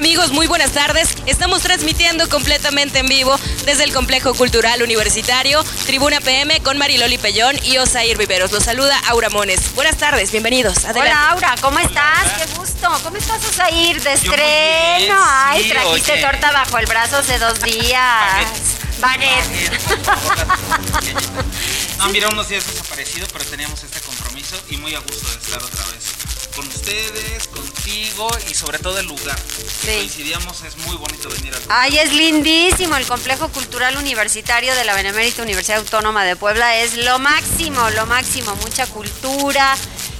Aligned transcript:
Amigos? 0.00 0.30
Muy 0.32 0.46
buenas 0.46 0.72
tardes. 0.72 1.10
Estamos 1.26 1.60
transmitiendo 1.60 2.26
completamente 2.30 3.00
en 3.00 3.06
vivo 3.06 3.38
desde 3.66 3.84
el 3.84 3.92
Complejo 3.92 4.32
Cultural 4.32 4.82
Universitario, 4.82 5.62
Tribuna 5.84 6.22
PM 6.22 6.58
con 6.60 6.78
Mariloli 6.78 7.18
Pellón 7.18 7.54
y 7.64 7.76
Osair 7.76 8.16
Viveros. 8.16 8.50
Los 8.50 8.64
saluda 8.64 8.98
Aura 9.08 9.28
Mones. 9.28 9.74
Buenas 9.74 9.98
tardes, 9.98 10.30
bienvenidos. 10.32 10.86
Adelante. 10.86 11.10
Hola 11.10 11.30
Aura, 11.32 11.54
¿cómo 11.60 11.78
estás? 11.80 12.30
Qué 12.38 12.46
gusto. 12.56 12.88
¿Cómo 13.02 13.18
estás 13.18 13.44
Osair? 13.44 14.00
De 14.00 14.14
estreno. 14.14 14.36
bien, 14.96 15.12
Ay, 15.22 15.64
sí, 15.64 15.68
trajiste 15.68 16.12
oye. 16.12 16.22
torta 16.22 16.50
bajo 16.50 16.78
el 16.78 16.86
brazo 16.86 17.18
hace 17.18 17.38
dos 17.38 17.60
días. 17.60 18.46
Baguette. 19.00 19.70
No, 21.98 22.08
mira, 22.08 22.28
unos 22.28 22.48
días 22.48 22.66
desaparecido, 22.66 23.26
pero 23.30 23.44
teníamos 23.44 23.82
este 23.84 24.00
compromiso 24.00 24.56
y 24.70 24.78
muy 24.78 24.94
a 24.94 25.00
gusto 25.00 25.28
de 25.28 25.34
estar 25.34 25.62
otra 25.62 25.84
vez 25.92 26.19
con 26.54 26.66
ustedes, 26.66 27.48
contigo 27.48 28.28
y 28.50 28.54
sobre 28.54 28.78
todo 28.78 28.98
el 28.98 29.06
lugar. 29.06 29.38
Sí. 29.38 29.94
Coincidíamos, 29.96 30.62
es 30.62 30.76
muy 30.78 30.96
bonito 30.96 31.28
venir 31.28 31.54
al 31.54 31.62
Ay, 31.68 31.98
es 31.98 32.12
lindísimo. 32.12 32.96
El 32.96 33.06
Complejo 33.06 33.48
Cultural 33.48 33.96
Universitario 33.96 34.74
de 34.74 34.84
la 34.84 34.94
Benemérita 34.94 35.42
Universidad 35.42 35.78
Autónoma 35.78 36.24
de 36.24 36.36
Puebla 36.36 36.76
es 36.76 36.96
lo 36.96 37.18
máximo, 37.18 37.90
lo 37.90 38.06
máximo. 38.06 38.54
Mucha 38.56 38.86
cultura. 38.86 39.76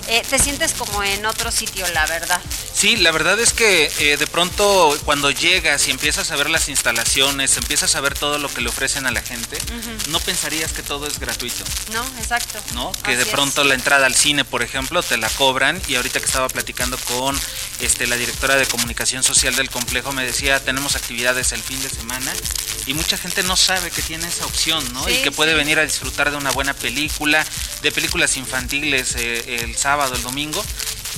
Eh, 0.09 0.23
te 0.29 0.39
sientes 0.39 0.73
como 0.73 1.03
en 1.03 1.25
otro 1.27 1.51
sitio, 1.51 1.87
la 1.89 2.07
verdad. 2.07 2.41
Sí, 2.81 2.97
la 2.97 3.13
verdad 3.13 3.39
es 3.39 3.53
que 3.53 3.93
eh, 3.99 4.17
de 4.17 4.27
pronto 4.27 4.99
cuando 5.05 5.31
llegas 5.31 5.87
y 5.87 5.91
empiezas 5.91 6.31
a 6.31 6.37
ver 6.37 6.49
las 6.49 6.71
instalaciones, 6.71 7.59
empiezas 7.59 7.95
a 7.95 8.01
ver 8.01 8.15
todo 8.15 8.39
lo 8.39 8.49
que 8.49 8.63
le 8.63 8.71
ofrecen 8.71 9.05
a 9.05 9.11
la 9.11 9.21
gente, 9.21 9.59
no 10.09 10.19
pensarías 10.19 10.73
que 10.73 10.83
todo 10.83 11.07
es 11.07 11.19
gratuito. 11.19 11.63
No, 11.93 12.03
exacto. 12.17 12.59
¿no? 12.73 12.91
Que 12.93 13.11
Así 13.11 13.17
de 13.17 13.23
es. 13.25 13.29
pronto 13.29 13.65
la 13.65 13.75
entrada 13.75 14.07
al 14.07 14.15
cine, 14.15 14.47
por 14.47 14.63
ejemplo, 14.63 15.03
te 15.03 15.19
la 15.19 15.29
cobran 15.29 15.79
y 15.89 15.97
ahorita 15.97 16.21
que 16.21 16.25
estaba 16.25 16.49
platicando 16.49 16.97
con 16.97 17.39
este 17.81 18.07
la 18.07 18.17
directora 18.17 18.57
de 18.57 18.65
comunicación 18.65 19.23
social 19.23 19.55
del 19.57 19.69
complejo 19.69 20.13
me 20.13 20.25
decía, 20.25 20.59
tenemos 20.65 20.97
actividades 20.97 21.53
el 21.53 21.63
fin 21.63 21.83
de 21.83 21.91
semana 21.91 22.33
y 22.87 22.95
mucha 22.95 23.19
gente 23.19 23.43
no 23.43 23.57
sabe 23.57 23.91
que 23.91 24.01
tiene 24.01 24.27
esa 24.27 24.47
opción, 24.47 24.91
¿no? 24.95 25.05
Sí, 25.05 25.13
y 25.13 25.23
que 25.23 25.31
puede 25.31 25.53
sí. 25.53 25.59
venir 25.59 25.79
a 25.79 25.83
disfrutar 25.83 26.31
de 26.31 26.39
una 26.39 26.51
buena 26.51 26.73
película, 26.73 27.45
de 27.83 27.93
películas 27.93 28.39
infantiles 28.39 29.17
eh, 29.17 29.59
el 29.65 29.77
sábado, 29.77 30.15
el 30.15 30.23
domingo. 30.23 30.65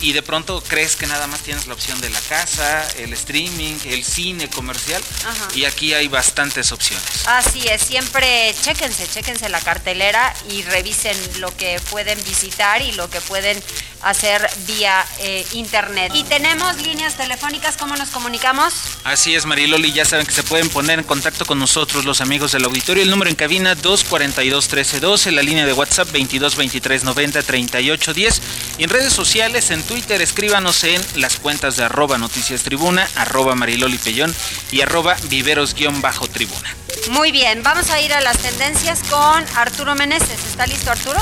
Y 0.03 0.12
de 0.12 0.22
pronto 0.22 0.62
crees 0.67 0.97
que 0.97 1.06
nada 1.06 1.27
más 1.28 1.41
tienes 1.41 1.67
la 1.67 1.75
opción 1.75 2.00
de 2.00 2.11
la 2.11 2.20
casa, 2.20 2.86
el 2.98 3.12
streaming, 3.12 3.77
el 3.84 4.05
cine 4.05 4.48
comercial. 4.48 5.03
Ajá. 5.25 5.48
Y 5.55 5.64
aquí 5.64 5.95
hay 5.95 6.08
bastantes 6.08 6.72
opciones. 6.72 7.05
Así 7.27 7.67
es, 7.69 7.83
siempre 7.83 8.55
chéquense, 8.62 9.08
chéquense 9.08 9.48
la 9.48 9.61
cartelera 9.61 10.34
y 10.50 10.62
revisen 10.62 11.17
lo 11.41 11.56
que 11.56 11.80
pueden 11.91 12.23
visitar 12.25 12.83
y 12.83 12.92
lo 12.92 13.08
que 13.08 13.20
pueden 13.20 13.62
hacer 14.03 14.48
vía 14.67 15.06
eh, 15.20 15.47
internet. 15.53 16.12
Y 16.14 16.25
tenemos 16.25 16.77
líneas 16.83 17.17
telefónicas, 17.17 17.77
¿cómo 17.77 17.95
nos 17.97 18.08
comunicamos? 18.08 18.75
Así 19.05 19.33
es, 19.34 19.47
Mariloli, 19.47 19.92
ya 19.92 20.05
saben 20.05 20.27
que 20.27 20.33
se 20.33 20.42
pueden 20.42 20.69
poner 20.69 20.98
en 20.98 21.05
contacto 21.05 21.47
con 21.47 21.61
nosotros 21.61 22.05
los 22.05 22.20
amigos 22.20 22.53
del 22.53 22.64
auditorio. 22.64 23.03
El 23.03 23.08
número 23.11 23.30
en 23.30 23.36
cabina 23.36 23.75
242-1312, 23.77 25.30
la 25.30 25.42
línea 25.42 25.64
de 25.64 25.73
WhatsApp 25.73 26.08
2223903810 26.08 28.41
y 28.79 28.85
en 28.85 28.91
redes 28.91 29.12
sociales, 29.12 29.70
en 29.70 29.83
Twitter, 29.83 29.92
escríbanos 29.97 30.85
en 30.85 31.01
las 31.17 31.36
cuentas 31.36 31.77
de 31.77 31.85
arroba 31.85 32.17
noticias 32.17 32.63
tribuna, 32.63 33.07
arroba 33.14 33.55
Mariloli 33.55 33.98
Pellón 33.98 34.35
y 34.70 34.80
arroba 34.80 35.17
viveros-tribuna. 35.29 36.77
Muy 37.11 37.30
bien, 37.30 37.63
vamos 37.63 37.91
a 37.91 38.01
ir 38.01 38.13
a 38.13 38.20
las 38.20 38.39
tendencias 38.39 39.03
con 39.11 39.45
Arturo 39.57 39.95
Meneses. 39.95 40.47
¿Está 40.47 40.67
listo 40.67 40.91
Arturo? 40.91 41.19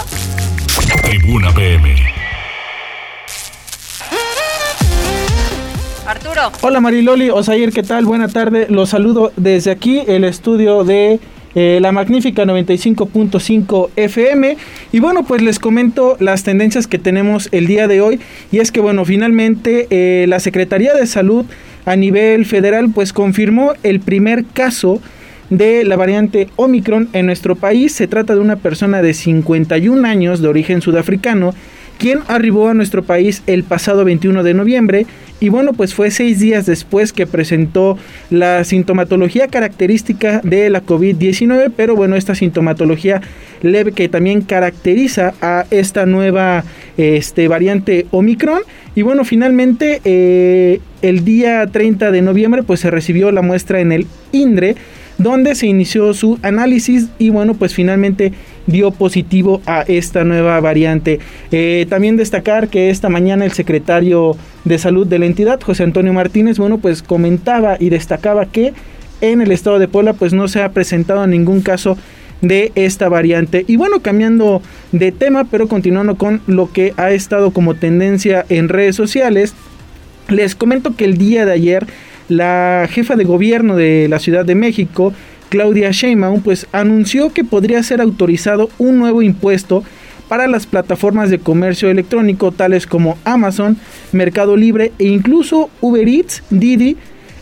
Tribuna 1.03 1.53
PM. 1.53 2.15
Arturo. 6.07 6.53
Hola 6.61 6.81
Mariloli, 6.81 7.31
Osair, 7.31 7.73
¿qué 7.73 7.83
tal? 7.83 8.05
Buena 8.05 8.29
tarde. 8.29 8.67
Los 8.69 8.91
saludo 8.91 9.33
desde 9.37 9.71
aquí, 9.71 10.03
el 10.07 10.25
estudio 10.25 10.85
de 10.85 11.19
eh, 11.55 11.79
la 11.81 11.93
magnífica 11.93 12.45
95.5 12.45 13.91
FM. 13.97 14.57
Y 14.93 15.01
bueno, 15.01 15.25
pues 15.25 15.43
les 15.43 15.59
comento 15.59 16.17
las 16.21 16.43
tendencias 16.45 16.87
que 16.87 16.99
tenemos 16.99 17.49
el 17.53 17.67
día 17.67 17.89
de 17.89 18.01
hoy. 18.01 18.21
Y 18.53 18.59
es 18.59 18.73
que 18.73 18.81
bueno, 18.81 19.05
finalmente 19.05 19.87
eh, 19.91 20.27
la 20.29 20.41
Secretaría 20.41 20.95
de 20.95 21.07
Salud 21.07 21.47
a 21.87 21.97
nivel 21.97 22.47
federal 22.47 22.91
pues 22.95 23.13
confirmó 23.13 23.73
el 23.83 24.01
primer 24.01 24.45
caso 24.45 25.01
de 25.49 25.85
la 25.85 25.97
variante 25.97 26.49
Omicron 26.57 27.09
en 27.13 27.27
nuestro 27.27 27.57
país. 27.57 27.93
Se 27.93 28.07
trata 28.07 28.35
de 28.35 28.41
una 28.41 28.57
persona 28.57 29.03
de 29.03 29.15
51 29.15 30.07
años 30.07 30.41
de 30.41 30.49
origen 30.49 30.81
sudafricano 30.81 31.55
quien 32.01 32.21
arribó 32.29 32.69
a 32.69 32.75
nuestro 32.75 33.05
país 33.05 33.43
el 33.47 33.63
pasado 33.63 34.07
21 34.07 34.43
de 34.43 34.55
noviembre. 34.55 35.07
Y 35.39 35.51
bueno 35.51 35.75
pues 35.75 35.95
fue 35.95 36.11
seis 36.11 36.41
días 36.41 36.65
después 36.67 37.13
que 37.13 37.27
presentó 37.27 37.99
la 38.31 38.65
sintomatología 38.65 39.49
característica 39.49 40.41
de 40.43 40.69
la 40.71 40.83
COVID-19 40.83 41.73
pero 41.77 41.97
bueno 41.97 42.17
esta 42.17 42.35
sintomatología 42.35 43.21
leve 43.63 43.93
que 43.93 44.09
también 44.09 44.43
caracteriza 44.43 45.35
a 45.41 45.67
esta 45.71 46.07
nueva 46.07 46.65
este, 46.97 47.49
variante 47.49 48.07
Omicron. 48.11 48.63
Y 48.95 49.03
bueno 49.03 49.25
finalmente 49.25 50.01
eh, 50.05 50.81
el 51.03 51.25
día 51.25 51.67
30 51.67 52.11
de 52.11 52.23
noviembre 52.23 52.63
pues 52.63 52.81
se 52.81 52.91
recibió 52.91 53.31
la 53.31 53.43
muestra 53.43 53.81
en 53.81 53.93
el 53.93 54.07
INDRE 54.33 54.75
donde 55.21 55.55
se 55.55 55.67
inició 55.67 56.15
su 56.15 56.39
análisis 56.43 57.09
y 57.19 57.29
bueno 57.29 57.53
pues 57.53 57.75
finalmente 57.75 58.33
dio 58.67 58.91
positivo 58.91 59.61
a 59.67 59.83
esta 59.83 60.25
nueva 60.25 60.59
variante. 60.61 61.21
Eh, 61.53 61.87
también 61.91 62.17
destacar 62.17 62.69
que 62.69 62.89
esta 62.89 63.11
mañana 63.11 63.45
el 63.45 63.53
secretario 63.53 64.37
de 64.65 64.79
salud 64.79 65.07
de 65.07 65.19
la 65.19 65.27
entidad, 65.27 65.61
José 65.61 65.83
Antonio 65.83 66.15
Martínez, 66.15 66.57
bueno 66.57 66.79
pues 66.79 67.03
comentaba 67.03 67.77
y 67.79 67.91
destacaba 67.91 68.47
que 68.47 68.73
en 69.21 69.43
el 69.43 69.53
estado 69.53 69.79
de 69.79 69.89
Puebla 69.89 70.15
pues 70.15 70.33
no 70.33 70.49
se 70.49 70.63
ha 70.63 70.73
presentado 70.73 71.27
ningún 71.27 71.61
caso 71.61 71.99
de 72.41 72.73
esta 72.75 73.11
variante. 73.11 73.67
Y 73.69 73.77
bueno, 73.77 74.01
cambiando 74.01 74.63
de 74.93 75.13
tema, 75.13 75.45
pero 75.45 75.69
continuando 75.69 76.15
con 76.15 76.41
lo 76.47 76.73
que 76.73 76.95
ha 76.97 77.11
estado 77.11 77.51
como 77.51 77.75
tendencia 77.75 78.47
en 78.49 78.71
redes 78.71 78.97
sociales, 78.97 79.53
les 80.29 80.55
comento 80.55 80.97
que 80.97 81.05
el 81.05 81.19
día 81.19 81.45
de 81.45 81.53
ayer 81.53 81.87
la 82.31 82.89
jefa 82.91 83.17
de 83.17 83.25
gobierno 83.25 83.77
de 83.77 84.07
la 84.09 84.19
Ciudad 84.19 84.45
de 84.45 84.55
México, 84.55 85.13
Claudia 85.51 85.91
Sheinbaum, 85.91 86.43
pues 86.43 86.67
anunció 86.73 87.31
que 87.31 87.45
podría 87.45 87.83
ser 87.83 88.01
autorizado 88.01 88.71
un 88.79 88.99
nuevo 88.99 89.21
impuesto 89.21 89.83
para 90.29 90.47
las 90.47 90.65
plataformas 90.67 91.29
de 91.29 91.41
comercio 91.41 91.91
electrónico 91.91 92.53
tales 92.53 92.87
como 92.87 93.19
Amazon, 93.25 93.77
Mercado 94.13 94.57
Libre 94.57 94.93
e 95.01 95.07
incluso 95.07 95.71
Uber 95.81 96.09
Eats, 96.09 96.45
Didi, 96.51 96.97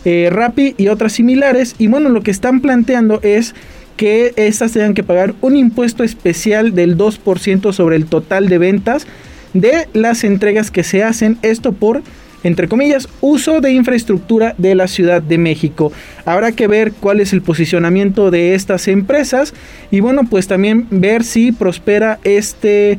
eh, 0.07 0.31
Rappi 0.33 0.75
y 0.79 0.89
otras 0.89 1.13
similares. 1.13 1.75
Y 1.79 1.89
bueno, 1.89 2.09
lo 2.09 2.23
que 2.23 2.31
están 2.31 2.61
planteando 2.61 3.21
es 3.23 3.55
que 3.99 4.33
estas 4.37 4.73
tengan 4.73 4.95
que 4.95 5.03
pagar 5.03 5.35
un 5.43 5.55
impuesto 5.55 6.03
especial 6.03 6.75
del 6.75 6.97
2% 6.97 7.73
sobre 7.75 7.97
el 7.97 8.07
total 8.07 8.49
de 8.49 8.57
ventas 8.57 9.07
de 9.53 9.87
las 9.93 10.25
entregas 10.25 10.71
que 10.71 10.83
se 10.83 11.03
hacen. 11.03 11.37
Esto 11.43 11.73
por 11.73 12.03
entre 12.45 12.69
comillas, 12.69 13.09
uso 13.21 13.61
de 13.61 13.73
infraestructura 13.73 14.55
de 14.59 14.75
la 14.75 14.89
Ciudad 14.89 15.23
de 15.23 15.39
México. 15.39 15.93
Habrá 16.25 16.53
que 16.53 16.67
ver 16.67 16.93
cuál 16.93 17.21
es 17.21 17.33
el 17.33 17.43
posicionamiento 17.43 18.31
de 18.31 18.55
estas 18.55 18.89
empresas 18.89 19.55
y 19.91 20.01
bueno, 20.01 20.23
pues 20.29 20.47
también 20.47 20.87
ver 20.91 21.25
si 21.25 21.53
prospera 21.53 22.19
este 22.25 22.99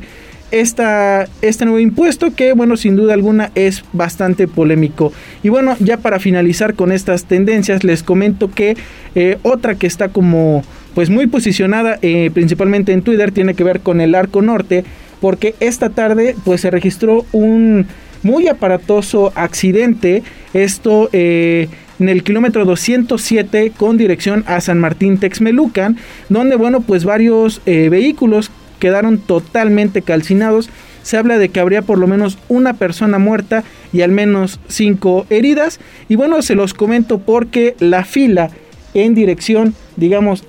esta, 0.50 1.28
este 1.42 1.64
nuevo 1.64 1.78
impuesto 1.78 2.34
que 2.34 2.54
bueno 2.54 2.76
sin 2.76 2.96
duda 2.96 3.14
alguna 3.14 3.52
es 3.54 3.84
bastante 3.92 4.48
polémico 4.48 5.12
y 5.44 5.48
bueno 5.48 5.76
ya 5.78 5.98
para 5.98 6.18
finalizar 6.18 6.74
con 6.74 6.90
estas 6.90 7.24
tendencias 7.26 7.84
les 7.84 8.02
comento 8.02 8.50
que 8.50 8.76
eh, 9.14 9.38
otra 9.42 9.76
que 9.76 9.86
está 9.86 10.08
como 10.08 10.64
pues 10.94 11.08
muy 11.08 11.28
posicionada 11.28 11.98
eh, 12.02 12.30
principalmente 12.34 12.92
en 12.92 13.02
Twitter 13.02 13.30
tiene 13.30 13.54
que 13.54 13.62
ver 13.62 13.78
con 13.78 14.00
el 14.00 14.14
arco 14.16 14.42
norte 14.42 14.84
porque 15.20 15.54
esta 15.60 15.90
tarde 15.90 16.34
pues 16.44 16.62
se 16.62 16.70
registró 16.70 17.24
un 17.30 17.86
muy 18.22 18.48
aparatoso 18.48 19.32
accidente. 19.34 20.22
Esto 20.52 21.08
eh, 21.12 21.68
en 21.98 22.08
el 22.08 22.22
kilómetro 22.22 22.64
207 22.64 23.72
con 23.76 23.96
dirección 23.96 24.44
a 24.46 24.60
San 24.60 24.78
Martín 24.78 25.18
Texmelucan, 25.18 25.96
donde 26.28 26.56
bueno, 26.56 26.80
pues 26.80 27.04
varios 27.04 27.60
eh, 27.66 27.88
vehículos 27.90 28.50
quedaron 28.78 29.18
totalmente 29.18 30.02
calcinados. 30.02 30.70
Se 31.02 31.16
habla 31.16 31.38
de 31.38 31.48
que 31.48 31.60
habría 31.60 31.82
por 31.82 31.98
lo 31.98 32.06
menos 32.06 32.38
una 32.48 32.74
persona 32.74 33.18
muerta 33.18 33.64
y 33.92 34.02
al 34.02 34.12
menos 34.12 34.60
5 34.68 35.26
heridas. 35.30 35.80
Y 36.08 36.16
bueno, 36.16 36.42
se 36.42 36.54
los 36.54 36.74
comento 36.74 37.18
porque 37.18 37.74
la 37.78 38.04
fila 38.04 38.50
en 38.94 39.14
dirección, 39.14 39.74
digamos, 39.96 40.44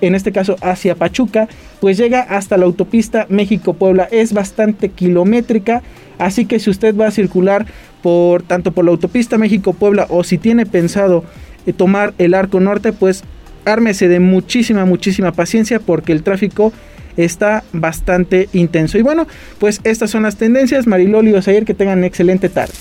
en 0.00 0.14
este 0.14 0.32
caso 0.32 0.56
hacia 0.60 0.96
Pachuca, 0.96 1.48
pues 1.80 1.96
llega 1.96 2.20
hasta 2.20 2.56
la 2.56 2.64
autopista 2.64 3.26
México-Puebla. 3.28 4.08
Es 4.10 4.32
bastante 4.32 4.88
kilométrica, 4.88 5.82
así 6.18 6.46
que 6.46 6.58
si 6.58 6.70
usted 6.70 6.96
va 6.96 7.08
a 7.08 7.10
circular 7.10 7.66
por 8.02 8.42
tanto 8.42 8.72
por 8.72 8.84
la 8.84 8.90
autopista 8.90 9.38
México-Puebla 9.38 10.06
o 10.10 10.24
si 10.24 10.38
tiene 10.38 10.66
pensado 10.66 11.24
eh, 11.66 11.72
tomar 11.72 12.14
el 12.18 12.34
arco 12.34 12.60
norte, 12.60 12.92
pues 12.92 13.24
ármese 13.64 14.08
de 14.08 14.20
muchísima, 14.20 14.84
muchísima 14.84 15.32
paciencia 15.32 15.80
porque 15.80 16.12
el 16.12 16.22
tráfico 16.22 16.72
está 17.16 17.64
bastante 17.72 18.48
intenso. 18.52 18.98
Y 18.98 19.02
bueno, 19.02 19.26
pues 19.58 19.80
estas 19.84 20.10
son 20.10 20.24
las 20.24 20.36
tendencias. 20.36 20.86
Mariloli 20.86 21.30
y 21.30 21.34
Osair, 21.34 21.64
que 21.64 21.74
tengan 21.74 22.04
excelente 22.04 22.48
tarde. 22.48 22.74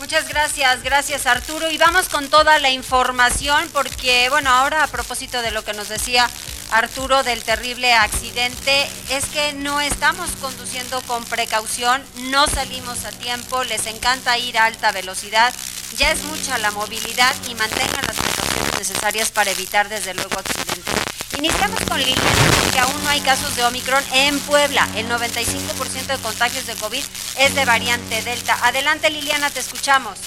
Muchas 0.00 0.28
gracias, 0.28 0.82
gracias 0.82 1.26
Arturo. 1.26 1.70
Y 1.70 1.78
vamos 1.78 2.08
con 2.08 2.28
toda 2.28 2.58
la 2.58 2.70
información 2.70 3.64
porque, 3.72 4.28
bueno, 4.30 4.50
ahora 4.50 4.84
a 4.84 4.86
propósito 4.86 5.42
de 5.42 5.50
lo 5.50 5.62
que 5.64 5.72
nos 5.74 5.88
decía 5.88 6.28
Arturo 6.70 7.22
del 7.22 7.42
terrible 7.42 7.92
accidente, 7.92 8.88
es 9.10 9.24
que 9.26 9.52
no 9.52 9.80
estamos 9.80 10.30
conduciendo 10.40 11.00
con 11.02 11.24
precaución, 11.24 12.04
no 12.30 12.46
salimos 12.46 13.04
a 13.04 13.12
tiempo, 13.12 13.64
les 13.64 13.86
encanta 13.86 14.36
ir 14.38 14.58
a 14.58 14.66
alta 14.66 14.92
velocidad, 14.92 15.54
ya 15.96 16.10
es 16.10 16.22
mucha 16.24 16.58
la 16.58 16.70
movilidad 16.72 17.34
y 17.48 17.54
mantengan 17.54 18.04
las 18.06 18.16
precauciones 18.16 18.78
necesarias 18.78 19.30
para 19.30 19.50
evitar 19.50 19.88
desde 19.88 20.14
luego 20.14 20.38
accidentes. 20.38 20.94
Iniciamos 21.38 21.80
con 21.82 21.98
Liliana, 21.98 22.50
porque 22.62 22.78
aún 22.78 23.04
no 23.04 23.10
hay 23.10 23.20
casos 23.20 23.54
de 23.56 23.64
Omicron 23.64 24.02
en 24.12 24.38
Puebla. 24.40 24.88
El 24.96 25.08
95% 25.08 26.06
de 26.06 26.18
contagios 26.18 26.66
de 26.66 26.74
COVID 26.76 27.04
es 27.38 27.54
de 27.54 27.64
variante 27.64 28.22
Delta. 28.22 28.58
Adelante 28.62 29.10
Liliana, 29.10 29.50
te 29.50 29.60
escuchamos. 29.60 30.18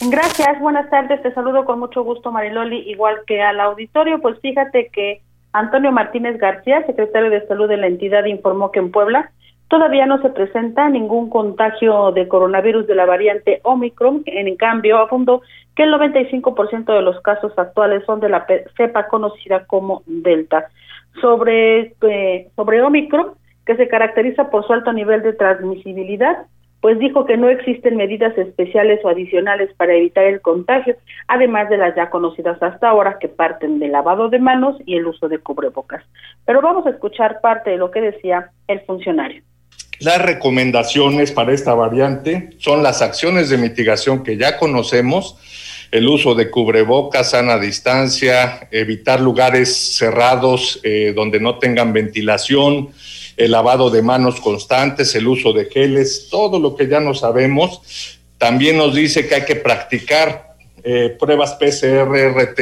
Gracias, 0.00 0.60
buenas 0.60 0.88
tardes, 0.90 1.20
te 1.22 1.34
saludo 1.34 1.64
con 1.64 1.80
mucho 1.80 2.04
gusto 2.04 2.30
Mariloli, 2.30 2.88
igual 2.88 3.16
que 3.26 3.42
al 3.42 3.58
auditorio. 3.58 4.20
Pues 4.20 4.38
fíjate 4.40 4.90
que 4.92 5.22
Antonio 5.52 5.90
Martínez 5.90 6.38
García, 6.38 6.86
secretario 6.86 7.30
de 7.30 7.46
Salud 7.48 7.68
de 7.68 7.78
la 7.78 7.88
entidad, 7.88 8.24
informó 8.26 8.70
que 8.70 8.78
en 8.78 8.92
Puebla 8.92 9.32
todavía 9.66 10.06
no 10.06 10.22
se 10.22 10.30
presenta 10.30 10.88
ningún 10.88 11.28
contagio 11.28 12.12
de 12.12 12.28
coronavirus 12.28 12.86
de 12.86 12.94
la 12.94 13.06
variante 13.06 13.60
Omicron. 13.64 14.22
En 14.26 14.54
cambio, 14.56 14.98
afundó 14.98 15.42
que 15.74 15.82
el 15.82 15.92
95% 15.92 16.94
de 16.94 17.02
los 17.02 17.20
casos 17.22 17.52
actuales 17.58 18.04
son 18.06 18.20
de 18.20 18.28
la 18.28 18.46
cepa 18.76 19.08
conocida 19.08 19.66
como 19.66 20.02
Delta. 20.06 20.68
Sobre, 21.20 21.94
eh, 22.02 22.48
sobre 22.54 22.82
Omicron, 22.82 23.32
que 23.66 23.76
se 23.76 23.88
caracteriza 23.88 24.48
por 24.48 24.64
su 24.64 24.72
alto 24.72 24.92
nivel 24.92 25.22
de 25.22 25.32
transmisibilidad, 25.32 26.46
pues 26.80 26.98
dijo 26.98 27.26
que 27.26 27.36
no 27.36 27.48
existen 27.48 27.96
medidas 27.96 28.36
especiales 28.38 29.00
o 29.04 29.08
adicionales 29.08 29.70
para 29.76 29.94
evitar 29.94 30.24
el 30.24 30.40
contagio, 30.40 30.96
además 31.26 31.68
de 31.68 31.78
las 31.78 31.96
ya 31.96 32.08
conocidas 32.08 32.62
hasta 32.62 32.88
ahora 32.88 33.18
que 33.18 33.28
parten 33.28 33.78
del 33.80 33.92
lavado 33.92 34.28
de 34.28 34.38
manos 34.38 34.76
y 34.86 34.96
el 34.96 35.06
uso 35.06 35.28
de 35.28 35.38
cubrebocas. 35.38 36.04
Pero 36.44 36.62
vamos 36.62 36.86
a 36.86 36.90
escuchar 36.90 37.40
parte 37.40 37.70
de 37.70 37.78
lo 37.78 37.90
que 37.90 38.00
decía 38.00 38.50
el 38.68 38.80
funcionario. 38.82 39.42
Las 40.00 40.22
recomendaciones 40.22 41.32
para 41.32 41.52
esta 41.52 41.74
variante 41.74 42.50
son 42.58 42.84
las 42.84 43.02
acciones 43.02 43.50
de 43.50 43.58
mitigación 43.58 44.22
que 44.22 44.36
ya 44.36 44.56
conocemos, 44.56 45.36
el 45.90 46.06
uso 46.06 46.36
de 46.36 46.50
cubrebocas, 46.50 47.30
sana 47.30 47.58
distancia, 47.58 48.68
evitar 48.70 49.20
lugares 49.20 49.96
cerrados 49.96 50.80
eh, 50.84 51.12
donde 51.16 51.40
no 51.40 51.58
tengan 51.58 51.92
ventilación, 51.92 52.90
el 53.38 53.52
lavado 53.52 53.88
de 53.88 54.02
manos 54.02 54.40
constantes, 54.40 55.14
el 55.14 55.26
uso 55.26 55.52
de 55.52 55.66
geles, 55.66 56.28
todo 56.30 56.58
lo 56.58 56.76
que 56.76 56.88
ya 56.88 57.00
no 57.00 57.14
sabemos. 57.14 57.80
También 58.36 58.76
nos 58.76 58.94
dice 58.94 59.26
que 59.26 59.36
hay 59.36 59.44
que 59.44 59.56
practicar 59.56 60.54
eh, 60.84 61.16
pruebas 61.18 61.54
PCR-RT, 61.54 62.60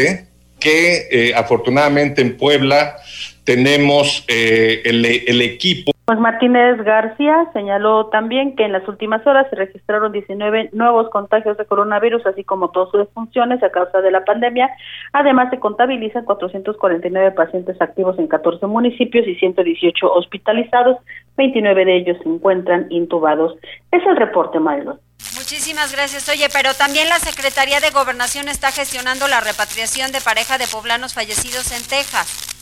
que 0.61 1.09
eh, 1.11 1.35
afortunadamente 1.35 2.23
en 2.23 2.37
Puebla 2.37 2.97
tenemos 3.45 4.25
el, 4.29 5.05
el 5.05 5.43
equipo 5.43 5.96
pues 6.07 6.21
Martínez 6.21 6.77
García 6.85 7.51
señaló 7.53 8.07
también 8.07 8.55
que 8.55 8.65
en 8.65 8.71
las 8.71 8.87
últimas 8.87 9.27
horas 9.27 9.49
se 9.51 9.57
registraron 9.57 10.13
19 10.13 10.71
nuevos 10.73 11.11
contagios 11.11 11.59
de 11.59 11.67
coronavirus, 11.67 12.25
así 12.27 12.45
como 12.45 12.71
todas 12.71 12.93
sus 12.93 13.09
funciones 13.13 13.61
a 13.65 13.71
causa 13.71 14.01
de 14.01 14.13
la 14.13 14.25
pandemia. 14.25 14.71
Además, 15.13 15.51
se 15.51 15.59
contabilizan 15.59 16.25
449 16.25 17.33
pacientes 17.33 17.81
activos 17.83 18.17
en 18.21 18.29
14 18.29 18.69
municipios 18.69 19.27
y 19.27 19.35
118 19.35 20.13
hospitalizados. 20.13 20.97
29 21.37 21.85
de 21.85 21.97
ellos 21.97 22.17
se 22.23 22.29
encuentran 22.29 22.87
intubados. 22.91 23.57
Es 23.91 24.07
el 24.07 24.17
reporte, 24.17 24.61
Mario. 24.61 25.01
Muchísimas 25.37 25.93
gracias. 25.93 26.29
Oye, 26.29 26.47
pero 26.53 26.73
también 26.75 27.09
la 27.09 27.19
Secretaría 27.19 27.81
de 27.81 27.91
Gobernación 27.91 28.49
está 28.49 28.71
gestionando 28.71 29.27
la 29.27 29.41
repatriación 29.41 30.13
de 30.13 30.21
pareja 30.21 30.57
de 30.57 30.69
poblanos 30.69 31.15
fallecidos 31.15 31.73
en 31.73 31.83
Texas. 31.83 32.56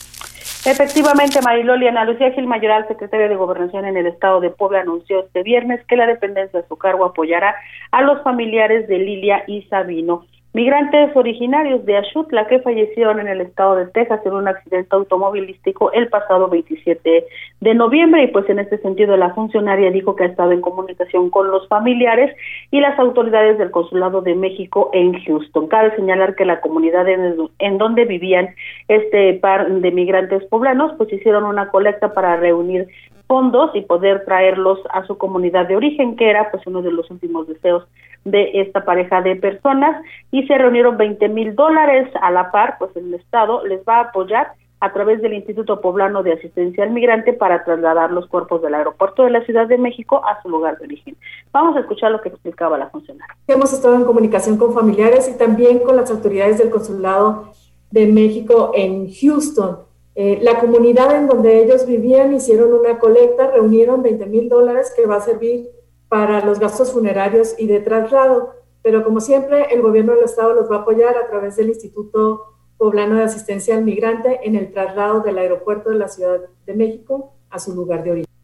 Efectivamente, 0.65 1.41
Mariloli 1.43 1.87
Ana 1.87 2.05
Lucía 2.05 2.31
Gil 2.31 2.47
Mayoral, 2.47 2.87
secretaria 2.87 3.29
de 3.29 3.35
Gobernación 3.35 3.85
en 3.85 3.97
el 3.97 4.07
Estado 4.07 4.39
de 4.39 4.49
Puebla, 4.49 4.81
anunció 4.81 5.19
este 5.19 5.43
viernes 5.43 5.85
que 5.85 5.95
la 5.95 6.07
dependencia 6.07 6.59
de 6.59 6.67
su 6.67 6.75
cargo 6.75 7.05
apoyará 7.05 7.55
a 7.91 8.01
los 8.01 8.23
familiares 8.23 8.87
de 8.87 8.97
Lilia 8.97 9.43
y 9.45 9.61
Sabino 9.63 10.25
Migrantes 10.55 11.13
originarios 11.17 11.85
de 11.85 11.97
Ashutla 11.97 12.47
que 12.47 12.61
fallecieron 12.61 13.19
en 13.19 13.27
el 13.27 13.41
estado 13.41 13.75
de 13.75 13.87
Texas 13.87 14.21
en 14.25 14.31
un 14.31 14.47
accidente 14.47 14.95
automovilístico 14.95 15.91
el 15.91 16.07
pasado 16.07 16.47
27 16.47 17.25
de 17.59 17.73
noviembre 17.73 18.23
y 18.23 18.27
pues 18.27 18.47
en 18.47 18.59
este 18.59 18.77
sentido 18.77 19.17
la 19.17 19.33
funcionaria 19.33 19.91
dijo 19.91 20.15
que 20.15 20.23
ha 20.23 20.27
estado 20.27 20.53
en 20.53 20.61
comunicación 20.61 21.29
con 21.29 21.51
los 21.51 21.67
familiares 21.67 22.33
y 22.71 22.79
las 22.79 22.97
autoridades 22.97 23.57
del 23.57 23.69
Consulado 23.69 24.21
de 24.21 24.33
México 24.33 24.91
en 24.93 25.21
Houston. 25.25 25.67
Cabe 25.67 25.93
señalar 25.97 26.35
que 26.35 26.45
la 26.45 26.61
comunidad 26.61 27.05
en, 27.09 27.35
en 27.59 27.77
donde 27.77 28.05
vivían 28.05 28.55
este 28.87 29.33
par 29.33 29.69
de 29.69 29.91
migrantes 29.91 30.45
poblanos 30.45 30.93
pues 30.97 31.11
hicieron 31.11 31.43
una 31.43 31.67
colecta 31.67 32.13
para 32.13 32.37
reunir 32.37 32.87
fondos 33.27 33.71
y 33.73 33.81
poder 33.81 34.25
traerlos 34.25 34.79
a 34.91 35.05
su 35.05 35.17
comunidad 35.17 35.67
de 35.67 35.75
origen, 35.75 36.15
que 36.15 36.29
era 36.29 36.51
pues 36.51 36.65
uno 36.67 36.81
de 36.81 36.91
los 36.91 37.09
últimos 37.09 37.47
deseos 37.47 37.85
de 38.23 38.61
esta 38.61 38.83
pareja 38.83 39.21
de 39.21 39.35
personas 39.35 40.03
y 40.31 40.45
se 40.47 40.57
reunieron 40.57 40.97
20 40.97 41.29
mil 41.29 41.55
dólares 41.55 42.09
a 42.21 42.31
la 42.31 42.51
par, 42.51 42.77
pues 42.79 42.95
el 42.95 43.13
Estado 43.13 43.65
les 43.65 43.81
va 43.87 43.97
a 43.97 44.01
apoyar 44.05 44.53
a 44.79 44.93
través 44.93 45.21
del 45.21 45.33
Instituto 45.33 45.81
Poblano 45.81 46.21
de 46.21 46.33
Asistencia 46.33 46.83
al 46.83 46.91
Migrante 46.91 47.33
para 47.33 47.63
trasladar 47.63 48.11
los 48.11 48.27
cuerpos 48.27 48.61
del 48.61 48.73
aeropuerto 48.73 49.23
de 49.23 49.31
la 49.31 49.43
Ciudad 49.45 49.67
de 49.67 49.77
México 49.77 50.21
a 50.25 50.41
su 50.41 50.49
lugar 50.49 50.77
de 50.77 50.85
origen. 50.85 51.15
Vamos 51.51 51.75
a 51.77 51.79
escuchar 51.79 52.11
lo 52.11 52.21
que 52.21 52.29
explicaba 52.29 52.77
la 52.77 52.89
funcionaria. 52.89 53.35
Hemos 53.47 53.73
estado 53.73 53.95
en 53.95 54.05
comunicación 54.05 54.57
con 54.57 54.73
familiares 54.73 55.29
y 55.33 55.37
también 55.37 55.79
con 55.79 55.95
las 55.95 56.11
autoridades 56.11 56.57
del 56.57 56.69
Consulado 56.69 57.51
de 57.91 58.07
México 58.07 58.71
en 58.75 59.07
Houston. 59.11 59.77
Eh, 60.15 60.39
la 60.41 60.59
comunidad 60.59 61.13
en 61.15 61.27
donde 61.27 61.61
ellos 61.61 61.85
vivían 61.85 62.33
hicieron 62.33 62.73
una 62.73 62.99
colecta, 62.99 63.51
reunieron 63.51 64.01
20 64.01 64.25
mil 64.27 64.47
dólares 64.47 64.93
que 64.95 65.05
va 65.05 65.17
a 65.17 65.21
servir 65.21 65.69
para 66.07 66.43
los 66.45 66.59
gastos 66.59 66.93
funerarios 66.93 67.55
y 67.57 67.67
de 67.67 67.81
traslado. 67.81 68.53
Pero 68.81 69.03
como 69.03 69.19
siempre, 69.19 69.73
el 69.73 69.81
gobierno 69.81 70.13
del 70.13 70.23
estado 70.23 70.53
los 70.53 70.71
va 70.71 70.77
a 70.77 70.79
apoyar 70.79 71.17
a 71.17 71.27
través 71.27 71.57
del 71.57 71.69
Instituto 71.69 72.53
Poblano 72.77 73.15
de 73.15 73.23
Asistencia 73.23 73.75
al 73.75 73.83
Migrante 73.83 74.39
en 74.43 74.55
el 74.55 74.71
traslado 74.71 75.19
del 75.21 75.37
aeropuerto 75.37 75.89
de 75.89 75.97
la 75.97 76.07
Ciudad 76.07 76.41
de 76.65 76.73
México 76.73 77.33
a 77.49 77.59
su 77.59 77.75
lugar 77.75 78.03
de 78.03 78.11
origen. 78.11 78.34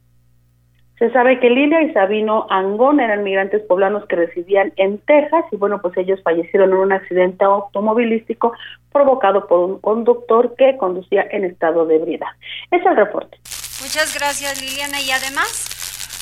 Se 1.01 1.09
sabe 1.09 1.39
que 1.39 1.49
Lilia 1.49 1.81
y 1.81 1.91
Sabino 1.93 2.45
Angón 2.51 2.99
eran 2.99 3.23
migrantes 3.23 3.63
poblanos 3.63 4.05
que 4.05 4.15
residían 4.15 4.71
en 4.75 4.99
Texas 4.99 5.45
y 5.51 5.55
bueno, 5.55 5.81
pues 5.81 5.97
ellos 5.97 6.21
fallecieron 6.23 6.69
en 6.69 6.75
un 6.75 6.93
accidente 6.93 7.43
automovilístico 7.43 8.53
provocado 8.91 9.47
por 9.47 9.67
un 9.67 9.79
conductor 9.79 10.53
que 10.55 10.77
conducía 10.77 11.25
en 11.31 11.45
estado 11.45 11.87
de 11.87 11.95
ebriedad. 11.95 12.27
Es 12.69 12.85
el 12.85 12.95
reporte. 12.95 13.35
Muchas 13.81 14.15
gracias 14.15 14.61
Liliana 14.61 15.01
y 15.01 15.09
además 15.09 15.80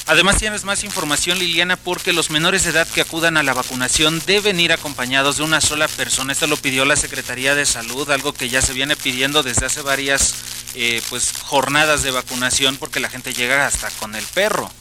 Además 0.10 0.38
tienes 0.38 0.64
más 0.64 0.84
información 0.84 1.38
Liliana 1.38 1.78
porque 1.78 2.14
los 2.14 2.32
menores 2.32 2.64
de 2.64 2.72
edad 2.72 2.88
que 2.88 3.02
acudan 3.02 3.38
a 3.38 3.44
la 3.44 3.54
vacunación 3.54 4.20
deben 4.26 4.60
ir 4.60 4.74
acompañados 4.74 5.38
de 5.38 5.44
una 5.44 5.62
sola 5.62 5.88
persona. 5.88 6.34
Esto 6.34 6.48
lo 6.48 6.58
pidió 6.58 6.84
la 6.84 6.96
Secretaría 6.96 7.54
de 7.54 7.68
Salud, 7.68 8.10
algo 8.10 8.34
que 8.34 8.50
ya 8.50 8.64
se 8.64 8.74
viene 8.74 8.96
pidiendo 8.96 9.44
desde 9.44 9.68
hace 9.68 9.84
varias 9.84 10.34
eh, 10.74 11.04
pues 11.12 11.32
jornadas 11.44 12.02
de 12.02 12.10
vacunación 12.10 12.78
porque 12.78 13.00
la 13.00 13.12
gente 13.12 13.36
llega 13.36 13.68
hasta 13.68 13.92
con 14.00 14.16
el 14.16 14.26
perro. 14.34 14.72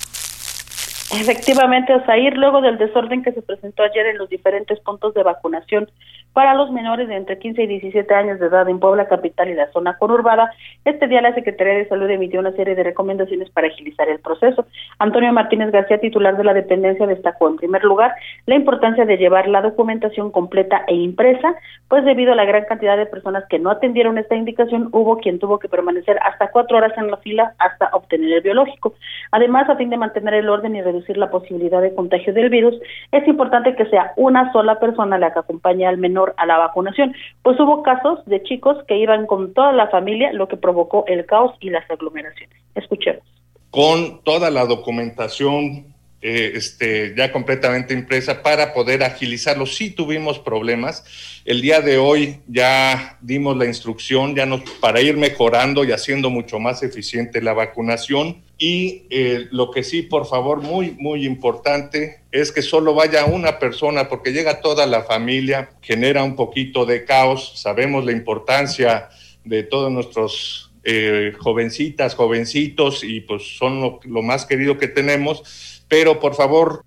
Efectivamente, 1.10 1.94
Osair, 1.94 2.36
luego 2.36 2.60
del 2.60 2.76
desorden 2.76 3.22
que 3.22 3.32
se 3.32 3.40
presentó 3.40 3.82
ayer 3.82 4.06
en 4.06 4.18
los 4.18 4.28
diferentes 4.28 4.78
puntos 4.80 5.14
de 5.14 5.22
vacunación 5.22 5.90
para 6.34 6.54
los 6.54 6.70
menores 6.70 7.08
de 7.08 7.16
entre 7.16 7.38
15 7.38 7.62
y 7.62 7.66
17 7.66 8.14
años 8.14 8.38
de 8.38 8.46
edad 8.46 8.68
en 8.68 8.78
Puebla 8.78 9.08
capital 9.08 9.48
y 9.48 9.54
la 9.54 9.72
zona 9.72 9.96
conurbada, 9.96 10.52
este 10.84 11.08
día 11.08 11.22
la 11.22 11.34
Secretaría 11.34 11.74
de 11.74 11.88
Salud 11.88 12.08
emitió 12.10 12.40
una 12.40 12.52
serie 12.52 12.74
de 12.74 12.82
recomendaciones 12.82 13.48
para 13.50 13.68
agilizar 13.68 14.08
el 14.08 14.20
proceso. 14.20 14.66
Antonio 14.98 15.32
Martínez 15.32 15.72
García, 15.72 15.98
titular 15.98 16.36
de 16.36 16.44
la 16.44 16.52
dependencia, 16.52 17.06
destacó 17.06 17.48
en 17.48 17.56
primer 17.56 17.82
lugar 17.82 18.14
la 18.44 18.54
importancia 18.54 19.06
de 19.06 19.16
llevar 19.16 19.48
la 19.48 19.62
documentación 19.62 20.30
completa 20.30 20.84
e 20.86 20.94
impresa, 20.94 21.54
pues 21.88 22.04
debido 22.04 22.32
a 22.32 22.36
la 22.36 22.44
gran 22.44 22.66
cantidad 22.66 22.98
de 22.98 23.06
personas 23.06 23.44
que 23.48 23.58
no 23.58 23.70
atendieron 23.70 24.18
esta 24.18 24.36
indicación, 24.36 24.90
hubo 24.92 25.16
quien 25.18 25.38
tuvo 25.38 25.58
que 25.58 25.68
permanecer 25.70 26.18
hasta 26.22 26.50
cuatro 26.50 26.76
horas 26.76 26.92
en 26.98 27.10
la 27.10 27.16
fila 27.16 27.54
hasta 27.58 27.88
obtener 27.94 28.30
el 28.30 28.42
biológico. 28.42 28.94
Además, 29.32 29.68
a 29.70 29.76
fin 29.76 29.88
de 29.88 29.96
mantener 29.96 30.34
el 30.34 30.48
orden 30.48 30.76
y 30.76 30.82
reducir 30.82 30.97
la 31.16 31.30
posibilidad 31.30 31.80
de 31.80 31.94
contagio 31.94 32.32
del 32.32 32.50
virus, 32.50 32.74
es 33.12 33.26
importante 33.26 33.74
que 33.76 33.86
sea 33.86 34.12
una 34.16 34.52
sola 34.52 34.78
persona 34.78 35.18
la 35.18 35.32
que 35.32 35.40
acompañe 35.40 35.86
al 35.86 35.98
menor 35.98 36.34
a 36.36 36.46
la 36.46 36.58
vacunación, 36.58 37.14
pues 37.42 37.58
hubo 37.60 37.82
casos 37.82 38.24
de 38.26 38.42
chicos 38.42 38.76
que 38.86 38.98
iban 38.98 39.26
con 39.26 39.54
toda 39.54 39.72
la 39.72 39.88
familia, 39.88 40.32
lo 40.32 40.48
que 40.48 40.56
provocó 40.56 41.04
el 41.06 41.26
caos 41.26 41.54
y 41.60 41.70
las 41.70 41.88
aglomeraciones. 41.90 42.56
Escuchemos. 42.74 43.22
Con 43.70 44.22
toda 44.24 44.50
la 44.50 44.64
documentación 44.64 45.94
eh, 46.20 46.54
este, 46.56 47.14
ya 47.16 47.30
completamente 47.30 47.94
impresa 47.94 48.42
para 48.42 48.74
poder 48.74 49.04
agilizarlo. 49.04 49.66
Sí 49.66 49.90
tuvimos 49.90 50.40
problemas. 50.40 51.04
El 51.44 51.60
día 51.60 51.80
de 51.80 51.96
hoy 51.96 52.40
ya 52.48 53.16
dimos 53.20 53.56
la 53.56 53.66
instrucción 53.66 54.34
ya 54.34 54.44
nos, 54.44 54.62
para 54.80 55.00
ir 55.00 55.16
mejorando 55.16 55.84
y 55.84 55.92
haciendo 55.92 56.28
mucho 56.28 56.58
más 56.58 56.82
eficiente 56.82 57.40
la 57.40 57.52
vacunación. 57.52 58.42
Y 58.58 59.04
eh, 59.10 59.46
lo 59.52 59.70
que 59.70 59.84
sí, 59.84 60.02
por 60.02 60.26
favor, 60.26 60.60
muy, 60.60 60.96
muy 60.98 61.24
importante, 61.24 62.22
es 62.32 62.50
que 62.50 62.62
solo 62.62 62.94
vaya 62.94 63.24
una 63.24 63.60
persona, 63.60 64.08
porque 64.08 64.32
llega 64.32 64.60
toda 64.60 64.86
la 64.86 65.04
familia, 65.04 65.70
genera 65.82 66.24
un 66.24 66.34
poquito 66.34 66.84
de 66.84 67.04
caos. 67.04 67.52
Sabemos 67.54 68.04
la 68.04 68.10
importancia 68.10 69.08
de 69.44 69.62
todos 69.62 69.92
nuestros 69.92 70.72
eh, 70.82 71.32
jovencitas, 71.38 72.16
jovencitos, 72.16 73.04
y 73.04 73.20
pues 73.20 73.56
son 73.56 73.80
lo, 73.80 74.00
lo 74.02 74.22
más 74.22 74.44
querido 74.44 74.78
que 74.78 74.88
tenemos 74.88 75.77
pero 75.88 76.20
por 76.20 76.34
favor 76.34 76.82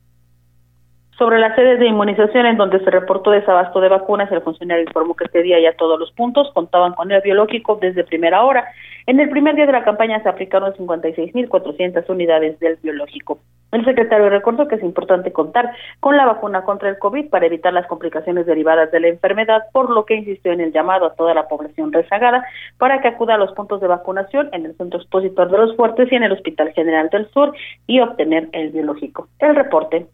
sobre 1.22 1.38
las 1.38 1.56
sedes 1.56 1.78
de 1.80 1.86
inmunización 1.86 2.48
en 2.48 2.58
donde 2.58 2.84
se 2.84 2.90
reportó 2.90 3.30
desabasto 3.30 3.80
de 3.80 3.90
vacunas, 3.90 4.32
el 4.32 4.42
funcionario 4.42 4.86
informó 4.86 5.16
que 5.16 5.26
este 5.26 5.44
día 5.44 5.60
ya 5.60 5.78
todos 5.78 6.00
los 6.00 6.12
puntos 6.14 6.50
contaban 6.52 6.94
con 6.94 7.12
el 7.12 7.22
biológico 7.22 7.78
desde 7.80 8.04
primera 8.04 8.44
hora. 8.44 8.68
En 9.08 9.20
el 9.20 9.30
primer 9.30 9.56
día 9.56 9.66
de 9.66 9.72
la 9.72 9.84
campaña 9.84 10.22
se 10.22 10.30
aplicaron 10.30 10.74
56.400 10.74 12.10
unidades 12.10 12.60
del 12.60 12.78
biológico. 12.78 13.40
El 13.72 13.86
secretario 13.86 14.30
recordó 14.30 14.68
que 14.68 14.76
es 14.76 14.84
importante 14.84 15.32
contar 15.32 15.72
con 16.02 16.18
la 16.18 16.26
vacuna 16.26 16.64
contra 16.64 16.90
el 16.90 17.00
COVID 17.00 17.30
para 17.30 17.46
evitar 17.46 17.72
las 17.72 17.88
complicaciones 17.88 18.46
derivadas 18.46 18.92
de 18.92 19.00
la 19.00 19.08
enfermedad, 19.08 19.64
por 19.72 19.90
lo 19.90 20.06
que 20.06 20.16
insistió 20.16 20.52
en 20.52 20.60
el 20.60 20.74
llamado 20.74 21.06
a 21.06 21.16
toda 21.16 21.34
la 21.34 21.48
población 21.48 21.94
rezagada 21.94 22.46
para 22.78 23.02
que 23.02 23.08
acuda 23.08 23.36
a 23.36 23.38
los 23.38 23.54
puntos 23.54 23.80
de 23.80 23.88
vacunación 23.88 24.50
en 24.52 24.66
el 24.66 24.76
Centro 24.76 25.00
Expositor 25.00 25.50
de 25.50 25.58
los 25.58 25.76
Fuertes 25.78 26.12
y 26.12 26.16
en 26.16 26.24
el 26.24 26.34
Hospital 26.34 26.74
General 26.74 27.10
del 27.10 27.30
Sur 27.32 27.54
y 27.88 28.02
obtener 28.02 28.50
el 28.52 28.72
biológico. 28.72 29.30
El 29.40 29.56
reporte. 29.56 30.06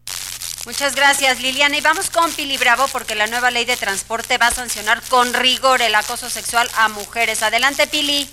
Muchas 0.67 0.95
gracias, 0.95 1.41
Liliana. 1.41 1.77
Y 1.77 1.81
vamos 1.81 2.11
con 2.11 2.29
Pili 2.35 2.57
Bravo 2.57 2.83
porque 2.91 3.15
la 3.15 3.25
nueva 3.27 3.51
ley 3.51 3.65
de 3.65 3.77
transporte 3.77 4.37
va 4.37 4.47
a 4.47 4.51
sancionar 4.51 4.99
con 5.09 5.33
rigor 5.33 5.81
el 5.81 5.95
acoso 5.95 6.29
sexual 6.29 6.67
a 6.77 6.89
mujeres. 6.89 7.41
Adelante, 7.41 7.87
Pili. 7.89 8.27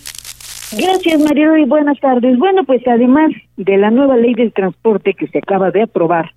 Gracias, 0.77 1.21
Mario, 1.23 1.57
y 1.57 1.65
buenas 1.65 2.01
tardes. 2.01 2.37
Bueno, 2.37 2.65
pues 2.65 2.87
además 2.89 3.31
de 3.57 3.77
la 3.77 3.91
nueva 3.91 4.17
ley 4.17 4.35
del 4.35 4.53
transporte 4.53 5.15
que 5.15 5.29
se 5.29 5.39
acaba 5.39 5.71
de 5.71 5.83
aprobar, 5.83 6.33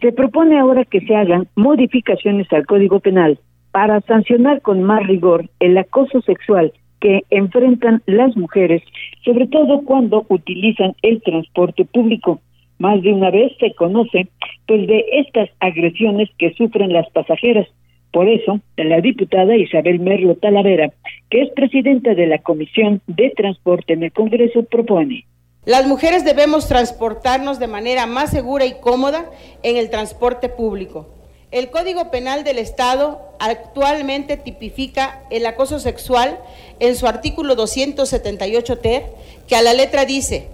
se 0.00 0.12
propone 0.12 0.58
ahora 0.58 0.84
que 0.84 1.00
se 1.00 1.16
hagan 1.16 1.48
modificaciones 1.56 2.52
al 2.52 2.66
Código 2.66 3.00
Penal 3.00 3.38
para 3.70 4.00
sancionar 4.02 4.60
con 4.60 4.82
más 4.82 5.06
rigor 5.06 5.48
el 5.60 5.78
acoso 5.78 6.20
sexual 6.22 6.72
que 7.00 7.22
enfrentan 7.30 8.02
las 8.04 8.36
mujeres, 8.36 8.82
sobre 9.24 9.46
todo 9.46 9.80
cuando 9.82 10.26
utilizan 10.28 10.94
el 11.00 11.22
transporte 11.22 11.86
público. 11.86 12.40
Más 12.78 13.00
de 13.02 13.12
una 13.12 13.30
vez 13.30 13.52
se 13.58 13.74
conoce 13.74 14.28
pues 14.66 14.86
de 14.86 15.04
estas 15.12 15.48
agresiones 15.60 16.28
que 16.38 16.52
sufren 16.54 16.92
las 16.92 17.08
pasajeras, 17.10 17.66
por 18.12 18.28
eso, 18.28 18.60
la 18.76 19.00
diputada 19.00 19.56
Isabel 19.56 20.00
Merlo 20.00 20.34
Talavera, 20.34 20.92
que 21.30 21.42
es 21.42 21.50
presidenta 21.50 22.14
de 22.14 22.26
la 22.26 22.38
Comisión 22.38 23.00
de 23.06 23.30
Transporte 23.36 23.92
en 23.92 24.02
el 24.02 24.12
Congreso, 24.12 24.64
propone. 24.64 25.26
Las 25.64 25.86
mujeres 25.86 26.24
debemos 26.24 26.66
transportarnos 26.66 27.58
de 27.58 27.66
manera 27.66 28.06
más 28.06 28.30
segura 28.30 28.66
y 28.66 28.80
cómoda 28.80 29.30
en 29.62 29.76
el 29.76 29.90
transporte 29.90 30.48
público. 30.48 31.08
El 31.50 31.70
Código 31.70 32.10
Penal 32.10 32.44
del 32.44 32.58
Estado 32.58 33.20
actualmente 33.38 34.36
tipifica 34.36 35.22
el 35.30 35.44
acoso 35.46 35.78
sexual 35.78 36.38
en 36.78 36.96
su 36.96 37.06
artículo 37.06 37.56
278 37.56 38.78
ter, 38.78 39.04
que 39.48 39.56
a 39.56 39.62
la 39.62 39.74
letra 39.74 40.04
dice, 40.04 40.48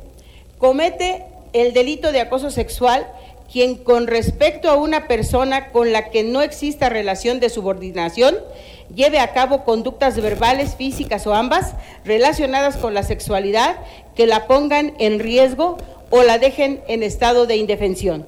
comete 0.58 1.24
el 1.52 1.72
delito 1.72 2.12
de 2.12 2.20
acoso 2.20 2.50
sexual 2.50 3.06
quien 3.52 3.76
con 3.76 4.06
respecto 4.06 4.70
a 4.70 4.76
una 4.76 5.08
persona 5.08 5.68
con 5.68 5.92
la 5.92 6.10
que 6.10 6.22
no 6.22 6.42
exista 6.42 6.88
relación 6.88 7.40
de 7.40 7.48
subordinación 7.48 8.36
lleve 8.94 9.18
a 9.18 9.32
cabo 9.32 9.64
conductas 9.64 10.20
verbales, 10.20 10.76
físicas 10.76 11.26
o 11.26 11.34
ambas 11.34 11.74
relacionadas 12.04 12.76
con 12.76 12.94
la 12.94 13.02
sexualidad 13.02 13.76
que 14.14 14.26
la 14.26 14.46
pongan 14.46 14.94
en 14.98 15.18
riesgo 15.18 15.78
o 16.10 16.22
la 16.22 16.38
dejen 16.38 16.80
en 16.88 17.02
estado 17.02 17.46
de 17.46 17.56
indefensión. 17.56 18.26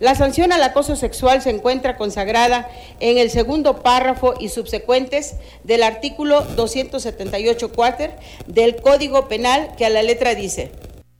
La 0.00 0.16
sanción 0.16 0.52
al 0.52 0.62
acoso 0.62 0.96
sexual 0.96 1.40
se 1.40 1.50
encuentra 1.50 1.96
consagrada 1.96 2.68
en 2.98 3.16
el 3.16 3.30
segundo 3.30 3.82
párrafo 3.82 4.34
y 4.40 4.48
subsecuentes 4.48 5.36
del 5.62 5.84
artículo 5.84 6.42
278 6.42 7.72
cuáter 7.72 8.10
del 8.46 8.76
Código 8.76 9.28
Penal 9.28 9.70
que 9.76 9.86
a 9.86 9.90
la 9.90 10.02
letra 10.02 10.34
dice 10.34 10.72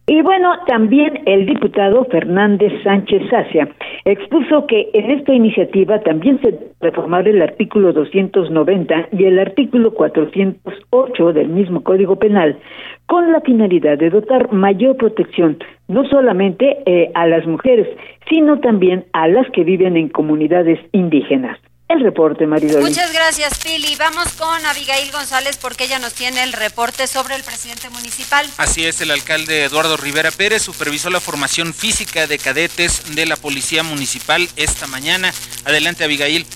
y 0.07 0.21
bueno, 0.21 0.53
también 0.67 1.23
el 1.25 1.47
diputado 1.47 2.05
Fernández 2.05 2.73
Sánchez 2.83 3.23
Sacia 3.31 3.69
expuso 4.05 4.67
que 4.67 4.91
en 4.93 5.11
esta 5.11 5.33
iniciativa 5.33 6.01
también 6.01 6.39
se 6.43 6.59
reformar 6.81 7.27
el 7.27 7.41
artículo 7.41 7.95
290 7.95 9.09
y 9.13 9.25
el 9.25 9.39
artículo 9.39 9.95
408 9.95 11.33
del 11.33 11.49
mismo 11.49 11.83
Código 11.83 12.17
Penal 12.17 12.59
con 13.07 13.33
la 13.33 13.41
finalidad 13.41 13.97
de 13.97 14.11
dotar 14.11 14.53
mayor 14.53 14.99
protección 14.99 15.57
no 15.89 16.07
solamente 16.09 16.83
eh, 16.85 17.11
a 17.15 17.27
las 17.27 17.47
mujeres, 17.47 17.89
sino 18.29 18.61
también 18.61 19.07
a 19.15 19.27
las 19.29 19.51
que 19.53 19.65
viven 19.65 19.97
en 19.97 20.11
comunidades 20.11 20.81
indígenas 20.93 21.59
el 21.89 22.01
reporte, 22.01 22.47
Maridol. 22.47 22.83
Muchas 22.83 23.13
gracias, 23.13 23.59
Pili. 23.59 23.95
Vamos 23.97 24.33
con 24.33 24.67
Abigail 24.67 25.11
González 25.13 25.59
porque 25.59 25.85
ella 25.85 25.99
nos 25.99 26.15
tiene 26.15 26.43
el 26.43 26.53
reporte 26.53 27.07
sobre 27.07 27.37
el 27.37 27.43
presidente 27.43 27.91
municipal. 27.91 28.49
Así 28.57 28.85
es, 28.85 29.01
el 29.01 29.11
alcalde 29.11 29.65
Eduardo 29.65 29.97
Rivera 29.97 30.31
Pérez 30.31 30.63
supervisó 30.63 31.11
la 31.11 31.21
formación 31.21 31.75
física 31.75 32.27
de 32.27 32.39
cadetes 32.39 33.15
de 33.15 33.27
la 33.27 33.37
Policía 33.37 33.83
Municipal 33.83 34.49
esta 34.57 34.87
mañana. 34.87 35.33
Adelante, 35.65 36.05
Abigail 36.05 36.47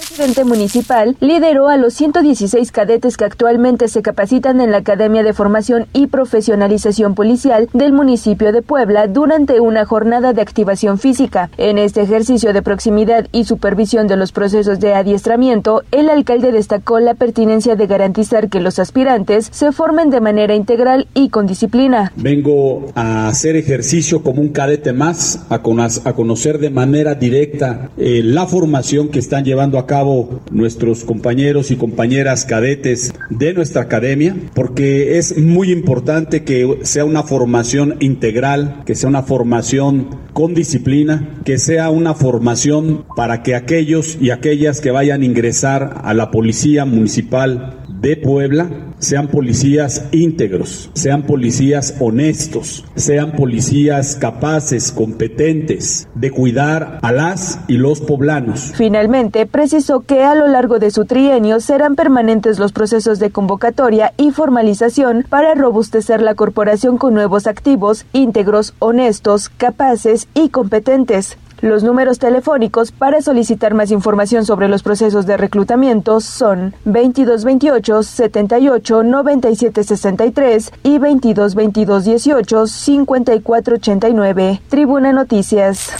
presidente 0.00 0.44
municipal 0.44 1.16
lideró 1.20 1.68
a 1.68 1.76
los 1.76 1.94
116 1.94 2.72
cadetes 2.72 3.16
que 3.16 3.24
actualmente 3.24 3.88
se 3.88 4.02
capacitan 4.02 4.60
en 4.60 4.70
la 4.70 4.78
Academia 4.78 5.22
de 5.22 5.34
Formación 5.34 5.86
y 5.92 6.06
Profesionalización 6.06 7.14
Policial 7.14 7.68
del 7.74 7.92
municipio 7.92 8.52
de 8.52 8.62
Puebla 8.62 9.08
durante 9.08 9.60
una 9.60 9.84
jornada 9.84 10.32
de 10.32 10.40
activación 10.40 10.98
física. 10.98 11.50
En 11.58 11.76
este 11.76 12.00
ejercicio 12.00 12.52
de 12.52 12.62
proximidad 12.62 13.28
y 13.32 13.44
supervisión 13.44 14.06
de 14.06 14.16
los 14.16 14.32
procesos 14.32 14.80
de 14.80 14.94
adiestramiento, 14.94 15.82
el 15.92 16.08
alcalde 16.08 16.50
destacó 16.50 16.98
la 16.98 17.14
pertinencia 17.14 17.76
de 17.76 17.86
garantizar 17.86 18.48
que 18.48 18.60
los 18.60 18.78
aspirantes 18.78 19.48
se 19.52 19.70
formen 19.72 20.10
de 20.10 20.20
manera 20.20 20.54
integral 20.54 21.08
y 21.14 21.28
con 21.28 21.46
disciplina. 21.46 22.12
Vengo 22.16 22.86
a 22.94 23.28
hacer 23.28 23.56
ejercicio 23.56 24.22
como 24.22 24.40
un 24.40 24.48
cadete 24.48 24.92
más, 24.92 25.46
a, 25.50 25.60
conocer 25.60 26.58
de 26.58 26.70
manera 26.70 27.14
directa 27.14 27.90
eh, 27.98 28.22
la 28.24 28.46
formación 28.46 29.08
que 29.08 29.18
están 29.18 29.44
llevando 29.44 29.78
a 29.78 29.86
cabo 29.90 30.40
nuestros 30.52 31.02
compañeros 31.02 31.72
y 31.72 31.76
compañeras 31.76 32.44
cadetes 32.44 33.12
de 33.28 33.52
nuestra 33.54 33.82
academia, 33.82 34.36
porque 34.54 35.18
es 35.18 35.36
muy 35.36 35.72
importante 35.72 36.44
que 36.44 36.78
sea 36.82 37.04
una 37.04 37.24
formación 37.24 37.96
integral, 37.98 38.84
que 38.86 38.94
sea 38.94 39.08
una 39.08 39.24
formación 39.24 40.16
con 40.32 40.54
disciplina, 40.54 41.40
que 41.44 41.58
sea 41.58 41.90
una 41.90 42.14
formación 42.14 43.04
para 43.16 43.42
que 43.42 43.56
aquellos 43.56 44.16
y 44.20 44.30
aquellas 44.30 44.80
que 44.80 44.92
vayan 44.92 45.22
a 45.22 45.24
ingresar 45.24 46.00
a 46.04 46.14
la 46.14 46.30
policía 46.30 46.84
municipal 46.84 47.79
de 48.00 48.16
Puebla 48.16 48.68
sean 48.98 49.28
policías 49.28 50.06
íntegros, 50.12 50.90
sean 50.94 51.22
policías 51.22 51.96
honestos, 52.00 52.84
sean 52.94 53.32
policías 53.32 54.16
capaces, 54.16 54.92
competentes 54.92 56.08
de 56.14 56.30
cuidar 56.30 56.98
a 57.02 57.12
las 57.12 57.60
y 57.68 57.76
los 57.78 58.00
poblanos. 58.00 58.72
Finalmente, 58.74 59.46
precisó 59.46 60.00
que 60.00 60.22
a 60.22 60.34
lo 60.34 60.48
largo 60.48 60.78
de 60.78 60.90
su 60.90 61.04
trienio 61.04 61.60
serán 61.60 61.94
permanentes 61.94 62.58
los 62.58 62.72
procesos 62.72 63.18
de 63.18 63.30
convocatoria 63.30 64.12
y 64.16 64.30
formalización 64.30 65.26
para 65.28 65.54
robustecer 65.54 66.22
la 66.22 66.34
corporación 66.34 66.98
con 66.98 67.14
nuevos 67.14 67.46
activos, 67.46 68.06
íntegros, 68.12 68.74
honestos, 68.78 69.48
capaces 69.48 70.28
y 70.34 70.48
competentes. 70.48 71.36
Los 71.62 71.82
números 71.82 72.18
telefónicos 72.18 72.90
para 72.90 73.20
solicitar 73.20 73.74
más 73.74 73.90
información 73.90 74.46
sobre 74.46 74.66
los 74.66 74.82
procesos 74.82 75.26
de 75.26 75.36
reclutamiento 75.36 76.20
son 76.20 76.74
2228 76.86 78.02
78 78.02 79.02
97 79.02 79.84
63 79.84 80.72
y 80.82 80.98
2222 80.98 82.04
18 82.04 82.66
54 82.66 83.74
89. 83.74 84.62
Tribuna 84.70 85.12
Noticias. 85.12 85.90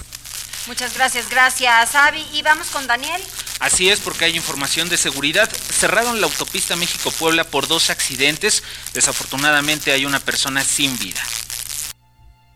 Muchas 0.67 0.95
gracias, 0.95 1.29
gracias, 1.29 1.95
Avi. 1.95 2.25
Y 2.33 2.43
vamos 2.43 2.71
con 2.71 2.87
Daniel. 2.87 3.21
Así 3.59 3.91
es, 3.91 4.01
porque 4.01 4.25
hay 4.25 4.37
información 4.37 4.89
de 4.89 4.97
seguridad. 4.97 5.51
Cerraron 5.51 6.23
la 6.23 6.27
autopista 6.27 6.77
México-Puebla 6.77 7.45
por 7.45 7.69
dos 7.69 7.91
accidentes. 7.91 8.63
Desafortunadamente 8.95 9.93
hay 9.93 10.07
una 10.07 10.21
persona 10.21 10.65
sin 10.65 10.99
vida. 10.99 11.21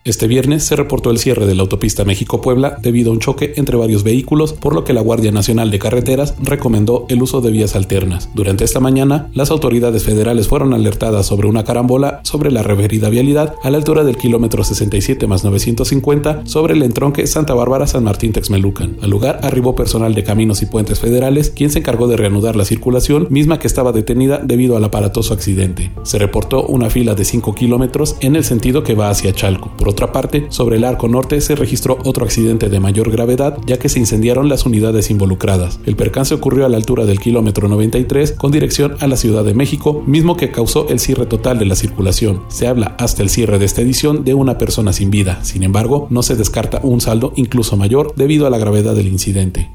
Este 0.06 0.26
viernes 0.26 0.64
se 0.64 0.76
reportó 0.76 1.10
el 1.10 1.16
cierre 1.16 1.46
de 1.46 1.54
la 1.54 1.62
autopista 1.62 2.04
México-Puebla 2.04 2.76
debido 2.82 3.08
a 3.08 3.14
un 3.14 3.20
choque 3.20 3.54
entre 3.56 3.78
varios 3.78 4.02
vehículos, 4.02 4.52
por 4.52 4.74
lo 4.74 4.84
que 4.84 4.92
la 4.92 5.00
Guardia 5.00 5.32
Nacional 5.32 5.70
de 5.70 5.78
Carreteras 5.78 6.34
recomendó 6.42 7.06
el 7.08 7.22
uso 7.22 7.40
de 7.40 7.50
vías 7.50 7.74
alternas. 7.74 8.28
Durante 8.34 8.64
esta 8.64 8.80
mañana, 8.80 9.30
las 9.32 9.50
autoridades 9.50 10.04
federales 10.04 10.46
fueron 10.46 10.74
alertadas 10.74 11.24
sobre 11.24 11.48
una 11.48 11.64
carambola 11.64 12.20
sobre 12.22 12.50
la 12.50 12.62
referida 12.62 13.08
vialidad 13.08 13.54
a 13.62 13.70
la 13.70 13.78
altura 13.78 14.04
del 14.04 14.18
kilómetro 14.18 14.62
67 14.62 15.26
más 15.26 15.42
950 15.42 16.42
sobre 16.44 16.74
el 16.74 16.82
entronque 16.82 17.26
Santa 17.26 17.54
Bárbara 17.54 17.86
San 17.86 18.04
Martín 18.04 18.32
Texmelucan. 18.32 18.98
Al 19.00 19.08
lugar 19.08 19.40
arribó 19.42 19.74
personal 19.74 20.14
de 20.14 20.22
Caminos 20.22 20.60
y 20.60 20.66
Puentes 20.66 21.00
Federales, 21.00 21.48
quien 21.48 21.70
se 21.70 21.78
encargó 21.78 22.08
de 22.08 22.18
reanudar 22.18 22.56
la 22.56 22.66
circulación, 22.66 23.26
misma 23.30 23.58
que 23.58 23.68
estaba 23.68 23.90
detenida 23.90 24.36
debido 24.36 24.76
al 24.76 24.84
aparatoso 24.84 25.32
accidente. 25.32 25.92
Se 26.02 26.18
reportó 26.18 26.66
una 26.66 26.90
fila 26.90 27.14
de 27.14 27.24
5 27.24 27.54
kilómetros 27.54 28.16
en 28.20 28.36
el 28.36 28.44
sentido 28.44 28.82
que 28.82 28.94
va 28.94 29.08
hacia 29.08 29.32
Chalco. 29.32 29.72
Otra 29.94 30.10
parte, 30.10 30.46
sobre 30.48 30.78
el 30.78 30.82
arco 30.82 31.06
norte 31.06 31.40
se 31.40 31.54
registró 31.54 31.98
otro 32.04 32.24
accidente 32.24 32.68
de 32.68 32.80
mayor 32.80 33.12
gravedad 33.12 33.58
ya 33.64 33.78
que 33.78 33.88
se 33.88 34.00
incendiaron 34.00 34.48
las 34.48 34.66
unidades 34.66 35.08
involucradas. 35.08 35.78
El 35.86 35.94
percance 35.94 36.34
ocurrió 36.34 36.66
a 36.66 36.68
la 36.68 36.78
altura 36.78 37.04
del 37.04 37.20
kilómetro 37.20 37.68
93 37.68 38.32
con 38.32 38.50
dirección 38.50 38.96
a 38.98 39.06
la 39.06 39.16
Ciudad 39.16 39.44
de 39.44 39.54
México, 39.54 40.02
mismo 40.04 40.36
que 40.36 40.50
causó 40.50 40.88
el 40.88 40.98
cierre 40.98 41.26
total 41.26 41.60
de 41.60 41.66
la 41.66 41.76
circulación. 41.76 42.42
Se 42.48 42.66
habla 42.66 42.96
hasta 42.98 43.22
el 43.22 43.30
cierre 43.30 43.60
de 43.60 43.66
esta 43.66 43.82
edición 43.82 44.24
de 44.24 44.34
una 44.34 44.58
persona 44.58 44.92
sin 44.92 45.12
vida. 45.12 45.38
Sin 45.44 45.62
embargo, 45.62 46.08
no 46.10 46.24
se 46.24 46.34
descarta 46.34 46.80
un 46.82 47.00
saldo 47.00 47.32
incluso 47.36 47.76
mayor 47.76 48.16
debido 48.16 48.48
a 48.48 48.50
la 48.50 48.58
gravedad 48.58 48.96
del 48.96 49.06
incidente. 49.06 49.70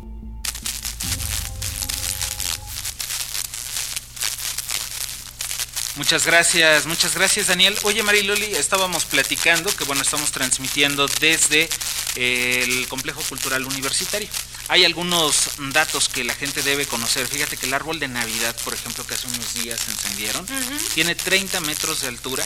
Muchas 5.99 6.25
gracias, 6.25 6.85
muchas 6.85 7.13
gracias 7.13 7.47
Daniel. 7.47 7.77
Oye 7.83 8.03
Mariloli, 8.03 8.55
estábamos 8.55 9.03
platicando 9.03 9.69
que 9.75 9.83
bueno, 9.83 10.01
estamos 10.01 10.31
transmitiendo 10.31 11.07
desde 11.19 11.67
el 12.15 12.87
complejo 12.87 13.21
cultural 13.23 13.65
universitario. 13.65 14.29
Hay 14.69 14.85
algunos 14.85 15.49
datos 15.73 16.07
que 16.07 16.23
la 16.23 16.33
gente 16.33 16.61
debe 16.61 16.85
conocer. 16.85 17.27
Fíjate 17.27 17.57
que 17.57 17.65
el 17.65 17.73
árbol 17.73 17.99
de 17.99 18.07
Navidad, 18.07 18.55
por 18.63 18.73
ejemplo, 18.73 19.05
que 19.05 19.15
hace 19.15 19.27
unos 19.27 19.55
días 19.55 19.77
se 19.77 19.91
encendieron, 19.91 20.47
tiene 20.93 21.15
30 21.15 21.59
metros 21.59 21.99
de 21.99 22.07
altura. 22.07 22.45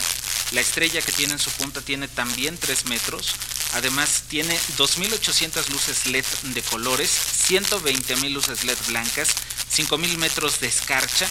La 0.50 0.60
estrella 0.60 1.00
que 1.00 1.12
tiene 1.12 1.34
en 1.34 1.38
su 1.38 1.50
punta 1.52 1.80
tiene 1.80 2.08
también 2.08 2.58
3 2.58 2.86
metros. 2.86 3.36
Además, 3.74 4.24
tiene 4.28 4.58
2.800 4.76 5.68
luces 5.68 6.06
LED 6.06 6.24
de 6.42 6.62
colores, 6.62 7.08
120.000 7.48 8.30
luces 8.30 8.64
LED 8.64 8.78
blancas, 8.88 9.28
5.000 9.72 10.16
metros 10.16 10.58
de 10.58 10.66
escarcha, 10.66 11.28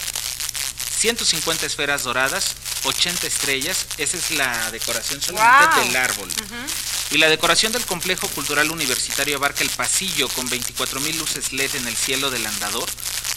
150 1.03 1.65
esferas 1.65 2.03
doradas, 2.03 2.55
80 2.85 3.27
estrellas. 3.27 3.87
Esa 3.97 4.15
es 4.15 4.31
la 4.31 4.71
decoración 4.71 5.21
solamente 5.21 5.75
Wow. 5.75 5.85
del 5.87 5.95
árbol. 5.97 6.29
Y 7.11 7.17
la 7.17 7.27
decoración 7.27 7.73
del 7.73 7.83
complejo 7.85 8.29
cultural 8.29 8.71
universitario 8.71 9.35
abarca 9.35 9.65
el 9.65 9.69
pasillo 9.69 10.29
con 10.29 10.47
24.000 10.49 11.17
luces 11.17 11.51
LED 11.51 11.75
en 11.75 11.87
el 11.89 11.95
cielo 11.97 12.31
del 12.31 12.45
andador, 12.45 12.87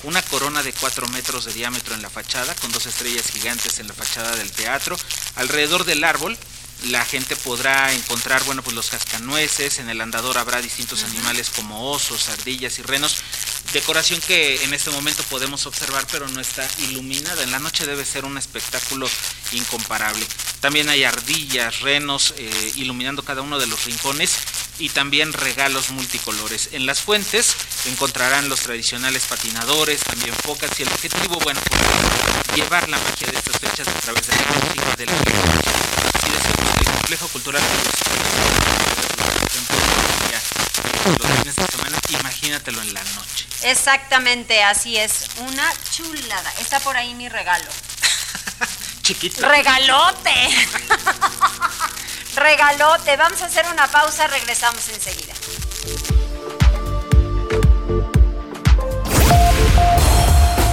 una 0.05 0.23
corona 0.23 0.63
de 0.63 0.73
4 0.75 1.09
metros 1.09 1.45
de 1.45 1.55
diámetro 1.55 1.97
en 1.97 2.03
la 2.03 2.09
fachada, 2.09 2.55
con 2.55 2.71
dos 2.71 2.87
estrellas 2.87 3.33
gigantes 3.33 3.81
en 3.81 3.89
la 3.89 3.95
fachada 3.95 4.37
del 4.37 4.53
teatro. 4.53 4.97
Alrededor 5.35 5.85
del 5.85 6.05
árbol, 6.05 6.39
la 6.85 7.05
gente 7.05 7.35
podrá 7.37 7.93
encontrar, 7.93 8.45
bueno, 8.45 8.63
pues 8.63 8.77
los 8.77 8.91
cascanueces, 8.91 9.79
en 9.79 9.89
el 9.89 10.01
andador 10.01 10.39
habrá 10.39 10.63
distintos 10.63 11.03
animales 11.05 11.51
como 11.51 11.91
osos, 11.91 12.29
ardillas 12.29 12.79
y 12.79 12.83
renos. 12.83 13.17
Decoración 13.73 14.21
que 14.21 14.63
en 14.63 14.73
este 14.73 14.91
momento 14.91 15.23
podemos 15.25 15.67
observar, 15.67 16.07
pero 16.11 16.29
no 16.29 16.41
está 16.41 16.67
iluminada. 16.89 17.43
En 17.43 17.51
la 17.51 17.59
noche 17.59 17.87
debe 17.87 18.05
ser 18.05 18.25
un 18.25 18.39
espectáculo 18.39 19.09
incomparable. 19.53 20.25
También 20.61 20.89
hay 20.89 21.05
ardillas, 21.05 21.81
renos, 21.81 22.35
eh, 22.37 22.73
iluminando 22.77 23.23
cada 23.23 23.43
uno 23.43 23.59
de 23.59 23.67
los 23.67 23.85
rincones 23.85 24.37
y 24.79 24.91
también 24.91 25.33
regalos 25.33 25.91
multicolores. 25.91 26.71
En 26.73 26.87
las 26.87 27.01
fuentes 27.01 27.55
encontrarán 27.87 28.49
los 28.49 28.61
tradicionales 28.61 29.25
patinadores, 29.25 30.01
también 30.01 30.35
focas 30.35 30.71
y 30.79 30.83
el 30.83 30.89
objetivo, 30.89 31.39
bueno, 31.43 31.61
pues, 31.69 32.57
llevar 32.57 32.89
la 32.89 32.99
magia 32.99 33.29
de 33.29 33.39
estas 33.39 33.59
fechas 33.59 33.89
a 33.89 34.01
través 34.01 34.27
de 34.27 34.37
la 34.37 34.43
música, 34.61 34.97
de 34.97 35.07
la 35.07 35.86
el 36.79 36.85
complejo 36.85 37.29
cultural 37.29 37.63
los 41.07 41.39
fines 41.39 41.57
de 41.57 41.67
semana, 41.67 41.99
imagínatelo 42.09 42.83
en 42.83 42.95
la 42.95 43.03
noche. 43.03 43.47
Exactamente, 43.63 44.63
así 44.63 44.97
es. 44.97 45.29
Una 45.39 45.73
chulada. 45.91 46.53
Está 46.61 46.81
por 46.81 46.97
ahí 46.97 47.15
mi 47.15 47.29
regalo. 47.29 47.67
Chiquito. 49.03 49.49
Regalote. 49.49 50.35
Regalote. 52.37 53.17
Vamos 53.17 53.41
a 53.43 53.47
hacer 53.47 53.67
una 53.73 53.89
pausa, 53.89 54.27
regresamos 54.27 54.89
enseguida. 54.89 55.35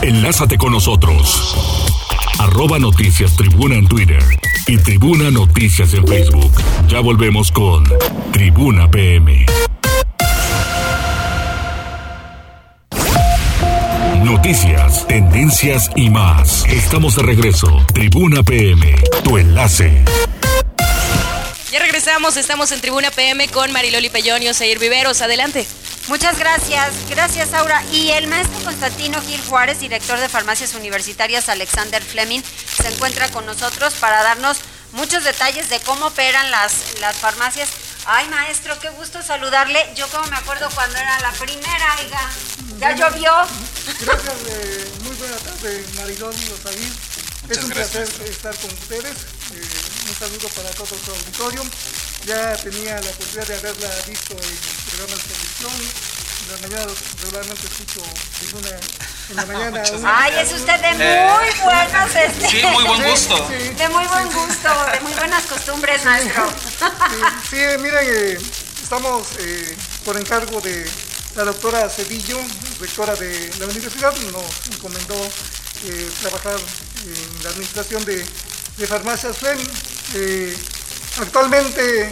Enlázate 0.01 0.57
con 0.57 0.73
nosotros. 0.73 1.55
Arroba 2.39 2.79
Noticias 2.79 3.35
Tribuna 3.37 3.75
en 3.75 3.87
Twitter 3.87 4.21
y 4.67 4.77
Tribuna 4.77 5.31
Noticias 5.31 5.93
en 5.93 6.07
Facebook. 6.07 6.51
Ya 6.87 6.99
volvemos 6.99 7.51
con 7.51 7.83
Tribuna 8.31 8.89
PM. 8.89 9.45
Noticias, 14.23 15.07
tendencias 15.07 15.89
y 15.95 16.09
más. 16.09 16.65
Estamos 16.65 17.15
de 17.15 17.23
regreso. 17.23 17.85
Tribuna 17.93 18.43
PM, 18.43 18.95
tu 19.23 19.37
enlace. 19.37 20.03
Ya 21.71 21.79
regresamos, 21.79 22.37
estamos 22.37 22.71
en 22.71 22.81
Tribuna 22.81 23.11
PM 23.11 23.47
con 23.49 23.71
Mariloli 23.71 24.09
Pellón 24.09 24.43
y 24.43 24.47
Oseir 24.47 24.79
Viveros. 24.79 25.21
Adelante. 25.21 25.65
Muchas 26.07 26.37
gracias, 26.37 26.93
gracias 27.09 27.53
Aura. 27.53 27.81
Y 27.93 28.09
el 28.09 28.27
maestro 28.27 28.59
Constantino 28.65 29.21
Gil 29.21 29.39
Juárez, 29.47 29.79
director 29.79 30.19
de 30.19 30.27
Farmacias 30.27 30.75
Universitarias 30.75 31.47
Alexander 31.47 32.03
Fleming, 32.03 32.41
se 32.83 32.89
encuentra 32.89 33.31
con 33.31 33.45
nosotros 33.45 33.93
para 33.93 34.23
darnos 34.23 34.57
muchos 34.91 35.23
detalles 35.23 35.69
de 35.69 35.79
cómo 35.79 36.07
operan 36.07 36.51
las, 36.51 36.99
las 36.99 37.15
farmacias. 37.15 37.69
Ay, 38.05 38.27
maestro, 38.27 38.77
qué 38.81 38.89
gusto 38.89 39.23
saludarle. 39.23 39.79
Yo 39.95 40.05
como 40.09 40.27
me 40.27 40.35
acuerdo 40.35 40.69
cuando 40.75 40.97
era 40.97 41.17
la 41.21 41.31
primera, 41.31 41.95
oiga. 42.03 42.29
Ya 42.79 42.93
llovió. 42.93 43.31
Gracias, 44.01 44.35
eh, 44.49 44.91
muy 45.03 45.15
buena 45.15 45.37
tarde, 45.37 45.85
Marilón 45.95 46.35
y 46.35 46.49
Osair. 46.51 46.91
Es 47.47 47.57
un 47.59 47.69
placer 47.69 48.09
estar 48.27 48.53
con 48.57 48.69
ustedes. 48.71 49.15
Eh, 49.53 50.09
un 50.09 50.15
saludo 50.15 50.49
para 50.49 50.69
todo 50.71 50.87
su 50.87 51.11
auditorio. 51.11 51.63
Ya 52.25 52.53
tenía 52.57 52.99
la 52.99 53.09
oportunidad 53.11 53.47
de 53.47 53.57
haberla 53.59 53.95
visto 54.07 54.33
en 54.33 54.57
programas 54.91 55.23
de 55.23 55.33
televisión. 55.33 55.71
En 56.53 56.61
la 56.61 56.67
mañana 56.67 56.91
regularmente 57.21 57.65
escucho 57.67 58.01
en, 58.41 58.57
una, 58.57 58.69
en 59.29 59.35
la 59.35 59.45
mañana. 59.45 59.83
una- 59.97 60.19
Ay, 60.23 60.33
es 60.39 60.53
usted 60.53 60.79
de 60.79 60.89
Eh, 60.89 61.27
muy 61.31 61.63
buenos. 61.63 62.15
este, 62.15 62.47
sí, 62.49 62.61
muy 62.67 62.83
buen 62.83 63.03
gusto. 63.09 63.47
Sí, 63.49 63.69
De 63.69 63.89
muy 63.89 64.05
buen 64.05 64.25
gusto, 64.31 64.69
de 64.91 64.99
muy 65.01 65.13
buenas 65.13 65.43
costumbres, 65.45 66.05
maestro. 66.05 66.47
Sí, 67.49 67.57
sí, 67.57 67.77
miren, 67.79 68.05
eh, 68.07 68.37
estamos 68.83 69.27
eh, 69.39 69.75
por 70.05 70.17
encargo 70.17 70.61
de 70.61 70.89
la 71.35 71.43
doctora 71.45 71.89
Cedillo, 71.89 72.37
rectora 72.79 73.15
de 73.15 73.51
la 73.59 73.65
universidad, 73.65 74.13
nos 74.31 74.45
encomendó 74.75 75.15
eh, 75.85 76.09
trabajar 76.21 76.57
en 77.05 77.43
la 77.43 77.49
administración 77.49 78.05
de, 78.05 78.23
de 78.77 78.87
farmacias. 78.87 79.37
Actualmente 81.19 82.03
eh, 82.03 82.09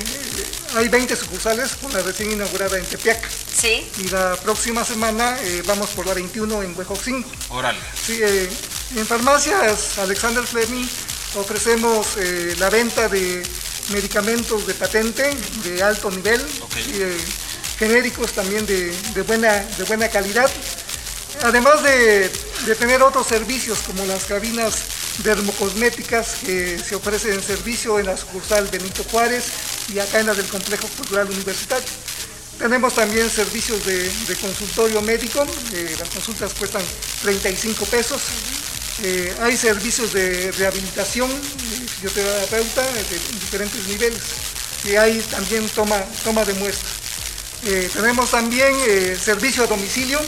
hay 0.76 0.88
20 0.88 1.16
sucursales 1.16 1.76
con 1.76 1.92
la 1.94 2.02
recién 2.02 2.32
inaugurada 2.32 2.78
en 2.78 2.86
Tepeac. 2.86 3.28
Sí. 3.30 3.90
Y 3.98 4.08
la 4.10 4.36
próxima 4.38 4.84
semana 4.86 5.38
eh, 5.42 5.64
vamos 5.66 5.90
por 5.92 6.06
la 6.06 6.14
21 6.14 6.64
en 6.64 6.78
Huejoxingo. 6.78 7.30
Órale. 7.50 7.80
Sí, 8.06 8.20
eh, 8.22 8.50
En 8.96 9.06
farmacias 9.06 9.98
Alexander 10.00 10.44
Fleming 10.46 10.88
ofrecemos 11.36 12.18
eh, 12.18 12.56
la 12.60 12.70
venta 12.70 13.08
de 13.08 13.44
medicamentos 13.94 14.68
de 14.68 14.74
patente 14.74 15.36
de 15.64 15.84
alto 15.84 16.12
nivel, 16.12 16.42
eh, 16.94 17.18
genéricos 17.78 18.34
también 18.34 18.66
de, 18.66 18.94
buena, 19.26 19.64
de 19.64 19.84
buena 19.86 20.10
calidad, 20.10 20.50
además 21.44 21.84
de, 21.84 22.30
tener 22.80 23.02
otros 23.02 23.28
servicios 23.28 23.80
como 23.80 24.06
las 24.06 24.26
cabinas 24.26 24.74
dermocosméticas 25.20 26.36
que 26.44 26.80
se 26.80 26.96
ofrecen 26.96 27.34
en 27.34 27.44
servicio 27.44 28.00
en 28.00 28.08
la 28.08 28.18
sucursal 28.18 28.68
Benito 28.68 29.04
Juárez 29.12 29.46
y 29.94 30.00
acá 30.00 30.20
en 30.20 30.28
la 30.28 30.34
del 30.34 30.48
Complejo 30.48 30.88
Cultural 30.98 31.28
Universitario. 31.30 31.88
Tenemos 32.58 32.94
también 32.94 33.28
servicios 33.30 33.84
de, 33.86 34.36
consultorio 34.40 35.02
médico, 35.02 35.46
eh, 35.74 35.96
las 36.00 36.10
consultas 36.10 36.54
cuestan 36.54 36.84
35 37.24 37.86
pesos. 37.86 38.22
Eh, 39.02 39.34
hay 39.42 39.58
servicios 39.58 40.14
de 40.14 40.52
rehabilitación, 40.52 41.30
fisioterapeuta 41.96 42.84
de 42.84 43.20
diferentes 43.40 43.88
niveles, 43.88 44.22
y 44.84 44.96
hay 44.96 45.20
también 45.32 45.68
toma, 45.70 46.04
toma 46.24 46.46
de 46.46 46.54
muestras. 46.54 46.92
Eh, 47.66 47.90
tenemos 47.92 48.30
también 48.30 48.76
servicio 49.20 49.64
a 49.64 49.68
domicilio, 49.68 50.20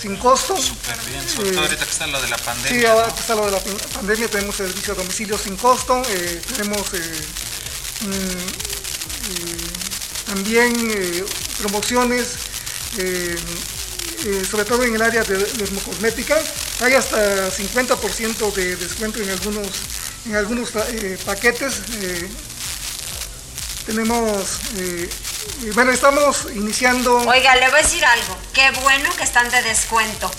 sin 0.00 0.16
costo. 0.16 0.56
Súper 0.56 0.98
bien, 1.06 1.28
sobre 1.28 1.50
todo 1.50 1.62
ahorita 1.62 1.84
que 1.84 1.90
está 1.90 2.06
lo 2.06 2.20
de 2.20 2.28
la 2.28 2.38
pandemia. 2.38 2.80
Sí, 2.80 2.86
ahora 2.86 3.12
que 3.12 3.20
está 3.20 3.34
lo 3.34 3.44
de 3.46 3.52
la 3.52 3.60
pandemia 3.92 4.28
tenemos 4.28 4.56
servicio 4.56 4.94
a 4.94 4.96
domicilio 4.96 5.36
sin 5.36 5.56
costo, 5.56 6.02
tenemos 6.56 6.80
mm, 8.00 8.70
también 10.30 10.72
eh, 10.92 11.24
promociones, 11.58 12.36
eh, 12.98 13.36
eh, 14.24 14.42
sobre 14.48 14.64
todo 14.64 14.84
en 14.84 14.94
el 14.94 15.02
área 15.02 15.22
de 15.24 15.36
dermocosmética. 15.36 16.40
Hay 16.80 16.94
hasta 16.94 17.50
50% 17.50 18.52
de 18.54 18.76
descuento 18.76 19.20
en 19.20 19.30
algunos, 19.30 19.66
en 20.26 20.36
algunos 20.36 20.70
paquetes. 21.24 21.82
tenemos 23.86 24.60
bueno, 25.74 25.92
estamos 25.92 26.46
iniciando. 26.54 27.18
Oiga, 27.18 27.54
le 27.56 27.68
voy 27.68 27.80
a 27.80 27.82
decir 27.82 28.04
algo. 28.04 28.36
Qué 28.52 28.70
bueno 28.82 29.08
que 29.16 29.24
están 29.24 29.48
de 29.50 29.62
descuento. 29.62 30.30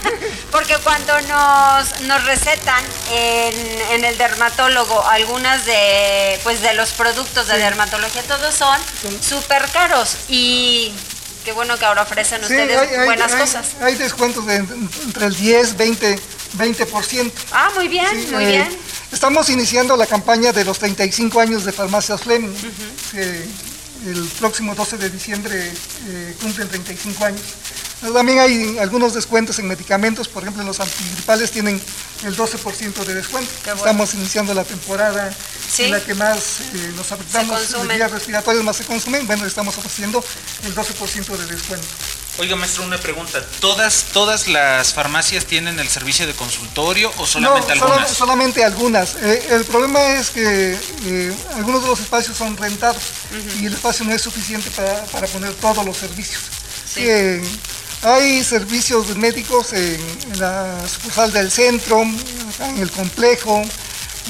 Porque 0.50 0.76
cuando 0.78 1.20
nos, 1.22 2.00
nos 2.02 2.24
recetan 2.24 2.82
en, 3.10 4.04
el 4.04 4.18
dermatólogo 4.18 5.06
algunas 5.06 5.64
de 5.66 6.38
pues 6.42 6.62
de 6.62 6.74
los 6.74 6.90
productos 6.90 7.46
de 7.48 7.58
dermatología, 7.58 8.22
todos 8.22 8.54
son 8.54 8.78
súper 9.20 9.68
caros. 9.70 10.16
Y 10.28 10.92
qué 11.44 11.52
bueno 11.52 11.78
que 11.78 11.84
ahora 11.84 12.02
ofrecen 12.02 12.42
ustedes 12.42 13.04
buenas 13.04 13.34
cosas. 13.34 13.76
Hay 13.80 13.94
descuentos 13.96 14.46
de 14.46 14.56
entre 14.56 15.26
el 15.26 15.36
10, 15.36 15.76
20, 15.76 16.18
20%. 16.58 17.32
Ah, 17.52 17.70
muy 17.74 17.88
bien, 17.88 18.30
muy 18.32 18.46
bien. 18.46 18.78
Estamos 19.12 19.50
iniciando 19.50 19.96
la 19.96 20.06
campaña 20.06 20.52
de 20.52 20.64
los 20.64 20.78
35 20.78 21.40
años 21.40 21.64
de 21.64 21.72
Farmacias 21.72 22.20
Fleming 22.20 22.54
el 24.06 24.24
próximo 24.38 24.74
12 24.74 24.98
de 24.98 25.10
diciembre 25.10 25.72
eh, 26.08 26.34
cumplen 26.40 26.68
35 26.68 27.24
años. 27.24 27.42
También 28.00 28.38
hay 28.38 28.78
algunos 28.78 29.12
descuentos 29.12 29.58
en 29.58 29.68
medicamentos, 29.68 30.26
por 30.26 30.42
ejemplo, 30.42 30.64
los 30.64 30.80
antigripales 30.80 31.50
tienen 31.50 31.80
el 32.24 32.36
12% 32.36 33.04
de 33.04 33.14
descuento. 33.14 33.50
Estamos 33.66 34.14
iniciando 34.14 34.54
la 34.54 34.64
temporada 34.64 35.30
en 35.78 35.90
la 35.90 36.00
que 36.00 36.14
más 36.14 36.60
eh, 36.60 36.92
nos 36.96 37.12
afectamos, 37.12 37.70
los 37.70 37.88
días 37.88 38.10
respiratorios 38.10 38.64
más 38.64 38.76
se 38.76 38.84
consumen. 38.84 39.26
Bueno, 39.26 39.44
estamos 39.44 39.76
ofreciendo 39.76 40.24
el 40.64 40.74
12% 40.74 41.36
de 41.36 41.46
descuento. 41.46 41.86
Oiga, 42.40 42.56
maestro, 42.56 42.84
una 42.84 42.96
pregunta. 42.96 43.44
¿Todas, 43.60 44.06
todas 44.14 44.48
las 44.48 44.94
farmacias 44.94 45.44
tienen 45.44 45.78
el 45.78 45.88
servicio 45.88 46.26
de 46.26 46.32
consultorio 46.32 47.12
o 47.18 47.26
solamente 47.26 47.70
algunas? 47.70 48.10
solamente 48.10 48.64
algunas. 48.64 49.14
Eh, 49.16 49.48
el 49.50 49.64
problema 49.66 50.14
es 50.14 50.30
que 50.30 50.78
eh, 51.04 51.34
algunos 51.56 51.82
de 51.82 51.88
los 51.88 52.00
espacios 52.00 52.38
son 52.38 52.56
rentados 52.56 53.02
y 53.60 53.66
el 53.66 53.74
espacio 53.74 54.06
no 54.06 54.14
es 54.14 54.22
suficiente 54.22 54.70
para, 54.70 55.26
poner 55.26 55.52
todos 55.56 55.84
los 55.84 55.98
servicios. 55.98 56.40
Eh, 56.96 57.42
hay 58.00 58.42
servicios 58.42 59.14
médicos 59.16 59.74
en, 59.74 60.00
la 60.38 60.80
sucursal 60.88 61.30
del 61.34 61.50
centro, 61.50 62.00
en 62.00 62.78
el 62.78 62.90
complejo, 62.90 63.62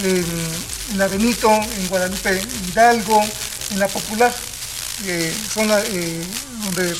en, 0.03 0.99
la 0.99 1.07
Benito, 1.07 1.49
en 1.49 1.87
Guadalupe 1.89 2.43
Hidalgo, 2.73 3.23
en 3.71 3.79
la 3.79 3.87
Popular. 3.87 4.35
son 5.55 5.69
donde 5.69 6.97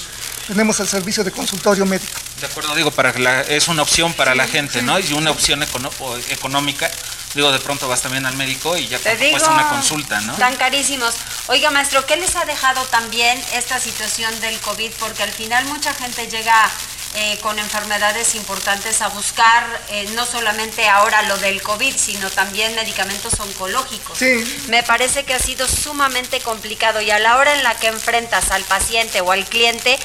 tenemos 0.51 0.81
el 0.81 0.89
servicio 0.89 1.23
de 1.23 1.31
consultorio 1.31 1.87
médico. 1.87 2.19
De 2.41 2.47
acuerdo, 2.47 2.75
digo, 2.75 2.91
para 2.91 3.17
la, 3.17 3.43
es 3.43 3.69
una 3.69 3.83
opción 3.83 4.13
para 4.15 4.35
la 4.35 4.49
gente, 4.49 4.83
¿no? 4.83 4.99
Y 4.99 5.13
una 5.13 5.31
opción 5.31 5.63
económica. 5.63 6.91
Digo, 7.35 7.53
de 7.53 7.61
pronto 7.61 7.87
vas 7.87 8.03
también 8.03 8.27
al 8.27 8.37
médico 8.37 8.77
y 8.77 8.89
ya 8.89 8.99
Te 8.99 9.31
cuesta 9.31 9.51
una 9.51 9.69
consulta, 9.69 10.21
¿no? 10.23 10.35
Tan 10.35 10.57
carísimos. 10.57 11.15
Oiga, 11.47 11.71
maestro, 11.71 12.05
¿qué 12.05 12.17
les 12.17 12.35
ha 12.35 12.45
dejado 12.47 12.83
también 12.87 13.41
esta 13.55 13.79
situación 13.79 14.39
del 14.41 14.59
COVID? 14.59 14.91
Porque 14.99 15.23
al 15.23 15.31
final 15.31 15.65
mucha 15.67 15.95
gente 15.95 16.27
llega 16.27 16.69
eh, 17.15 17.39
con 17.41 17.57
enfermedades 17.61 18.35
importantes 18.35 19.03
a 19.03 19.09
buscar 19.09 19.65
eh, 19.91 20.09
no 20.15 20.27
solamente 20.27 20.89
ahora 20.89 21.23
lo 21.23 21.39
del 21.39 21.63
COVID, 21.63 21.95
sino 21.97 22.29
también 22.31 22.75
medicamentos 22.75 23.39
oncológicos. 23.39 24.19
Sí. 24.19 24.65
Me 24.69 24.83
parece 24.83 25.25
que 25.25 25.35
ha 25.35 25.39
sido 25.39 25.69
sumamente 25.69 26.41
complicado 26.41 27.01
y 27.01 27.13
a 27.13 27.21
la 27.21 27.37
hora 27.37 27.55
en 27.55 27.63
la 27.63 27.77
que 27.77 27.87
enfrentas 27.87 28.51
al 28.51 28.65
paciente 28.65 29.21
o 29.21 29.31
al 29.31 29.45
cliente, 29.45 29.97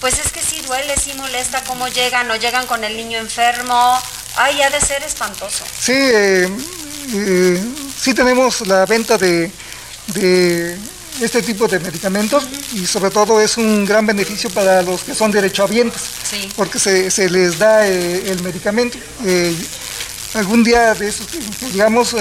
pues 0.00 0.18
es 0.18 0.32
que 0.32 0.42
sí 0.42 0.60
duele, 0.66 0.94
sí 0.96 1.12
molesta 1.14 1.62
cómo 1.64 1.86
llegan 1.88 2.30
o 2.30 2.36
llegan 2.36 2.66
con 2.66 2.82
el 2.84 2.96
niño 2.96 3.18
enfermo. 3.18 3.98
Ay, 4.36 4.60
ha 4.62 4.70
de 4.70 4.80
ser 4.80 5.02
espantoso. 5.02 5.64
Sí, 5.78 5.92
eh, 5.92 6.48
eh, 7.14 7.62
sí 8.00 8.14
tenemos 8.14 8.66
la 8.66 8.86
venta 8.86 9.18
de, 9.18 9.50
este 11.20 11.42
tipo 11.42 11.68
de 11.68 11.78
medicamentos 11.78 12.44
y 12.72 12.86
sobre 12.86 13.10
todo 13.10 13.40
es 13.40 13.58
un 13.58 13.84
gran 13.84 14.06
beneficio 14.06 14.48
para 14.50 14.82
los 14.82 15.02
que 15.02 15.14
son 15.14 15.30
derechohabientes, 15.30 16.02
porque 16.56 16.78
se, 16.78 17.28
les 17.28 17.58
da 17.58 17.86
eh, 17.86 18.30
el 18.30 18.42
medicamento. 18.42 18.96
algún 20.34 20.64
día 20.64 20.94
de 20.94 21.08
esos, 21.08 21.26
digamos, 21.72 22.14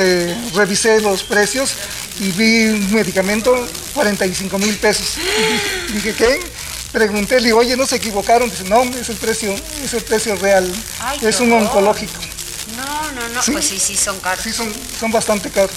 revisé 0.53 0.99
los 0.99 1.23
precios 1.23 1.75
y 2.19 2.31
vi 2.31 2.65
un 2.65 2.93
medicamento, 2.93 3.67
45 3.93 4.57
mil 4.59 4.75
pesos. 4.77 5.17
Y 5.89 5.93
dije, 5.93 6.13
¿qué? 6.13 6.39
Pregunté, 6.91 7.39
le 7.39 7.47
digo, 7.47 7.60
oye, 7.60 7.78
¿no 7.78 7.86
se 7.86 7.97
equivocaron? 7.97 8.49
Dice, 8.49 8.63
no, 8.63 8.82
es 8.84 9.10
el 9.10 9.17
precio, 9.17 9.56
es 9.84 9.93
el 9.93 10.04
precio 10.04 10.36
real, 10.36 10.71
es 11.21 11.39
un 11.39 11.54
oncológico. 11.54 12.19
No, 12.75 13.12
no, 13.12 13.30
no, 13.30 13.41
pues 13.52 13.65
sí, 13.65 13.80
sí, 13.80 13.95
son 13.95 14.19
caros. 14.19 14.43
Sí, 14.43 14.52
son, 14.52 14.71
son 14.99 15.12
bastante 15.12 15.49
caros. 15.49 15.75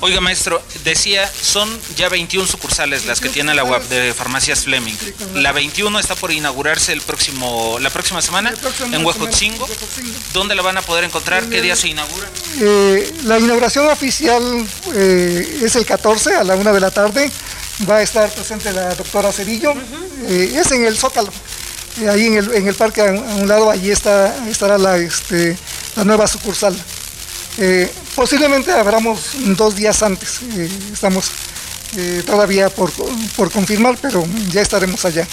Oiga, 0.00 0.20
maestro, 0.20 0.60
decía, 0.84 1.30
son 1.40 1.68
ya 1.96 2.08
21 2.08 2.46
sucursales 2.46 3.06
las 3.06 3.20
que 3.20 3.28
tiene 3.30 3.54
la 3.54 3.64
web 3.64 3.82
de 3.88 4.12
Farmacias 4.12 4.64
Fleming. 4.64 4.94
La 5.34 5.52
21 5.52 5.98
está 5.98 6.14
por 6.14 6.30
inaugurarse 6.30 6.92
el 6.92 7.00
próximo, 7.00 7.78
la 7.80 7.90
próxima 7.90 8.20
semana 8.20 8.52
en 8.92 9.04
Huejotzingo. 9.04 9.66
¿Dónde 10.32 10.54
la 10.54 10.62
van 10.62 10.76
a 10.76 10.82
poder 10.82 11.04
encontrar? 11.04 11.48
¿Qué 11.48 11.62
día 11.62 11.74
se 11.74 11.88
inaugura? 11.88 12.28
Eh, 12.60 13.14
la 13.24 13.38
inauguración 13.38 13.88
oficial 13.88 14.66
eh, 14.94 15.60
es 15.62 15.74
el 15.76 15.86
14 15.86 16.36
a 16.36 16.44
la 16.44 16.54
una 16.56 16.72
de 16.72 16.80
la 16.80 16.90
tarde 16.90 17.30
va 17.88 17.96
a 17.96 18.02
estar 18.02 18.30
presente 18.30 18.72
la 18.72 18.94
doctora 18.94 19.32
Cedillo, 19.32 19.74
eh, 20.26 20.54
es 20.56 20.70
en 20.72 20.84
el 20.84 20.96
Zócalo, 20.96 21.30
eh, 22.00 22.08
ahí 22.08 22.26
en 22.26 22.34
el, 22.34 22.54
en 22.54 22.68
el, 22.68 22.74
parque 22.74 23.02
a, 23.02 23.12
un 23.12 23.48
lado, 23.48 23.70
allí 23.70 23.90
está, 23.90 24.48
estará 24.48 24.78
la, 24.78 24.96
este, 24.96 25.56
la 25.96 26.04
nueva 26.04 26.26
sucursal. 26.26 26.76
Eh, 27.58 27.92
posiblemente 28.14 28.72
abramos 28.72 29.30
dos 29.56 29.76
días 29.76 30.02
antes, 30.02 30.40
estamos 30.92 31.30
todavía 32.26 32.70
por, 32.70 32.90
por 33.36 33.52
confirmar, 33.52 33.96
pero 34.02 34.26
ya 34.50 34.62
estaremos 34.62 35.04
allá 35.04 35.28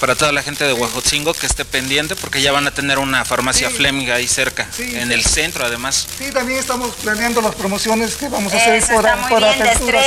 para 0.00 0.14
toda 0.14 0.32
la 0.32 0.42
gente 0.42 0.64
de 0.64 0.72
Huajotzingo 0.72 1.32
que 1.34 1.46
esté 1.46 1.64
pendiente 1.64 2.16
porque 2.16 2.42
ya 2.42 2.52
van 2.52 2.66
a 2.66 2.70
tener 2.70 2.98
una 2.98 3.24
farmacia 3.24 3.70
Fleming 3.70 4.10
ahí 4.10 4.26
cerca, 4.26 4.68
en 4.78 5.10
el 5.12 5.24
centro 5.24 5.64
además. 5.64 6.06
Sí, 6.18 6.30
también 6.32 6.58
estamos 6.58 6.94
planeando 6.96 7.40
las 7.40 7.54
promociones 7.54 8.16
que 8.16 8.28
vamos 8.28 8.52
a 8.52 8.56
hacer 8.56 8.82
por, 8.86 9.04
por 9.28 9.44
apertura. 9.44 10.00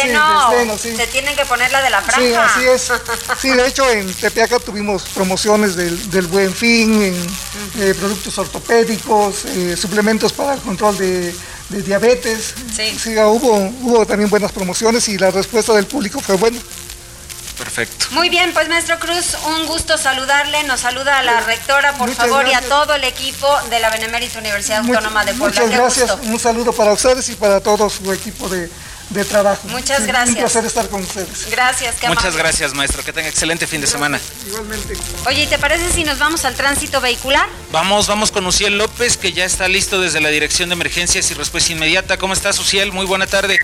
Se 0.77 1.07
tienen 1.07 1.36
que 1.36 1.45
poner 1.45 1.71
la 1.71 1.81
de 1.81 1.89
la 1.89 2.01
franja. 2.01 2.21
Sí, 2.21 2.34
así 2.34 2.67
es. 2.67 2.91
Sí, 3.39 3.49
de 3.49 3.67
hecho 3.67 3.89
en 3.89 4.13
Tepeaca 4.13 4.60
tuvimos 4.60 5.03
promociones 5.13 5.75
del, 5.75 6.27
Buen 6.27 6.53
Fin, 6.53 7.01
en, 7.01 7.27
eh, 7.79 7.93
productos 7.95 8.38
ortopédicos, 8.38 9.45
eh, 9.45 9.75
suplementos 9.75 10.31
para 10.31 10.53
el 10.53 10.62
control 10.62 10.97
de, 10.97 11.34
diabetes. 11.69 12.53
Sí. 12.75 12.97
sí 12.99 13.17
hubo, 13.17 13.57
hubo 13.81 14.05
también 14.05 14.29
buenas 14.29 14.51
promociones 14.51 15.07
y 15.07 15.17
la 15.17 15.31
respuesta 15.31 15.73
del 15.73 15.88
público 15.88 16.19
fue 16.19 16.36
buena. 16.36 16.60
Perfecto. 17.62 18.08
Muy 18.10 18.30
bien, 18.30 18.54
pues 18.54 18.67
maestro 18.69 18.97
Cruz, 18.97 19.38
un 19.45 19.67
gusto 19.67 19.95
saludarle. 19.95 20.63
Nos 20.63 20.80
saluda 20.80 21.19
a 21.19 21.24
la 21.24 21.41
rectora, 21.41 21.93
por 21.93 22.12
favor, 22.12 22.47
y 22.47 22.54
a 22.54 22.62
todo 22.62 22.95
el 22.95 23.04
equipo 23.04 23.47
de 23.69 23.80
la 23.80 23.91
Benemérita 23.91 24.39
Universidad 24.39 24.80
Autónoma 24.80 25.24
de 25.26 25.36
Puebla. 25.36 25.62
Muchas 25.62 25.78
gracias. 25.78 26.12
Un 26.24 26.39
saludo 26.39 26.74
para 26.74 26.91
ustedes 26.91 27.30
y 27.30 27.36
para 27.36 27.60
todo 27.60 27.88
su 27.88 28.12
equipo 28.12 28.50
de, 28.50 28.67
de 29.12 29.26
trabajo. 29.26 29.67
Muchas 29.67 30.08
gracias. 30.08 30.36
Un 30.38 30.41
placer 30.41 30.65
estar 30.65 30.89
con 30.89 31.02
ustedes. 31.04 31.52
Gracias, 31.52 31.97
qué 32.00 32.08
Muchas 32.08 32.36
gracias, 32.36 32.74
maestro. 32.74 33.04
Que 33.04 33.13
tenga 33.13 33.30
excelente 33.30 33.67
fin 33.67 33.80
de 33.80 33.86
semana. 33.86 34.19
Igualmente. 34.47 34.95
Oye, 35.28 35.45
¿te 35.45 35.60
parece 35.60 35.91
si 35.91 36.04
nos 36.04 36.17
vamos 36.17 36.43
al 36.45 36.56
tránsito 36.56 37.00
vehicular? 37.00 37.47
Vamos, 37.71 38.08
vamos 38.08 38.32
con 38.32 38.43
Uciel 38.47 38.80
López, 38.80 39.17
que 39.17 39.34
ya 39.34 39.45
está 39.45 39.67
listo 39.67 40.02
desde 40.02 40.19
la 40.19 40.30
Dirección 40.30 40.69
de 40.69 40.74
Emergencias 40.74 41.30
y 41.30 41.36
Respuesta 41.36 41.71
Inmediata. 41.74 42.17
¿Cómo 42.17 42.34
estás, 42.34 42.58
Uciel? 42.58 42.91
Muy 42.91 43.06
buena 43.06 43.28
tarde. 43.28 43.60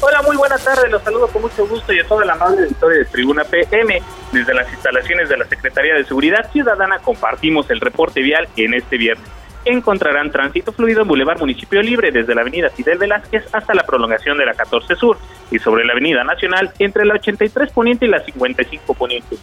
Hola, 0.00 0.22
muy 0.22 0.36
buena 0.36 0.56
tarde. 0.58 0.88
Los 0.88 1.02
saludo 1.02 1.26
con 1.28 1.42
mucho 1.42 1.66
gusto 1.66 1.92
y 1.92 1.98
a 1.98 2.06
toda 2.06 2.24
la 2.24 2.34
amable 2.34 2.62
auditoria 2.62 2.98
de 2.98 3.04
Tribuna 3.06 3.44
PM. 3.44 4.00
Desde 4.32 4.54
las 4.54 4.72
instalaciones 4.72 5.28
de 5.28 5.36
la 5.36 5.44
Secretaría 5.46 5.94
de 5.94 6.04
Seguridad 6.04 6.50
Ciudadana 6.52 6.98
compartimos 7.00 7.68
el 7.70 7.80
reporte 7.80 8.22
vial 8.22 8.48
en 8.56 8.74
este 8.74 8.96
viernes 8.96 9.28
encontrarán 9.64 10.30
tránsito 10.30 10.72
fluido 10.72 11.02
en 11.02 11.08
Boulevard 11.08 11.38
Municipio 11.38 11.82
Libre 11.82 12.10
desde 12.10 12.34
la 12.34 12.40
avenida 12.40 12.70
Fidel 12.70 12.98
Velázquez 12.98 13.44
hasta 13.52 13.74
la 13.74 13.82
prolongación 13.82 14.38
de 14.38 14.46
la 14.46 14.54
14 14.54 14.96
Sur 14.96 15.18
y 15.50 15.58
sobre 15.58 15.84
la 15.84 15.92
avenida 15.92 16.24
Nacional 16.24 16.72
entre 16.78 17.04
la 17.04 17.14
83 17.14 17.72
Poniente 17.72 18.06
y 18.06 18.08
la 18.08 18.20
55 18.20 18.94
Poniente. 18.94 19.36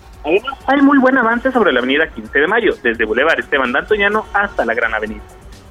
Hay 0.67 0.81
muy 0.81 0.97
buen 0.97 1.17
avance 1.17 1.51
sobre 1.51 1.71
la 1.71 1.79
avenida 1.79 2.07
15 2.07 2.39
de 2.39 2.47
Mayo, 2.47 2.75
desde 2.81 3.05
Boulevard 3.05 3.39
Esteban 3.39 3.71
D'Antoñano 3.71 4.25
hasta 4.33 4.65
la 4.65 4.73
Gran 4.73 4.93
Avenida. 4.93 5.21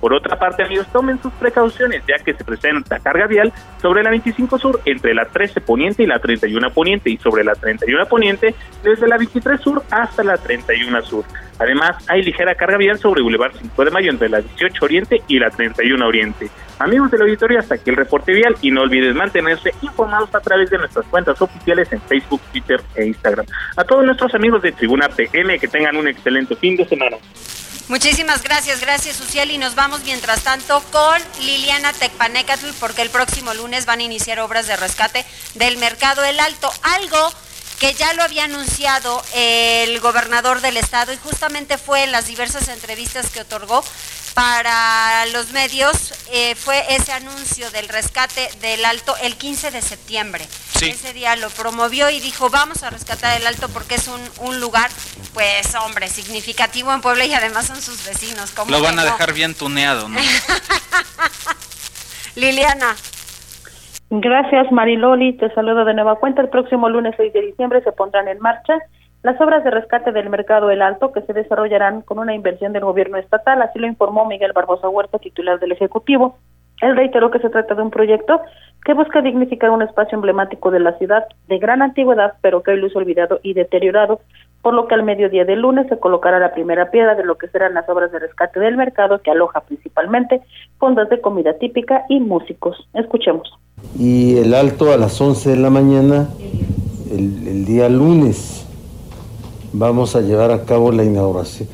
Por 0.05 0.13
otra 0.13 0.39
parte, 0.39 0.63
amigos, 0.63 0.87
tomen 0.93 1.19
sus 1.23 1.33
precauciones 1.33 2.03
ya 2.07 2.23
que 2.23 2.35
se 2.35 2.45
presenta 2.45 2.99
carga 2.99 3.27
vial 3.27 3.51
sobre 3.81 4.03
la 4.03 4.11
25 4.11 4.59
Sur 4.59 4.83
entre 4.85 5.15
la 5.15 5.25
13 5.25 5.63
Poniente 5.63 6.03
y 6.03 6.07
la 6.07 6.19
31 6.19 6.75
Poniente 6.75 7.09
y 7.09 7.17
sobre 7.17 7.43
la 7.43 7.55
31 7.55 8.05
Poniente 8.05 8.55
desde 8.83 9.09
la 9.09 9.17
23 9.17 9.59
Sur 9.59 9.83
hasta 9.91 10.23
la 10.23 10.37
31 10.37 11.01
Sur. 11.05 11.25
Además, 11.59 12.05
hay 12.07 12.23
ligera 12.23 12.55
carga 12.55 12.77
vial 12.77 12.99
sobre 12.99 13.23
Boulevard 13.23 13.55
5 13.59 13.83
de 13.83 13.91
Mayo 13.91 14.11
entre 14.11 14.29
la 14.29 14.43
18 14.43 14.85
Oriente 14.85 15.23
y 15.27 15.39
la 15.39 15.49
31 15.49 16.07
Oriente. 16.07 16.51
Amigos 16.81 17.11
del 17.11 17.23
auditorio, 17.23 17.59
hasta 17.59 17.77
aquí 17.77 17.89
el 17.89 17.97
reporte 17.97 18.35
vial 18.35 18.57
y 18.61 18.71
no 18.71 18.83
olvides 18.83 19.15
mantenerse 19.15 19.73
informados 19.81 20.35
a 20.35 20.41
través 20.41 20.69
de 20.69 20.77
nuestras 20.77 21.07
cuentas 21.07 21.41
oficiales 21.41 21.91
en 21.95 22.03
Facebook, 22.03 22.43
Twitter 22.53 22.83
e 22.95 23.07
Instagram. 23.07 23.47
A 23.75 23.85
todos 23.85 24.05
nuestros 24.05 24.35
amigos 24.35 24.61
de 24.61 24.73
Tribuna 24.73 25.09
PM 25.09 25.59
que 25.59 25.69
tengan 25.69 25.97
un 25.97 26.09
excelente 26.09 26.57
fin 26.57 26.77
de 26.77 26.85
semana. 26.85 27.17
Muchísimas 27.89 28.43
gracias, 28.43 28.81
gracias 28.81 29.21
Uciel 29.21 29.51
y 29.51 29.59
nos 29.59 29.75
vamos 29.75 30.01
mientras 30.05 30.43
tanto 30.43 30.83
con 30.91 31.21
Liliana 31.41 31.93
Tecpanecatl 31.93 32.71
porque 32.81 33.03
el 33.03 33.11
próximo 33.11 33.53
lunes 33.53 33.85
van 33.85 34.01
a 34.01 34.05
iniciar 34.05 34.41
obras 34.41 34.67
de 34.67 34.75
rescate 34.77 35.27
del 35.55 35.77
Mercado 35.77 36.25
El 36.25 36.41
Alto, 36.41 36.73
algo 36.81 37.31
que 37.79 37.93
ya 37.93 38.15
lo 38.15 38.23
había 38.23 38.45
anunciado 38.45 39.23
el 39.35 40.01
gobernador 40.01 40.63
del 40.63 40.79
estado 40.79 41.13
y 41.13 41.19
justamente 41.19 41.77
fue 41.77 42.05
en 42.05 42.13
las 42.13 42.27
diversas 42.27 42.69
entrevistas 42.69 43.29
que 43.29 43.43
otorgó 43.43 43.85
para 44.35 45.25
los 45.33 45.53
medios 45.53 46.13
eh, 46.33 46.55
fue 46.57 46.83
ese 46.91 47.13
anuncio 47.13 47.71
del 47.71 47.89
rescate 47.89 48.49
del 48.61 48.85
Alto 48.85 49.15
el 49.23 49.37
15 49.37 49.71
de 49.71 49.81
septiembre. 49.81 50.45
Ese 50.83 51.15
día 51.15 51.37
lo 51.37 51.49
promovió 51.51 52.11
y 52.11 52.21
dijo, 52.21 52.51
vamos 52.51 52.83
a 52.83 52.91
rescatar 52.91 53.41
el 53.41 53.47
Alto 53.47 53.69
porque 53.71 53.95
es 53.95 54.09
un, 54.09 54.21
un 54.47 54.61
lugar, 54.61 54.91
pues 55.33 55.75
hombre, 55.77 56.09
significativo 56.09 56.93
en 56.93 57.01
Puebla 57.01 57.25
y 57.25 57.33
además 57.33 57.67
son 57.67 57.81
sus 57.81 58.05
vecinos. 58.05 58.53
Lo 58.69 58.83
van 58.83 58.99
a 58.99 59.05
dejar 59.05 59.33
bien 59.33 59.55
tuneado, 59.55 60.09
¿no? 60.09 60.21
Liliana. 62.35 62.97
Gracias 64.11 64.71
Mariloli, 64.71 65.37
te 65.39 65.53
saludo 65.55 65.85
de 65.85 65.95
nueva 65.95 66.17
cuenta. 66.17 66.43
El 66.43 66.51
próximo 66.51 66.89
lunes 66.89 67.15
6 67.17 67.33
de 67.33 67.41
diciembre 67.41 67.83
se 67.83 67.93
pondrán 67.93 68.29
en 68.29 68.39
marcha 68.41 68.75
las 69.25 69.41
obras 69.41 69.65
de 69.65 69.71
rescate 69.71 70.13
del 70.13 70.29
mercado 70.29 70.71
El 70.71 70.83
Alto, 70.83 71.11
que 71.11 71.23
se 71.23 71.33
desarrollarán 71.33 72.03
con 72.03 72.19
una 72.19 72.35
inversión 72.35 72.75
del 72.75 72.85
gobierno 72.85 73.17
estatal, 73.17 73.63
así 73.63 73.79
lo 73.79 73.87
informó 73.87 74.27
Miguel 74.27 74.53
Barbosa 74.53 74.89
Huerta, 74.89 75.19
titular 75.19 75.59
del 75.59 75.73
Ejecutivo. 75.73 76.37
Él 76.83 76.95
reiteró 76.95 77.31
que 77.31 77.39
se 77.39 77.49
trata 77.49 77.75
de 77.75 77.81
un 77.81 77.91
proyecto 77.91 78.41
que 78.85 78.93
busca 78.93 79.23
dignificar 79.23 79.71
un 79.71 79.81
espacio 79.81 80.17
emblemático 80.17 80.71
de 80.71 80.81
la 80.81 80.99
ciudad 80.99 81.25
de 81.49 81.59
gran 81.59 81.81
antigüedad, 81.81 82.35
pero 82.43 82.63
que 82.63 82.73
hoy 82.73 82.81
luce 82.81 82.99
olvidado 82.99 83.41
y 83.43 83.55
deteriorado, 83.55 84.21
por 84.61 84.75
lo 84.75 84.87
que 84.87 84.95
al 84.95 85.05
mediodía 85.05 85.47
del 85.47 85.61
lunes 85.61 85.87
se 85.89 85.99
colocará 85.99 86.39
la 86.39 86.53
primera 86.53 86.91
piedra 86.91 87.15
de 87.15 87.25
lo 87.25 87.39
que 87.39 87.49
serán 87.49 87.73
las 87.73 87.89
obras 87.89 88.13
de 88.13 88.19
rescate 88.19 88.61
del 88.61 88.77
mercado, 88.77 89.23
que 89.23 89.31
aloja 89.31 89.61
principalmente 89.61 90.43
fondas 90.79 91.09
de 91.09 91.23
comida 91.23 91.55
típica 91.55 92.05
y 92.11 92.21
músicos. 92.21 92.77
Escuchemos. 92.93 93.51
Y 93.99 94.37
el 94.37 94.53
alto 94.53 94.93
a 94.93 94.99
las 94.99 95.19
11 95.19 95.49
de 95.51 95.57
la 95.57 95.71
mañana, 95.71 96.29
el, 97.11 97.65
día 97.65 97.89
lunes, 97.89 98.64
vamos 99.75 100.15
a 100.15 100.21
llevar 100.21 100.53
a 100.53 100.65
cabo 100.65 100.93
la 100.93 101.05
inauguración. 101.05 101.69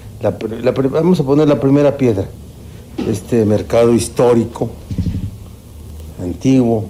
vamos 0.91 1.21
a 1.21 1.25
poner 1.25 1.49
la 1.49 1.61
primera 1.61 1.97
piedra. 1.97 2.25
Este 3.09 3.45
mercado 3.45 3.93
histórico, 3.95 4.71
antiguo, 6.21 6.87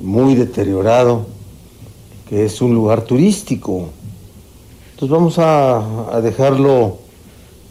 muy 0.00 0.34
deteriorado, 0.34 1.26
que 2.28 2.44
es 2.44 2.60
un 2.60 2.74
lugar 2.74 3.02
turístico. 3.02 3.90
Entonces 4.92 5.10
vamos 5.10 5.38
a, 5.38 6.16
a 6.16 6.20
dejarlo 6.20 6.98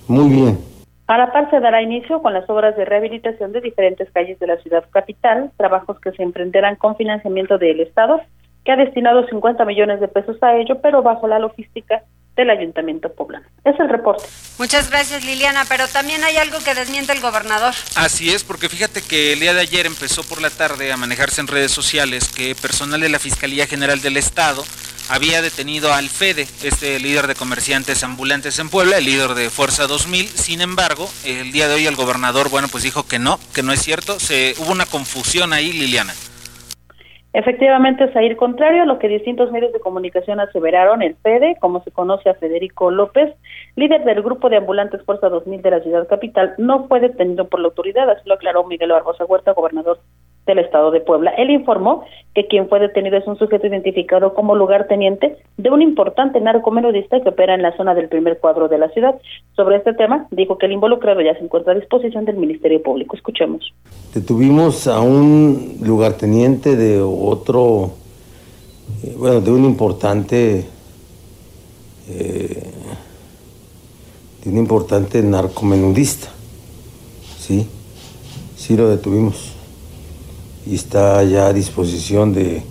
muy 0.08 0.30
bien. 0.30 0.60
A 1.08 1.18
la 1.18 1.34
par 1.34 1.50
se 1.50 1.60
dará 1.60 1.82
inicio 1.82 2.22
con 2.22 2.34
las 2.34 2.50
obras 2.50 2.78
de 2.78 2.86
rehabilitación 2.86 3.52
de 3.52 3.62
diferentes 3.62 4.10
calles 4.12 4.40
de 4.40 4.48
la 4.48 4.58
ciudad 4.58 4.86
capital, 4.92 5.52
trabajos 5.58 6.00
que 6.00 6.12
se 6.12 6.24
emprenderán 6.24 6.76
con 6.76 6.96
financiamiento 6.96 7.58
del 7.58 7.82
Estado 7.82 8.22
que 8.64 8.72
ha 8.72 8.76
destinado 8.76 9.28
50 9.28 9.66
millones 9.66 10.00
de 10.00 10.08
pesos 10.08 10.42
a 10.42 10.56
ello, 10.56 10.80
pero 10.82 11.02
bajo 11.02 11.28
la 11.28 11.40
logística 11.40 12.04
del 12.36 12.50
Ayuntamiento 12.50 13.12
Poblano. 13.14 13.46
Es 13.66 13.80
el 13.80 13.90
reporte. 13.90 14.24
Muchas 14.58 14.90
gracias 14.90 15.26
Liliana, 15.26 15.66
pero 15.68 15.88
también 15.88 16.24
hay 16.24 16.38
algo 16.38 16.60
que 16.64 16.76
desmiente 16.76 17.12
el 17.12 17.20
gobernador. 17.20 17.74
Así 17.96 18.32
es, 18.32 18.44
porque 18.44 18.70
fíjate 18.70 19.02
que 19.02 19.34
el 19.34 19.40
día 19.40 19.54
de 19.54 19.62
ayer 19.62 19.86
empezó 19.86 20.24
por 20.24 20.42
la 20.42 20.50
tarde 20.50 20.92
a 20.92 20.98
manejarse 20.98 21.42
en 21.42 21.48
redes 21.48 21.72
sociales 21.72 22.32
que 22.32 22.56
personal 22.56 23.02
de 23.02 23.10
la 23.10 23.20
Fiscalía 23.20 23.68
General 23.68 24.02
del 24.02 24.18
Estado 24.18 24.64
había 25.10 25.42
detenido 25.42 25.94
al 25.94 26.08
Fede, 26.08 26.48
este 26.64 26.98
líder 27.00 27.28
de 27.28 27.36
comerciantes 27.36 28.02
ambulantes 28.04 28.60
en 28.60 28.70
Puebla, 28.70 28.98
el 28.98 29.06
líder 29.06 29.34
de 29.34 29.50
Fuerza 29.50 29.86
2000. 29.86 30.30
Sin 30.30 30.62
embargo, 30.62 31.10
el 31.26 31.52
día 31.52 31.68
de 31.68 31.76
hoy 31.76 31.86
el 31.86 31.98
gobernador, 31.98 32.50
bueno, 32.50 32.70
pues 32.70 32.84
dijo 32.84 33.06
que 33.06 33.20
no, 33.20 33.38
que 33.54 33.62
no 33.62 33.74
es 33.74 33.82
cierto. 33.82 34.22
Se 34.22 34.56
hubo 34.58 34.72
una 34.72 34.86
confusión 34.86 35.52
ahí, 35.52 35.74
Liliana. 35.74 36.14
Efectivamente, 37.34 38.04
es 38.04 38.16
a 38.16 38.24
ir 38.24 38.36
contrario 38.36 38.84
a 38.84 38.86
lo 38.86 39.00
que 39.00 39.08
distintos 39.08 39.52
medios 39.52 39.72
de 39.72 39.80
comunicación 39.80 40.42
aseveraron, 40.42 41.02
el 41.02 41.16
FEDE, 41.16 41.56
como 41.62 41.82
se 41.84 41.92
conoce 41.92 42.30
a 42.30 42.34
Federico 42.34 42.92
López, 42.92 43.34
líder 43.78 44.04
del 44.04 44.22
grupo 44.22 44.50
de 44.50 44.58
ambulantes 44.58 45.02
Fuerza 45.04 45.30
2000 45.30 45.62
de 45.62 45.72
la 45.72 45.80
ciudad 45.80 46.08
capital, 46.10 46.54
no 46.58 46.90
fue 46.90 47.00
detenido 47.00 47.48
por 47.48 47.62
la 47.62 47.70
autoridad, 47.70 48.10
así 48.10 48.22
lo 48.26 48.34
aclaró 48.34 48.66
Miguel 48.66 48.92
Barbosa 48.92 49.24
Huerta, 49.24 49.54
gobernador 49.54 50.00
del 50.46 50.60
estado 50.60 50.92
de 50.92 51.02
Puebla. 51.02 51.32
Él 51.38 51.52
informó 51.52 52.04
que 52.34 52.48
quien 52.48 52.68
fue 52.70 52.80
detenido 52.80 53.18
es 53.18 53.28
un 53.28 53.38
sujeto 53.38 53.68
identificado 53.68 54.34
como 54.34 54.56
lugarteniente 54.56 55.38
de 55.58 55.70
un 55.70 55.82
importante 55.82 56.40
narcomenudista 56.40 57.22
que 57.22 57.30
opera 57.30 57.54
en 57.54 57.62
la 57.62 57.76
zona 57.76 57.94
del 57.94 58.08
primer 58.08 58.40
cuadro 58.40 58.68
de 58.68 58.78
la 58.78 58.90
ciudad. 58.90 59.16
Sobre 59.56 59.78
este 59.78 59.94
tema, 59.94 60.28
dijo 60.32 60.58
que 60.58 60.66
el 60.66 60.72
involucrado 60.72 61.22
ya 61.22 61.34
se 61.36 61.44
encuentra 61.44 61.74
a 61.74 61.76
disposición 61.76 62.26
del 62.26 62.38
Ministerio 62.38 62.82
Público. 62.82 63.16
Escuchemos. 63.16 63.74
Detuvimos 64.14 64.88
a 64.88 65.02
un 65.02 65.78
lugarteniente 65.82 66.76
de 66.76 67.02
otro, 67.02 67.92
eh, 69.04 69.16
bueno, 69.18 69.42
de 69.42 69.52
un 69.52 69.66
importante, 69.66 70.66
eh, 72.10 72.64
de 74.44 74.50
un 74.50 74.58
importante 74.58 75.22
narcomenudista. 75.22 76.30
Sí, 77.38 77.68
sí 78.56 78.78
lo 78.78 78.88
detuvimos 78.88 79.61
y 80.66 80.76
está 80.76 81.24
ya 81.24 81.48
a 81.48 81.54
disposición 81.54 82.34
de, 82.34 82.64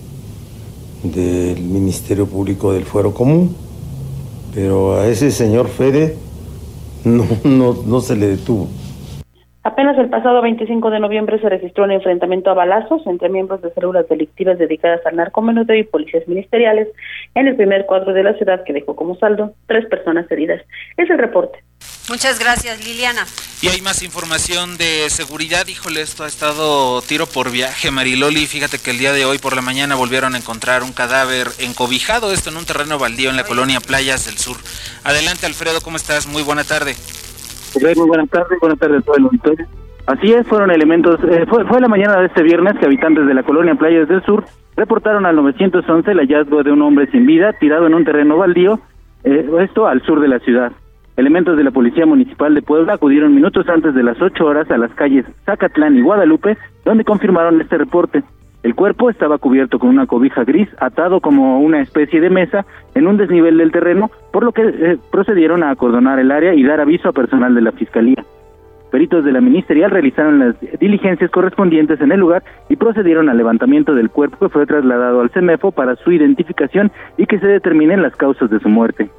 del 1.03 1.63
Ministerio 1.63 2.27
Público 2.27 2.73
del 2.73 2.85
Fuero 2.85 3.13
Común. 3.13 3.55
Pero 4.55 4.95
a 4.95 5.07
ese 5.07 5.31
señor 5.31 5.69
Fede 5.69 6.17
no, 7.05 7.25
no, 7.45 7.75
no 7.87 8.01
se 8.01 8.17
le 8.17 8.29
detuvo. 8.29 8.69
Apenas 9.63 9.99
el 9.99 10.09
pasado 10.09 10.41
25 10.41 10.91
de 10.91 11.01
noviembre 11.01 11.39
se 11.39 11.49
registró 11.49 11.85
un 11.85 11.91
enfrentamiento 11.91 12.51
a 12.51 12.55
balazos 12.55 13.07
entre 13.07 13.29
miembros 13.29 13.61
de 13.61 13.71
células 13.73 14.09
delictivas 14.09 14.59
dedicadas 14.59 15.05
al 15.05 15.17
narcomenudeo 15.17 15.77
y 15.77 15.85
policías 15.85 16.27
ministeriales 16.27 16.89
en 17.35 17.47
el 17.47 17.57
primer 17.57 17.85
cuadro 17.85 18.15
de 18.15 18.23
la 18.23 18.33
ciudad 18.35 18.65
que 18.65 18.73
dejó 18.73 18.97
como 18.97 19.17
saldo 19.17 19.53
tres 19.67 19.85
personas 19.87 20.31
heridas. 20.31 20.63
Es 20.97 21.11
el 21.11 21.19
reporte. 21.19 21.59
Muchas 22.09 22.41
gracias, 22.41 22.85
Liliana. 22.85 23.25
Y 23.63 23.69
hay 23.69 23.81
más 23.83 24.03
información 24.03 24.77
de 24.77 25.09
seguridad. 25.11 25.69
Híjole, 25.69 26.01
esto 26.01 26.25
ha 26.25 26.27
estado 26.27 27.01
tiro 27.03 27.27
por 27.27 27.53
viaje, 27.53 27.91
Mariloli. 27.91 28.47
Fíjate 28.47 28.79
que 28.79 28.91
el 28.91 28.99
día 28.99 29.13
de 29.13 29.25
hoy 29.25 29.39
por 29.39 29.55
la 29.55 29.63
mañana 29.63 29.95
volvieron 29.95 30.35
a 30.35 30.39
encontrar 30.39 30.83
un 30.83 30.93
cadáver 30.93 31.47
encobijado, 31.59 32.33
esto 32.33 32.51
en 32.51 32.57
un 32.57 32.65
terreno 32.65 32.99
baldío 32.99 33.31
en 33.31 33.37
la 33.37 33.45
colonia 33.45 33.81
Playas 33.81 34.27
del 34.27 34.39
Sur. 34.39 34.57
Adelante, 35.05 35.47
Alfredo, 35.47 35.81
¿cómo 35.83 35.99
estás? 35.99 36.27
Muy 36.27 36.43
buena 36.43 36.65
tarde. 36.65 36.97
Muy 37.81 38.09
buenas 38.09 38.29
tardes, 38.29 38.59
buenas 38.61 38.79
tardes 38.79 39.03
a 39.03 39.05
todo 39.05 39.17
el 39.17 39.25
auditorio. 39.25 39.67
Así 40.07 40.33
es, 40.33 40.45
fueron 40.49 40.73
elementos, 40.73 41.21
eh, 41.31 41.45
fue, 41.49 41.65
fue 41.67 41.81
la 41.81 41.87
mañana 41.87 42.19
de 42.19 42.27
este 42.27 42.43
viernes 42.43 42.75
que 42.81 42.87
habitantes 42.87 43.27
de 43.27 43.35
la 43.35 43.45
colonia 43.45 43.77
Playas 43.77 44.09
del 44.09 44.25
Sur 44.25 44.45
reportaron 44.77 45.27
al 45.27 45.37
911 45.37 46.11
el 46.11 46.19
hallazgo 46.19 46.63
de 46.65 46.73
un 46.73 46.83
hombre 46.83 47.09
sin 47.13 47.27
vida 47.27 47.53
tirado 47.53 47.87
en 47.87 47.95
un 47.95 48.05
terreno 48.05 48.37
baldío, 48.37 48.81
eh, 49.23 49.49
esto 49.61 49.87
al 49.87 50.03
sur 50.03 50.21
de 50.21 50.29
la 50.29 50.41
ciudad. 50.41 50.73
Elementos 51.21 51.55
de 51.59 51.65
la 51.65 51.71
Policía 51.71 52.07
Municipal 52.07 52.55
de 52.55 52.63
Puebla 52.63 52.95
acudieron 52.95 53.35
minutos 53.35 53.69
antes 53.69 53.95
de 53.95 54.03
las 54.03 54.19
8 54.23 54.43
horas 54.43 54.71
a 54.71 54.79
las 54.79 54.91
calles 54.95 55.27
Zacatlán 55.45 55.95
y 55.95 56.01
Guadalupe, 56.01 56.57
donde 56.87 57.05
confirmaron 57.05 57.61
este 57.61 57.77
reporte. 57.77 58.23
El 58.63 58.75
cuerpo 58.75 59.11
estaba 59.11 59.37
cubierto 59.37 59.79
con 59.79 59.91
una 59.91 60.07
cobija 60.07 60.45
gris, 60.45 60.71
atado 60.79 61.21
como 61.21 61.61
una 61.61 61.83
especie 61.83 62.23
de 62.23 62.31
mesa 62.31 62.65
en 62.95 63.07
un 63.07 63.19
desnivel 63.19 63.59
del 63.59 63.71
terreno, 63.71 64.11
por 64.33 64.45
lo 64.45 64.53
que 64.53 64.63
eh, 64.63 64.99
procedieron 65.13 65.63
a 65.63 65.69
acordonar 65.69 66.19
el 66.19 66.31
área 66.31 66.55
y 66.55 66.63
dar 66.63 66.81
aviso 66.81 67.11
a 67.11 67.13
personal 67.13 67.55
de 67.55 67.61
la 67.61 67.73
Fiscalía. 67.73 68.25
Peritos 68.91 69.23
de 69.23 69.33
la 69.33 69.43
ministerial 69.43 69.91
realizaron 69.91 70.39
las 70.39 70.57
diligencias 70.81 71.31
correspondientes 71.31 72.01
en 72.01 72.13
el 72.13 72.21
lugar 72.21 72.43
y 72.71 72.77
procedieron 72.77 73.29
al 73.29 73.37
levantamiento 73.37 73.95
del 73.95 74.09
cuerpo 74.09 74.39
que 74.39 74.49
fue 74.49 74.65
trasladado 74.65 75.21
al 75.21 75.29
CEMEFO 75.29 75.71
para 75.73 75.97
su 75.97 76.13
identificación 76.13 76.91
y 77.19 77.27
que 77.27 77.39
se 77.39 77.47
determinen 77.47 78.01
las 78.01 78.17
causas 78.17 78.49
de 78.49 78.59
su 78.59 78.71
muerte. 78.71 79.11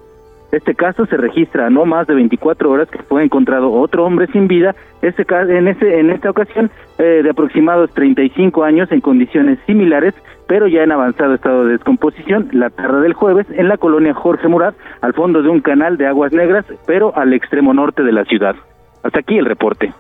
Este 0.51 0.75
caso 0.75 1.05
se 1.05 1.15
registra 1.15 1.69
no 1.69 1.85
más 1.85 2.07
de 2.07 2.15
24 2.15 2.69
horas 2.69 2.89
que 2.89 3.01
fue 3.03 3.23
encontrado 3.23 3.71
otro 3.71 4.05
hombre 4.05 4.27
sin 4.27 4.47
vida, 4.47 4.75
este, 5.01 5.25
en, 5.29 5.67
ese, 5.67 5.99
en 5.99 6.09
esta 6.09 6.29
ocasión 6.29 6.69
eh, 6.97 7.21
de 7.23 7.29
aproximados 7.29 7.91
35 7.93 8.63
años 8.63 8.91
en 8.91 8.99
condiciones 8.99 9.59
similares, 9.65 10.13
pero 10.47 10.67
ya 10.67 10.83
en 10.83 10.91
avanzado 10.91 11.35
estado 11.35 11.65
de 11.65 11.73
descomposición, 11.73 12.49
la 12.51 12.69
tarde 12.69 13.01
del 13.01 13.13
jueves 13.13 13.47
en 13.51 13.69
la 13.69 13.77
colonia 13.77 14.13
Jorge 14.13 14.49
Murat, 14.49 14.75
al 14.99 15.13
fondo 15.13 15.41
de 15.41 15.49
un 15.49 15.61
canal 15.61 15.97
de 15.97 16.07
aguas 16.07 16.33
negras, 16.33 16.65
pero 16.85 17.15
al 17.15 17.33
extremo 17.33 17.73
norte 17.73 18.03
de 18.03 18.11
la 18.11 18.25
ciudad. 18.25 18.55
Hasta 19.03 19.19
aquí 19.19 19.37
el 19.37 19.45
reporte. 19.45 19.93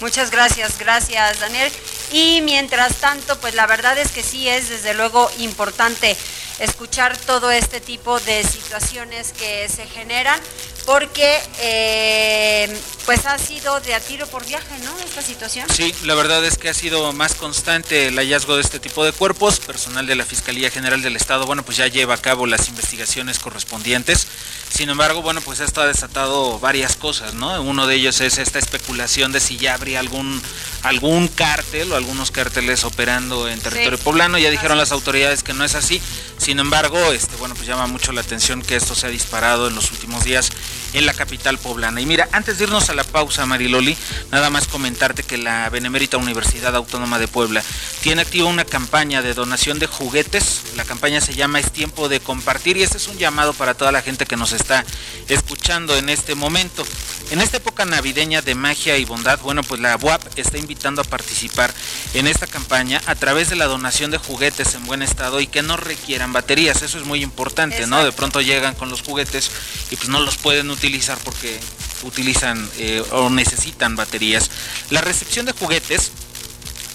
Muchas 0.00 0.30
gracias, 0.30 0.80
gracias 0.82 1.40
Daniel. 1.40 1.70
Y 2.12 2.40
mientras 2.42 2.96
tanto, 2.96 3.38
pues 3.40 3.54
la 3.54 3.66
verdad 3.66 3.98
es 3.98 4.12
que 4.12 4.22
sí 4.22 4.48
es 4.48 4.68
desde 4.68 4.94
luego 4.94 5.30
importante 5.38 6.16
escuchar 6.58 7.16
todo 7.16 7.50
este 7.50 7.80
tipo 7.80 8.20
de 8.20 8.44
situaciones 8.44 9.32
que 9.32 9.68
se 9.68 9.86
generan, 9.86 10.40
porque 10.86 11.38
eh, 11.60 12.78
pues 13.06 13.26
ha 13.26 13.38
sido 13.38 13.80
de 13.80 13.94
a 13.94 14.00
tiro 14.00 14.26
por 14.26 14.46
viaje, 14.46 14.78
¿no? 14.82 14.98
Esta 15.00 15.22
situación. 15.22 15.66
Sí, 15.70 15.94
la 16.04 16.14
verdad 16.14 16.44
es 16.44 16.58
que 16.58 16.68
ha 16.68 16.74
sido 16.74 17.12
más 17.12 17.34
constante 17.34 18.08
el 18.08 18.16
hallazgo 18.16 18.56
de 18.56 18.62
este 18.62 18.78
tipo 18.78 19.04
de 19.04 19.12
cuerpos. 19.12 19.60
Personal 19.60 20.06
de 20.06 20.14
la 20.14 20.24
Fiscalía 20.24 20.70
General 20.70 21.00
del 21.02 21.16
Estado, 21.16 21.46
bueno, 21.46 21.62
pues 21.62 21.76
ya 21.76 21.86
lleva 21.86 22.14
a 22.14 22.18
cabo 22.18 22.46
las 22.46 22.68
investigaciones 22.68 23.38
correspondientes. 23.38 24.26
Sin 24.70 24.90
embargo, 24.90 25.22
bueno, 25.22 25.40
pues 25.40 25.60
esto 25.60 25.80
ha 25.82 25.86
desatado 25.86 26.58
varias 26.58 26.96
cosas, 26.96 27.34
¿no? 27.34 27.62
Uno 27.62 27.86
de 27.86 27.94
ellos 27.94 28.20
es 28.20 28.38
esta 28.38 28.58
especulación 28.58 29.32
de 29.32 29.40
si 29.40 29.56
ya 29.56 29.74
habría 29.74 30.00
algún 30.00 30.42
algún 30.82 31.28
cártel 31.28 31.92
o 31.92 31.96
algunos 31.96 32.30
cárteles 32.30 32.84
operando 32.84 33.48
en 33.48 33.60
territorio 33.60 33.98
poblano. 33.98 34.38
Ya 34.38 34.50
dijeron 34.50 34.76
las 34.76 34.92
autoridades 34.92 35.42
que 35.42 35.54
no 35.54 35.64
es 35.64 35.74
así. 35.74 36.00
Sin 36.38 36.58
embargo, 36.58 37.12
este, 37.12 37.36
bueno, 37.36 37.54
pues 37.54 37.66
llama 37.66 37.86
mucho 37.86 38.12
la 38.12 38.20
atención 38.20 38.62
que 38.62 38.76
esto 38.76 38.94
se 38.94 39.06
ha 39.06 39.10
disparado 39.10 39.68
en 39.68 39.74
los 39.74 39.92
últimos 39.92 40.24
días 40.24 40.50
en 40.94 41.06
la 41.06 41.12
capital 41.12 41.58
poblana. 41.58 42.00
Y 42.00 42.06
mira, 42.06 42.28
antes 42.32 42.56
de 42.56 42.64
irnos 42.64 42.88
a 42.88 42.94
la 42.94 43.04
pausa, 43.04 43.44
Mariloli, 43.44 43.96
nada 44.30 44.48
más 44.48 44.66
comentarte 44.66 45.24
que 45.24 45.36
la 45.36 45.68
Benemérita 45.68 46.16
Universidad 46.16 46.74
Autónoma 46.74 47.18
de 47.18 47.28
Puebla 47.28 47.62
tiene 48.00 48.22
activa 48.22 48.48
una 48.48 48.64
campaña 48.64 49.20
de 49.20 49.34
donación 49.34 49.78
de 49.78 49.86
juguetes. 49.86 50.62
La 50.76 50.84
campaña 50.84 51.20
se 51.20 51.34
llama 51.34 51.58
Es 51.58 51.72
tiempo 51.72 52.08
de 52.08 52.20
compartir 52.20 52.76
y 52.76 52.82
este 52.82 52.96
es 52.96 53.08
un 53.08 53.18
llamado 53.18 53.52
para 53.52 53.74
toda 53.74 53.92
la 53.92 54.02
gente 54.02 54.24
que 54.24 54.36
nos 54.36 54.52
está 54.52 54.84
escuchando 55.28 55.96
en 55.96 56.08
este 56.08 56.34
momento. 56.34 56.84
En 57.30 57.40
esta 57.40 57.56
época 57.56 57.84
navideña 57.84 58.42
de 58.42 58.54
magia 58.54 58.96
y 58.96 59.04
bondad, 59.04 59.40
bueno, 59.40 59.62
pues 59.62 59.80
la 59.80 59.96
UAP 59.96 60.38
está 60.38 60.58
invitando 60.58 61.02
a 61.02 61.04
participar 61.04 61.74
en 62.12 62.26
esta 62.26 62.46
campaña 62.46 63.00
a 63.06 63.14
través 63.14 63.48
de 63.48 63.56
la 63.56 63.64
donación 63.66 64.10
de 64.10 64.18
juguetes 64.18 64.74
en 64.74 64.84
buen 64.84 65.02
estado 65.02 65.40
y 65.40 65.46
que 65.48 65.62
no 65.62 65.76
requieran 65.76 66.32
baterías. 66.32 66.82
Eso 66.82 66.98
es 66.98 67.04
muy 67.04 67.22
importante, 67.22 67.86
¿no? 67.86 68.04
De 68.04 68.12
pronto 68.12 68.40
llegan 68.40 68.74
con 68.74 68.90
los 68.90 69.02
juguetes 69.02 69.50
y 69.90 69.96
pues 69.96 70.08
no 70.08 70.20
los 70.20 70.36
pueden 70.36 70.70
utilizar 70.70 70.83
porque 71.24 71.58
utilizan 72.02 72.68
eh, 72.78 73.02
o 73.10 73.30
necesitan 73.30 73.96
baterías. 73.96 74.50
La 74.90 75.00
recepción 75.00 75.46
de 75.46 75.52
juguetes 75.52 76.10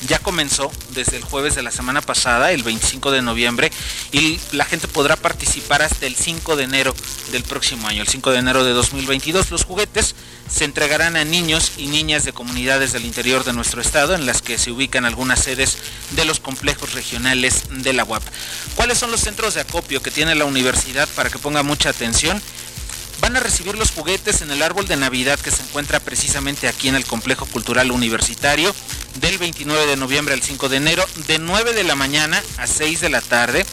ya 0.07 0.19
comenzó 0.19 0.71
desde 0.91 1.17
el 1.17 1.23
jueves 1.23 1.55
de 1.55 1.63
la 1.63 1.71
semana 1.71 2.01
pasada, 2.01 2.51
el 2.51 2.63
25 2.63 3.11
de 3.11 3.21
noviembre, 3.21 3.71
y 4.11 4.39
la 4.51 4.63
gente 4.63 4.87
podrá 4.87 5.15
participar 5.15 5.81
hasta 5.81 6.05
el 6.05 6.15
5 6.15 6.55
de 6.55 6.63
enero 6.63 6.95
del 7.31 7.43
próximo 7.43 7.87
año, 7.87 8.01
el 8.01 8.07
5 8.07 8.31
de 8.31 8.37
enero 8.37 8.63
de 8.63 8.71
2022. 8.71 9.51
Los 9.51 9.65
juguetes 9.65 10.15
se 10.49 10.65
entregarán 10.65 11.17
a 11.17 11.25
niños 11.25 11.73
y 11.77 11.87
niñas 11.87 12.23
de 12.23 12.31
comunidades 12.31 12.93
del 12.93 13.05
interior 13.05 13.43
de 13.43 13.53
nuestro 13.53 13.81
estado, 13.81 14.13
en 14.15 14.25
las 14.25 14.41
que 14.41 14.57
se 14.57 14.71
ubican 14.71 15.05
algunas 15.05 15.43
sedes 15.43 15.77
de 16.11 16.25
los 16.25 16.39
complejos 16.39 16.93
regionales 16.93 17.63
de 17.69 17.93
la 17.93 18.05
UAP. 18.05 18.23
¿Cuáles 18.75 18.99
son 18.99 19.11
los 19.11 19.21
centros 19.21 19.55
de 19.55 19.61
acopio 19.61 20.01
que 20.01 20.11
tiene 20.11 20.35
la 20.35 20.45
universidad 20.45 21.09
para 21.15 21.29
que 21.29 21.39
ponga 21.39 21.63
mucha 21.63 21.89
atención? 21.89 22.41
Van 23.21 23.35
a 23.35 23.39
recibir 23.39 23.77
los 23.77 23.91
juguetes 23.91 24.41
en 24.41 24.51
el 24.51 24.61
árbol 24.61 24.87
de 24.87 24.97
Navidad 24.97 25.39
que 25.39 25.51
se 25.51 25.63
encuentra 25.63 25.99
precisamente 25.99 26.67
aquí 26.67 26.87
en 26.87 26.95
el 26.95 27.05
Complejo 27.05 27.45
Cultural 27.45 27.91
Universitario 27.91 28.73
del 29.15 29.37
29 29.37 29.85
de 29.87 29.95
noviembre 29.97 30.33
al 30.33 30.41
5 30.41 30.69
de 30.69 30.77
enero, 30.77 31.05
de 31.27 31.39
9 31.39 31.73
de 31.73 31.83
la 31.83 31.95
mañana 31.95 32.41
a 32.57 32.67
6 32.67 33.01
de 33.01 33.09
la 33.09 33.21
tarde, 33.21 33.65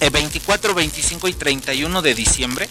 el 0.00 0.10
24, 0.10 0.74
25 0.74 1.28
y 1.28 1.32
31 1.34 2.02
de 2.02 2.14
diciembre. 2.14 2.68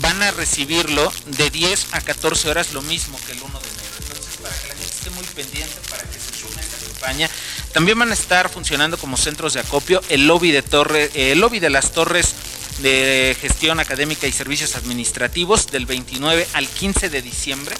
Van 0.00 0.22
a 0.22 0.32
recibirlo 0.32 1.12
de 1.26 1.50
10 1.50 1.88
a 1.92 2.00
14 2.00 2.50
horas, 2.50 2.72
lo 2.72 2.82
mismo 2.82 3.18
que 3.26 3.32
el 3.32 3.42
1 3.42 3.60
de 3.60 3.68
enero. 3.68 3.84
Entonces, 4.00 4.36
para 4.42 4.54
que 4.56 4.68
la 4.68 4.74
gente 4.74 4.92
esté 4.92 5.10
muy 5.10 5.24
pendiente, 5.24 5.74
para 5.88 6.02
que 6.02 6.18
se 6.18 6.40
sume 6.40 6.60
a 6.60 6.64
esta 6.64 6.76
campaña, 6.78 7.30
también 7.72 7.98
van 7.98 8.10
a 8.10 8.14
estar 8.14 8.48
funcionando 8.48 8.98
como 8.98 9.16
centros 9.16 9.54
de 9.54 9.60
acopio 9.60 10.02
el 10.08 10.26
lobby 10.26 10.50
de 10.50 10.62
torre, 10.62 11.10
el 11.14 11.40
lobby 11.40 11.60
de 11.60 11.70
las 11.70 11.92
torres 11.92 12.34
de 12.82 13.36
gestión 13.40 13.80
académica 13.80 14.26
y 14.26 14.32
servicios 14.32 14.76
administrativos 14.76 15.68
del 15.68 15.86
29 15.86 16.46
al 16.54 16.68
15 16.68 17.08
de 17.10 17.22
diciembre. 17.22 17.76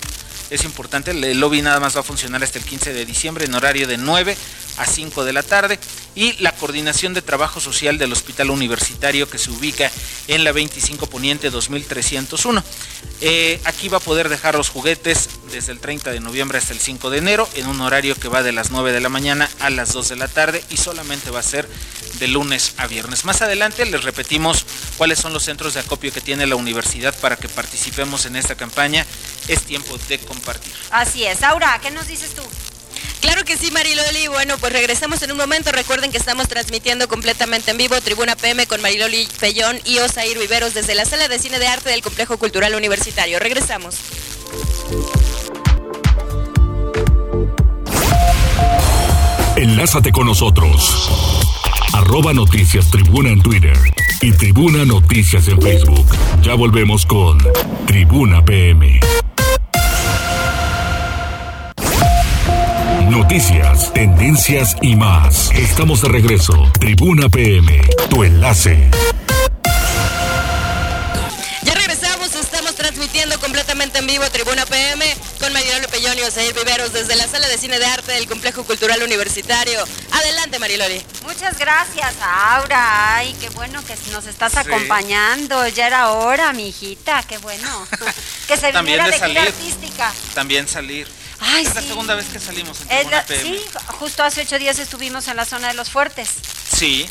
Es 0.50 0.64
importante, 0.64 1.10
el 1.10 1.40
lobby 1.40 1.62
nada 1.62 1.80
más 1.80 1.96
va 1.96 2.00
a 2.00 2.04
funcionar 2.04 2.42
hasta 2.42 2.58
el 2.58 2.64
15 2.64 2.92
de 2.92 3.04
diciembre 3.04 3.46
en 3.46 3.54
horario 3.54 3.86
de 3.86 3.96
9 3.96 4.36
a 4.78 4.86
5 4.86 5.24
de 5.24 5.32
la 5.32 5.42
tarde 5.42 5.78
y 6.14 6.32
la 6.42 6.52
coordinación 6.52 7.14
de 7.14 7.22
trabajo 7.22 7.60
social 7.60 7.98
del 7.98 8.12
Hospital 8.12 8.50
Universitario 8.50 9.28
que 9.28 9.38
se 9.38 9.50
ubica 9.50 9.90
en 10.28 10.44
la 10.44 10.52
25 10.52 11.06
Poniente 11.06 11.50
2301. 11.50 12.62
Eh, 13.20 13.60
aquí 13.64 13.88
va 13.88 13.98
a 13.98 14.00
poder 14.00 14.28
dejar 14.28 14.54
los 14.56 14.68
juguetes 14.68 15.28
desde 15.50 15.72
el 15.72 15.80
30 15.80 16.10
de 16.10 16.20
noviembre 16.20 16.58
hasta 16.58 16.72
el 16.72 16.80
5 16.80 17.10
de 17.10 17.18
enero 17.18 17.48
en 17.54 17.66
un 17.66 17.80
horario 17.80 18.14
que 18.16 18.28
va 18.28 18.42
de 18.42 18.52
las 18.52 18.70
9 18.70 18.92
de 18.92 19.00
la 19.00 19.08
mañana 19.08 19.48
a 19.60 19.70
las 19.70 19.92
2 19.92 20.08
de 20.08 20.16
la 20.16 20.28
tarde 20.28 20.64
y 20.70 20.76
solamente 20.76 21.30
va 21.30 21.40
a 21.40 21.44
ser 21.44 21.68
de 22.18 22.28
lunes 22.28 22.74
a 22.76 22.86
viernes. 22.86 23.24
Más 23.24 23.42
adelante 23.42 23.84
les 23.86 24.04
repetimos 24.04 24.64
cuáles 24.96 25.18
son 25.18 25.32
los 25.32 25.44
centros 25.44 25.74
de 25.74 25.80
acopio 25.80 26.12
que 26.12 26.20
tiene 26.20 26.46
la 26.46 26.56
universidad 26.56 27.14
para 27.20 27.36
que 27.36 27.48
participemos 27.48 28.26
en 28.26 28.36
esta 28.36 28.54
campaña. 28.54 29.06
Es 29.48 29.62
tiempo 29.62 29.98
de 30.08 30.18
compartir. 30.18 30.72
Así 30.90 31.24
es. 31.24 31.42
Aura, 31.42 31.78
¿qué 31.82 31.90
nos 31.90 32.06
dices 32.06 32.34
tú? 32.34 32.42
Claro 33.24 33.42
que 33.46 33.56
sí, 33.56 33.70
Mariloli. 33.70 34.28
Bueno, 34.28 34.58
pues 34.58 34.70
regresamos 34.70 35.22
en 35.22 35.32
un 35.32 35.38
momento. 35.38 35.72
Recuerden 35.72 36.12
que 36.12 36.18
estamos 36.18 36.46
transmitiendo 36.46 37.08
completamente 37.08 37.70
en 37.70 37.78
vivo 37.78 37.98
Tribuna 38.02 38.36
PM 38.36 38.66
con 38.66 38.82
Mariloli 38.82 39.26
Pellón 39.40 39.80
y 39.86 39.96
Osair 39.96 40.38
Viveros 40.38 40.74
desde 40.74 40.94
la 40.94 41.06
Sala 41.06 41.26
de 41.26 41.38
Cine 41.38 41.58
de 41.58 41.66
Arte 41.66 41.88
del 41.88 42.02
Complejo 42.02 42.36
Cultural 42.36 42.74
Universitario. 42.74 43.38
Regresamos. 43.38 43.96
Enlázate 49.56 50.12
con 50.12 50.26
nosotros. 50.26 51.08
Arroba 51.94 52.34
Noticias 52.34 52.90
Tribuna 52.90 53.30
en 53.30 53.40
Twitter 53.40 53.78
y 54.20 54.32
Tribuna 54.32 54.84
Noticias 54.84 55.48
en 55.48 55.62
Facebook. 55.62 56.06
Ya 56.42 56.52
volvemos 56.52 57.06
con 57.06 57.38
Tribuna 57.86 58.44
PM. 58.44 59.00
Noticias, 63.08 63.92
tendencias 63.92 64.76
y 64.82 64.96
más. 64.96 65.50
Estamos 65.52 66.00
de 66.02 66.08
regreso. 66.08 66.70
Tribuna 66.80 67.28
PM, 67.28 67.80
tu 68.08 68.24
enlace. 68.24 68.90
Ya 71.62 71.74
regresamos, 71.74 72.34
estamos 72.34 72.74
transmitiendo 72.74 73.38
completamente 73.40 73.98
en 73.98 74.06
vivo 74.06 74.24
Tribuna 74.30 74.64
PM 74.66 75.04
con 75.38 75.52
Mariloli 75.52 75.86
Pellón 75.90 76.18
y 76.18 76.22
Osair 76.22 76.54
Viveros 76.54 76.92
desde 76.92 77.14
la 77.16 77.26
Sala 77.28 77.46
de 77.48 77.58
Cine 77.58 77.78
de 77.78 77.86
Arte 77.86 78.12
del 78.12 78.26
Complejo 78.26 78.64
Cultural 78.64 79.02
Universitario. 79.02 79.84
Adelante, 80.12 80.58
Mariloli. 80.58 81.02
Muchas 81.26 81.58
gracias, 81.58 82.14
Aura. 82.22 83.16
Ay, 83.16 83.34
qué 83.40 83.48
bueno 83.50 83.82
que 83.84 83.94
nos 84.12 84.26
estás 84.26 84.56
acompañando. 84.56 85.66
Ya 85.68 85.86
era 85.86 86.10
hora, 86.10 86.52
mi 86.52 86.68
hijita. 86.68 87.22
Qué 87.28 87.38
bueno. 87.38 87.86
que 88.48 88.56
se 88.56 88.72
También 88.72 88.98
viniera 88.98 89.04
de 89.04 89.10
de 89.10 89.16
gira 89.16 89.44
salir. 89.44 89.54
artística. 89.54 90.12
También 90.34 90.68
salir. 90.68 91.06
Ay, 91.46 91.64
es 91.66 91.74
la 91.74 91.82
segunda 91.82 92.14
vez 92.14 92.26
que 92.26 92.38
salimos 92.40 92.80
en 92.82 92.90
Es 92.90 93.10
la- 93.10 93.26
sí, 93.26 93.60
justo 93.98 94.22
hace 94.22 94.42
ocho 94.42 94.58
días 94.58 94.78
estuvimos 94.78 95.28
en 95.28 95.36
la 95.36 95.44
zona 95.44 95.68
de 95.68 95.74
los 95.74 95.90
fuertes. 95.90 96.30
Sí, 96.72 97.06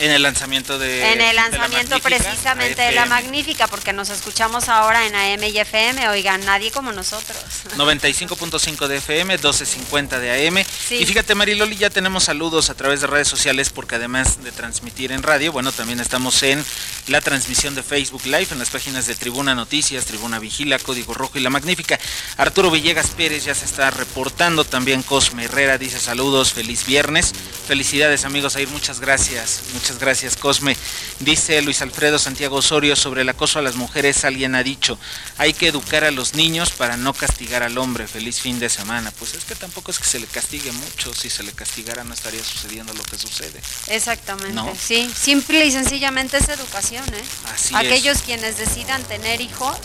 En 0.00 0.10
el 0.10 0.22
lanzamiento 0.22 0.78
de. 0.78 1.12
En 1.12 1.20
el 1.20 1.36
lanzamiento 1.36 1.96
de 1.96 2.00
precisamente 2.00 2.80
de 2.80 2.92
la 2.92 3.04
Magnífica, 3.04 3.66
porque 3.66 3.92
nos 3.92 4.08
escuchamos 4.08 4.70
ahora 4.70 5.06
en 5.06 5.14
AM 5.14 5.44
y 5.44 5.58
FM. 5.58 6.08
Oigan, 6.08 6.42
nadie 6.46 6.70
como 6.70 6.90
nosotros. 6.90 7.36
95.5 7.76 8.86
de 8.86 8.96
FM, 8.96 9.38
12.50 9.38 10.18
de 10.18 10.48
AM. 10.48 10.58
Y 10.90 11.04
fíjate, 11.04 11.34
Mariloli, 11.34 11.76
ya 11.76 11.90
tenemos 11.90 12.24
saludos 12.24 12.70
a 12.70 12.74
través 12.74 13.02
de 13.02 13.08
redes 13.08 13.28
sociales, 13.28 13.68
porque 13.68 13.96
además 13.96 14.42
de 14.42 14.52
transmitir 14.52 15.12
en 15.12 15.22
radio, 15.22 15.52
bueno, 15.52 15.70
también 15.70 16.00
estamos 16.00 16.42
en 16.44 16.64
la 17.08 17.20
transmisión 17.20 17.74
de 17.74 17.82
Facebook 17.82 18.24
Live, 18.24 18.48
en 18.52 18.58
las 18.58 18.70
páginas 18.70 19.06
de 19.06 19.14
Tribuna 19.14 19.54
Noticias, 19.54 20.06
Tribuna 20.06 20.38
Vigila, 20.38 20.78
Código 20.78 21.12
Rojo 21.12 21.38
y 21.38 21.42
La 21.42 21.50
Magnífica. 21.50 21.98
Arturo 22.38 22.70
Villegas 22.70 23.08
Pérez 23.08 23.44
ya 23.44 23.54
se 23.54 23.66
está 23.66 23.90
reportando. 23.90 24.64
También 24.64 25.02
Cosme 25.02 25.44
Herrera 25.44 25.76
dice 25.76 26.00
saludos, 26.00 26.54
feliz 26.54 26.86
viernes. 26.86 27.34
Felicidades, 27.68 28.24
amigos. 28.24 28.56
Air, 28.56 28.68
muchas 28.68 29.00
gracias. 29.00 29.62
Muchas 29.74 29.89
Muchas 29.90 30.02
gracias, 30.02 30.36
Cosme. 30.36 30.76
Dice 31.18 31.60
Luis 31.62 31.82
Alfredo 31.82 32.16
Santiago 32.20 32.58
Osorio 32.58 32.94
sobre 32.94 33.22
el 33.22 33.28
acoso 33.28 33.58
a 33.58 33.62
las 33.62 33.74
mujeres. 33.74 34.24
Alguien 34.24 34.54
ha 34.54 34.62
dicho, 34.62 34.96
hay 35.36 35.52
que 35.52 35.66
educar 35.66 36.04
a 36.04 36.12
los 36.12 36.34
niños 36.34 36.70
para 36.70 36.96
no 36.96 37.12
castigar 37.12 37.64
al 37.64 37.76
hombre. 37.76 38.06
Feliz 38.06 38.40
fin 38.40 38.60
de 38.60 38.68
semana. 38.68 39.10
Pues 39.18 39.34
es 39.34 39.44
que 39.44 39.56
tampoco 39.56 39.90
es 39.90 39.98
que 39.98 40.04
se 40.04 40.20
le 40.20 40.28
castigue 40.28 40.70
mucho. 40.70 41.12
Si 41.12 41.28
se 41.28 41.42
le 41.42 41.50
castigara 41.50 42.04
no 42.04 42.14
estaría 42.14 42.44
sucediendo 42.44 42.94
lo 42.94 43.02
que 43.02 43.18
sucede. 43.18 43.60
Exactamente. 43.88 44.62
Sí, 44.80 45.10
simple 45.12 45.66
y 45.66 45.72
sencillamente 45.72 46.36
es 46.36 46.48
educación. 46.48 47.04
¿eh? 47.12 47.24
Así 47.52 47.74
Aquellos 47.74 48.22
quienes 48.22 48.58
decidan 48.58 49.02
tener 49.02 49.40
hijos, 49.40 49.76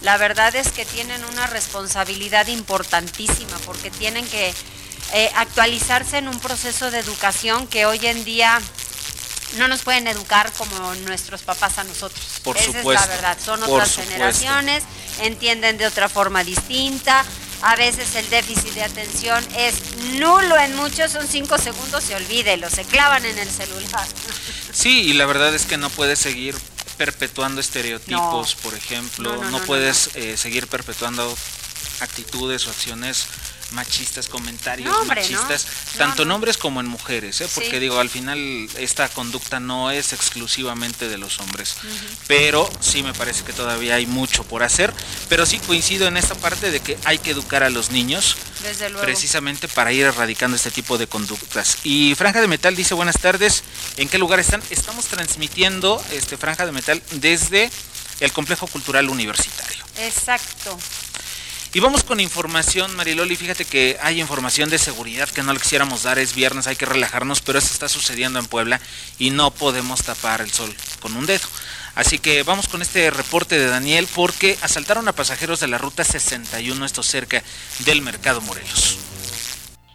la 0.00 0.16
verdad 0.16 0.56
es 0.56 0.72
que 0.72 0.86
tienen 0.86 1.22
una 1.26 1.46
responsabilidad 1.46 2.46
importantísima 2.46 3.58
porque 3.66 3.90
tienen 3.90 4.26
que 4.28 4.54
eh, 5.12 5.30
actualizarse 5.34 6.16
en 6.16 6.28
un 6.28 6.40
proceso 6.40 6.90
de 6.90 7.00
educación 7.00 7.66
que 7.66 7.84
hoy 7.84 8.06
en 8.06 8.24
día 8.24 8.58
no 9.56 9.68
nos 9.68 9.82
pueden 9.82 10.06
educar 10.06 10.52
como 10.52 10.94
nuestros 11.06 11.42
papás 11.42 11.78
a 11.78 11.84
nosotros. 11.84 12.20
Por 12.42 12.56
Esa 12.56 12.66
supuesto, 12.66 12.92
es 12.92 13.00
la 13.00 13.06
verdad. 13.06 13.38
Son 13.44 13.62
otras 13.62 13.96
generaciones, 13.96 14.84
entienden 15.20 15.78
de 15.78 15.86
otra 15.86 16.08
forma 16.08 16.44
distinta. 16.44 17.24
A 17.62 17.76
veces 17.76 18.16
el 18.16 18.28
déficit 18.28 18.72
de 18.72 18.82
atención 18.82 19.46
es 19.56 19.96
nulo 20.18 20.58
en 20.58 20.74
muchos, 20.74 21.12
son 21.12 21.28
cinco 21.28 21.58
segundos, 21.58 22.02
se 22.02 22.16
olvídelo, 22.16 22.68
se 22.68 22.84
clavan 22.84 23.24
en 23.24 23.38
el 23.38 23.48
celular. 23.48 24.06
Sí, 24.72 25.02
y 25.02 25.12
la 25.12 25.26
verdad 25.26 25.54
es 25.54 25.66
que 25.66 25.76
no 25.76 25.90
puedes 25.90 26.18
seguir 26.18 26.56
perpetuando 26.96 27.60
estereotipos, 27.60 28.54
por 28.54 28.72
ejemplo, 28.72 29.44
no, 29.50 29.58
puedes 29.64 30.08
eh, 30.14 30.38
seguir 30.38 30.66
perpetuando 30.66 31.36
actitudes 32.00 32.66
o 32.66 32.70
acciones 32.70 33.26
machistas, 33.72 34.28
comentarios 34.28 34.94
machistas, 35.06 35.66
tanto 35.96 36.22
en 36.22 36.30
hombres 36.30 36.56
como 36.56 36.80
en 36.80 36.86
mujeres, 36.86 37.40
¿eh? 37.40 37.48
porque 37.54 37.80
digo, 37.80 37.98
al 37.98 38.10
final 38.10 38.68
esta 38.78 39.08
conducta 39.08 39.60
no 39.60 39.90
es 39.90 40.12
exclusivamente 40.12 41.08
de 41.08 41.18
los 41.18 41.40
hombres, 41.40 41.76
pero 42.26 42.70
sí 42.80 43.02
me 43.02 43.12
parece 43.14 43.44
que 43.44 43.52
todavía 43.52 43.96
hay 43.96 44.06
mucho 44.06 44.44
por 44.44 44.62
hacer, 44.62 44.92
pero 45.28 45.46
sí 45.46 45.58
coincido 45.58 46.06
en 46.08 46.16
esta 46.16 46.34
parte 46.34 46.70
de 46.70 46.80
que 46.80 46.98
hay 47.04 47.18
que 47.18 47.30
educar 47.30 47.62
a 47.62 47.70
los 47.70 47.90
niños 47.90 48.36
precisamente 49.00 49.68
para 49.68 49.92
ir 49.92 50.04
erradicando 50.04 50.56
este 50.56 50.70
tipo 50.70 50.98
de 50.98 51.06
conductas. 51.06 51.78
Y 51.84 52.14
Franja 52.14 52.40
de 52.40 52.48
Metal 52.48 52.74
dice 52.74 52.94
buenas 52.94 53.18
tardes, 53.18 53.64
¿en 53.96 54.08
qué 54.08 54.18
lugar 54.18 54.40
están? 54.40 54.62
Estamos 54.70 55.06
transmitiendo 55.06 56.02
este 56.12 56.36
Franja 56.36 56.66
de 56.66 56.72
Metal 56.72 57.02
desde 57.12 57.70
el 58.20 58.32
Complejo 58.32 58.66
Cultural 58.66 59.08
Universitario. 59.08 59.84
Exacto. 59.98 60.78
Y 61.74 61.80
vamos 61.80 62.04
con 62.04 62.20
información, 62.20 62.94
Mariloli. 62.96 63.34
Fíjate 63.34 63.64
que 63.64 63.96
hay 64.02 64.20
información 64.20 64.68
de 64.68 64.78
seguridad 64.78 65.28
que 65.30 65.42
no 65.42 65.54
le 65.54 65.60
quisiéramos 65.60 66.02
dar. 66.02 66.18
Es 66.18 66.34
viernes, 66.34 66.66
hay 66.66 66.76
que 66.76 66.84
relajarnos, 66.84 67.40
pero 67.40 67.58
eso 67.58 67.72
está 67.72 67.88
sucediendo 67.88 68.38
en 68.38 68.44
Puebla 68.44 68.78
y 69.18 69.30
no 69.30 69.50
podemos 69.50 70.02
tapar 70.02 70.42
el 70.42 70.52
sol 70.52 70.74
con 71.00 71.16
un 71.16 71.24
dedo. 71.24 71.46
Así 71.94 72.18
que 72.18 72.42
vamos 72.42 72.68
con 72.68 72.82
este 72.82 73.10
reporte 73.10 73.58
de 73.58 73.68
Daniel 73.68 74.06
porque 74.14 74.58
asaltaron 74.60 75.08
a 75.08 75.14
pasajeros 75.14 75.60
de 75.60 75.68
la 75.68 75.78
ruta 75.78 76.04
61, 76.04 76.84
esto 76.84 77.02
cerca 77.02 77.42
del 77.80 78.02
Mercado 78.02 78.42
Morelos. 78.42 78.98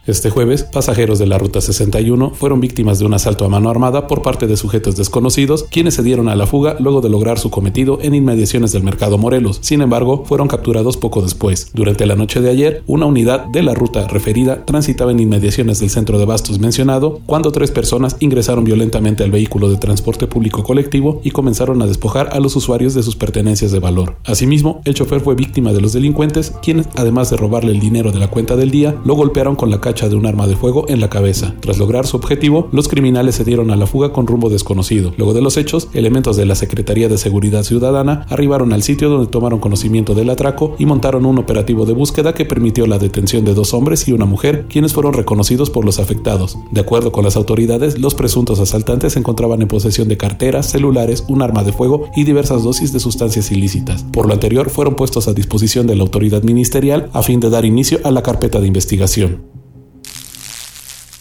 Este 0.08 0.30
jueves, 0.30 0.62
pasajeros 0.62 1.18
de 1.18 1.26
la 1.26 1.36
Ruta 1.36 1.60
61 1.60 2.30
fueron 2.30 2.60
víctimas 2.60 2.98
de 2.98 3.04
un 3.04 3.12
asalto 3.12 3.44
a 3.44 3.50
mano 3.50 3.68
armada 3.68 4.06
por 4.06 4.22
parte 4.22 4.46
de 4.46 4.56
sujetos 4.56 4.96
desconocidos, 4.96 5.66
quienes 5.70 5.92
se 5.92 6.02
dieron 6.02 6.30
a 6.30 6.34
la 6.34 6.46
fuga 6.46 6.76
luego 6.80 7.02
de 7.02 7.10
lograr 7.10 7.38
su 7.38 7.50
cometido 7.50 7.98
en 8.00 8.14
inmediaciones 8.14 8.72
del 8.72 8.84
mercado 8.84 9.18
Morelos. 9.18 9.58
Sin 9.60 9.82
embargo, 9.82 10.24
fueron 10.24 10.48
capturados 10.48 10.96
poco 10.96 11.20
después. 11.20 11.72
Durante 11.74 12.06
la 12.06 12.16
noche 12.16 12.40
de 12.40 12.48
ayer, 12.48 12.82
una 12.86 13.04
unidad 13.04 13.48
de 13.48 13.62
la 13.62 13.74
ruta 13.74 14.08
referida 14.08 14.64
transitaba 14.64 15.10
en 15.10 15.20
inmediaciones 15.20 15.80
del 15.80 15.90
centro 15.90 16.18
de 16.18 16.24
bastos 16.24 16.58
mencionado 16.58 17.20
cuando 17.26 17.52
tres 17.52 17.70
personas 17.70 18.16
ingresaron 18.18 18.64
violentamente 18.64 19.24
al 19.24 19.30
vehículo 19.30 19.68
de 19.68 19.76
transporte 19.76 20.26
público 20.26 20.62
colectivo 20.62 21.20
y 21.22 21.32
comenzaron 21.32 21.82
a 21.82 21.86
despojar 21.86 22.30
a 22.32 22.40
los 22.40 22.56
usuarios 22.56 22.94
de 22.94 23.02
sus 23.02 23.16
pertenencias 23.16 23.72
de 23.72 23.78
valor. 23.78 24.16
Asimismo, 24.24 24.80
el 24.86 24.94
chofer 24.94 25.20
fue 25.20 25.34
víctima 25.34 25.74
de 25.74 25.82
los 25.82 25.92
delincuentes, 25.92 26.54
quienes, 26.62 26.88
además 26.96 27.28
de 27.28 27.36
robarle 27.36 27.72
el 27.72 27.80
dinero 27.80 28.10
de 28.10 28.20
la 28.20 28.30
cuenta 28.30 28.56
del 28.56 28.70
día, 28.70 28.96
lo 29.04 29.12
golpearon 29.12 29.54
con 29.54 29.68
la 29.68 29.82
cacha 29.82 29.97
de 30.06 30.14
un 30.14 30.26
arma 30.26 30.46
de 30.46 30.54
fuego 30.54 30.84
en 30.88 31.00
la 31.00 31.10
cabeza. 31.10 31.54
Tras 31.58 31.78
lograr 31.78 32.06
su 32.06 32.16
objetivo, 32.16 32.68
los 32.70 32.86
criminales 32.86 33.34
se 33.34 33.44
dieron 33.44 33.72
a 33.72 33.76
la 33.76 33.86
fuga 33.86 34.12
con 34.12 34.28
rumbo 34.28 34.50
desconocido. 34.50 35.12
Luego 35.16 35.34
de 35.34 35.40
los 35.40 35.56
hechos, 35.56 35.88
elementos 35.94 36.36
de 36.36 36.46
la 36.46 36.54
Secretaría 36.54 37.08
de 37.08 37.18
Seguridad 37.18 37.64
Ciudadana 37.64 38.26
arribaron 38.28 38.72
al 38.72 38.82
sitio 38.82 39.08
donde 39.08 39.26
tomaron 39.26 39.58
conocimiento 39.58 40.14
del 40.14 40.30
atraco 40.30 40.76
y 40.78 40.86
montaron 40.86 41.26
un 41.26 41.38
operativo 41.38 41.86
de 41.86 41.94
búsqueda 41.94 42.34
que 42.34 42.44
permitió 42.44 42.86
la 42.86 42.98
detención 42.98 43.44
de 43.44 43.54
dos 43.54 43.74
hombres 43.74 44.06
y 44.06 44.12
una 44.12 44.26
mujer, 44.26 44.66
quienes 44.68 44.92
fueron 44.92 45.14
reconocidos 45.14 45.70
por 45.70 45.84
los 45.84 45.98
afectados. 45.98 46.58
De 46.70 46.80
acuerdo 46.80 47.10
con 47.10 47.24
las 47.24 47.36
autoridades, 47.36 47.98
los 47.98 48.14
presuntos 48.14 48.60
asaltantes 48.60 49.14
se 49.14 49.18
encontraban 49.18 49.62
en 49.62 49.68
posesión 49.68 50.08
de 50.08 50.16
carteras, 50.16 50.70
celulares, 50.70 51.24
un 51.28 51.42
arma 51.42 51.64
de 51.64 51.72
fuego 51.72 52.10
y 52.14 52.24
diversas 52.24 52.62
dosis 52.62 52.92
de 52.92 53.00
sustancias 53.00 53.50
ilícitas. 53.50 54.04
Por 54.12 54.26
lo 54.26 54.34
anterior, 54.34 54.70
fueron 54.70 54.94
puestos 54.94 55.28
a 55.28 55.32
disposición 55.32 55.86
de 55.86 55.96
la 55.96 56.02
autoridad 56.02 56.42
ministerial 56.42 57.08
a 57.12 57.22
fin 57.22 57.40
de 57.40 57.50
dar 57.50 57.64
inicio 57.64 57.98
a 58.04 58.10
la 58.10 58.22
carpeta 58.22 58.60
de 58.60 58.66
investigación. 58.66 59.57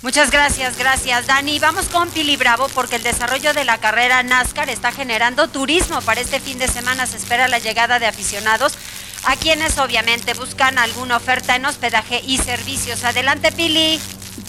Muchas 0.04 0.30
gracias, 0.30 0.78
gracias 0.78 1.26
Dani. 1.26 1.58
Vamos 1.58 1.90
con 1.90 2.10
Pili 2.10 2.38
Bravo 2.38 2.68
porque 2.76 2.98
el 2.98 3.04
desarrollo 3.04 3.54
de 3.54 3.66
la 3.66 3.80
carrera 3.80 4.22
NASCAR 4.22 4.70
está 4.70 4.92
generando 4.92 5.48
turismo. 5.48 6.02
Para 6.06 6.22
este 6.22 6.40
fin 6.40 6.60
de 6.60 6.68
semana 6.68 7.08
se 7.08 7.18
espera 7.18 7.48
la 7.48 7.58
llegada 7.58 7.98
de 7.98 8.06
aficionados 8.06 8.78
a 9.28 9.36
quienes 9.36 9.80
obviamente 9.80 10.34
buscan 10.36 10.78
alguna 10.78 11.18
oferta 11.18 11.56
en 11.56 11.66
hospedaje 11.66 12.22
y 12.28 12.38
servicios. 12.38 13.04
Adelante 13.04 13.52
Pili. 13.52 13.98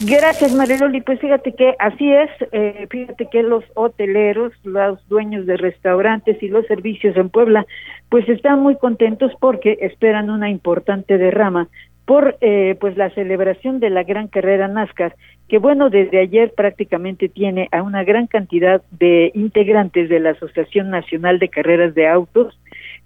Gracias 0.03 0.53
Mariloli. 0.53 1.01
Pues 1.01 1.19
fíjate 1.19 1.55
que 1.55 1.75
así 1.79 2.13
es, 2.13 2.31
eh, 2.53 2.87
fíjate 2.91 3.27
que 3.33 3.43
los 3.43 3.65
hoteleros, 3.75 4.53
los 4.65 5.01
dueños 5.09 5.47
de 5.47 5.57
restaurantes 5.57 6.43
y 6.43 6.49
los 6.49 6.67
servicios 6.67 7.17
en 7.17 7.31
Puebla, 7.31 7.67
pues 8.11 8.29
están 8.29 8.61
muy 8.61 8.77
contentos 8.77 9.33
porque 9.41 9.79
esperan 9.81 10.29
una 10.29 10.51
importante 10.51 11.17
derrama 11.17 11.69
por 12.09 12.39
eh, 12.41 12.75
pues 12.81 12.97
la 12.97 13.11
celebración 13.11 13.81
de 13.81 13.91
la 13.91 14.03
gran 14.03 14.29
carrera 14.29 14.67
NASCAR, 14.67 15.15
que 15.47 15.59
bueno, 15.59 15.91
desde 15.91 16.19
ayer 16.19 16.55
prácticamente 16.57 17.29
tiene 17.29 17.69
a 17.71 17.83
una 17.83 18.03
gran 18.03 18.27
cantidad 18.27 18.81
de 18.93 19.31
integrantes 19.35 20.09
de 20.09 20.19
la 20.19 20.31
Asociación 20.31 20.89
Nacional 20.89 21.39
de 21.39 21.51
Carreras 21.51 21.95
de 21.95 22.09
Autos, 22.09 22.59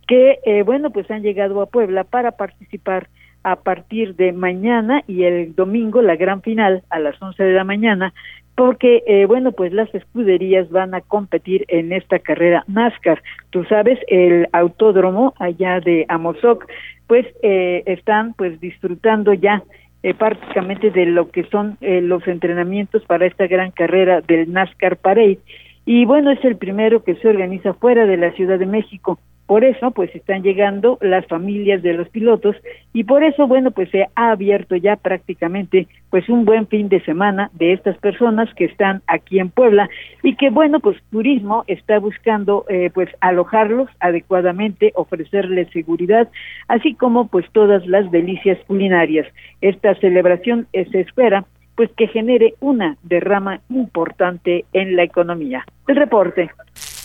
que 0.07 0.38
eh, 0.44 0.62
bueno, 0.62 0.90
pues 0.90 1.11
han 1.11 1.22
llegado 1.22 1.61
a 1.61 1.66
Puebla 1.66 2.05
para 2.05 2.30
participar 2.30 3.09
a 3.42 3.57
partir 3.57 4.14
de 4.14 4.30
mañana 4.30 5.03
y 5.09 5.24
el 5.24 5.57
domingo 5.57 6.00
la 6.00 6.14
gran 6.14 6.40
final 6.40 6.84
a 6.88 7.00
las 7.00 7.20
11 7.20 7.42
de 7.42 7.55
la 7.55 7.64
mañana 7.64 8.14
porque 8.55 9.03
eh, 9.07 9.26
bueno 9.26 9.53
pues 9.53 9.72
las 9.72 9.92
escuderías 9.94 10.70
van 10.70 10.94
a 10.94 11.00
competir 11.00 11.64
en 11.68 11.92
esta 11.92 12.18
carrera 12.18 12.64
NASCAR. 12.66 13.22
Tú 13.50 13.64
sabes 13.64 13.98
el 14.09 14.48
autódromo 14.53 15.34
allá 15.38 15.80
de 15.80 16.05
Amozoc 16.09 16.66
pues 17.07 17.26
eh, 17.42 17.82
están 17.86 18.34
pues 18.34 18.61
disfrutando 18.61 19.34
ya 19.34 19.62
eh, 20.03 20.14
prácticamente 20.14 20.90
de 20.90 21.07
lo 21.07 21.30
que 21.30 21.44
son 21.44 21.76
eh, 21.80 22.00
los 22.00 22.26
entrenamientos 22.26 23.05
para 23.05 23.26
esta 23.26 23.46
gran 23.46 23.70
carrera 23.70 24.20
del 24.20 24.53
NASCAR 24.53 24.96
Parade. 24.96 25.38
Y 25.84 26.05
bueno 26.05 26.30
es 26.30 26.44
el 26.44 26.57
primero 26.57 27.05
que 27.05 27.14
se 27.16 27.28
organiza 27.28 27.74
fuera 27.74 28.07
de 28.07 28.16
la 28.16 28.32
Ciudad 28.32 28.59
de 28.59 28.66
México 28.66 29.18
por 29.53 29.64
eso, 29.64 29.90
pues 29.90 30.09
están 30.14 30.42
llegando 30.42 30.96
las 31.03 31.26
familias 31.26 31.82
de 31.82 31.92
los 31.92 32.09
pilotos 32.09 32.57
y 32.94 33.05
por 33.05 33.22
eso, 33.22 33.46
bueno, 33.46 33.70
pues 33.70 33.90
se 33.90 34.07
ha 34.16 34.30
abierto 34.30 34.76
ya 34.76 34.96
prácticamente 34.96 35.88
pues 36.09 36.26
un 36.30 36.46
buen 36.46 36.66
fin 36.68 36.88
de 36.88 37.05
semana 37.05 37.50
de 37.53 37.74
estas 37.74 37.98
personas 37.98 38.48
que 38.55 38.64
están 38.64 39.03
aquí 39.07 39.40
en 39.40 39.50
Puebla 39.50 39.90
y 40.22 40.36
que, 40.36 40.48
bueno, 40.48 40.80
pues 40.80 40.96
turismo 41.11 41.64
está 41.66 41.98
buscando 41.98 42.64
eh, 42.70 42.88
pues 42.94 43.11
alojarlos 43.20 43.90
adecuadamente, 44.00 44.92
ofrecerles 44.94 45.68
seguridad, 45.68 46.30
así 46.68 46.94
como 46.94 47.28
pues 47.28 47.44
todas 47.53 47.86
las 47.86 48.11
delicias 48.11 48.57
culinarias. 48.66 49.26
Esta 49.61 49.94
celebración 49.96 50.66
se 50.72 51.00
espera 51.00 51.44
pues 51.76 51.90
que 51.94 52.07
genere 52.07 52.55
una 52.61 52.96
derrama 53.03 53.61
importante 53.68 54.64
en 54.72 54.96
la 54.96 55.03
economía. 55.03 55.62
El 55.86 55.96
reporte. 55.96 56.48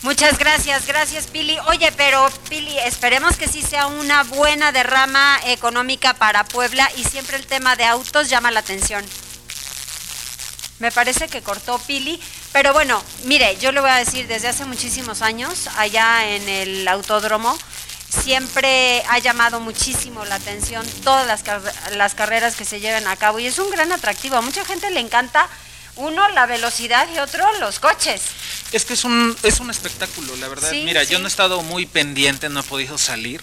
Muchas 0.04 0.38
gracias, 0.38 0.86
gracias 0.86 1.28
Pili. 1.28 1.58
Oye, 1.68 1.91
pero 1.93 2.30
Pili, 2.50 2.78
esperemos 2.80 3.36
que 3.36 3.48
sí 3.48 3.62
sea 3.62 3.88
una 3.88 4.24
buena 4.24 4.72
derrama 4.72 5.39
económica 5.45 6.14
para 6.14 6.43
Puebla 6.43 6.89
y 6.98 7.04
siempre 7.04 7.36
el 7.36 7.48
tema 7.48 7.76
de 7.76 7.86
autos 7.86 8.30
llama 8.30 8.52
la 8.52 8.60
atención. 8.60 9.04
Me 10.80 10.91
parece 10.91 11.28
que 11.28 11.41
cortó 11.41 11.80
Pili, 11.80 12.22
Pero 12.54 12.74
bueno, 12.74 13.04
mire, 13.24 13.58
yo 13.58 13.72
le 13.72 13.82
voy 13.82 13.89
a 13.89 13.95
decir, 13.95 14.28
desde 14.28 14.48
hace 14.48 14.66
muchísimos 14.66 15.22
años, 15.22 15.68
allá 15.78 16.28
en 16.28 16.48
el 16.48 16.88
autódromo, 16.88 17.58
siempre 18.10 19.04
ha 19.10 19.20
llamado 19.20 19.60
muchísimo 19.60 20.26
la 20.26 20.36
atención 20.36 20.86
todas 21.04 21.28
las, 21.28 21.43
las 21.95 22.16
carreras 22.16 22.56
que 22.56 22.66
se 22.66 22.80
llevan 22.80 23.08
a 23.08 23.16
cabo 23.16 23.39
y 23.39 23.48
es 23.48 23.60
un 23.60 23.70
gran 23.70 23.91
atractivo. 23.91 24.38
A 24.38 24.41
mucha 24.41 24.64
gente 24.66 24.89
le 24.91 25.00
encanta, 25.00 25.48
uno, 25.98 26.28
la 26.30 26.45
velocidad 26.45 27.08
y 27.14 27.20
otro, 27.20 27.45
los 27.60 27.80
coches. 27.80 28.22
Es 28.72 28.86
que 28.86 28.93
es 28.93 29.04
un, 29.04 29.36
es 29.43 29.60
un 29.60 29.70
espectáculo, 29.70 30.36
la 30.38 30.48
verdad. 30.48 30.72
Mira, 30.72 31.04
yo 31.04 31.20
no 31.20 31.26
he 31.26 31.30
estado 31.30 31.62
muy 31.64 31.86
pendiente, 31.86 32.50
no 32.50 32.62
he 32.62 32.64
podido 32.64 32.98
salir, 32.98 33.41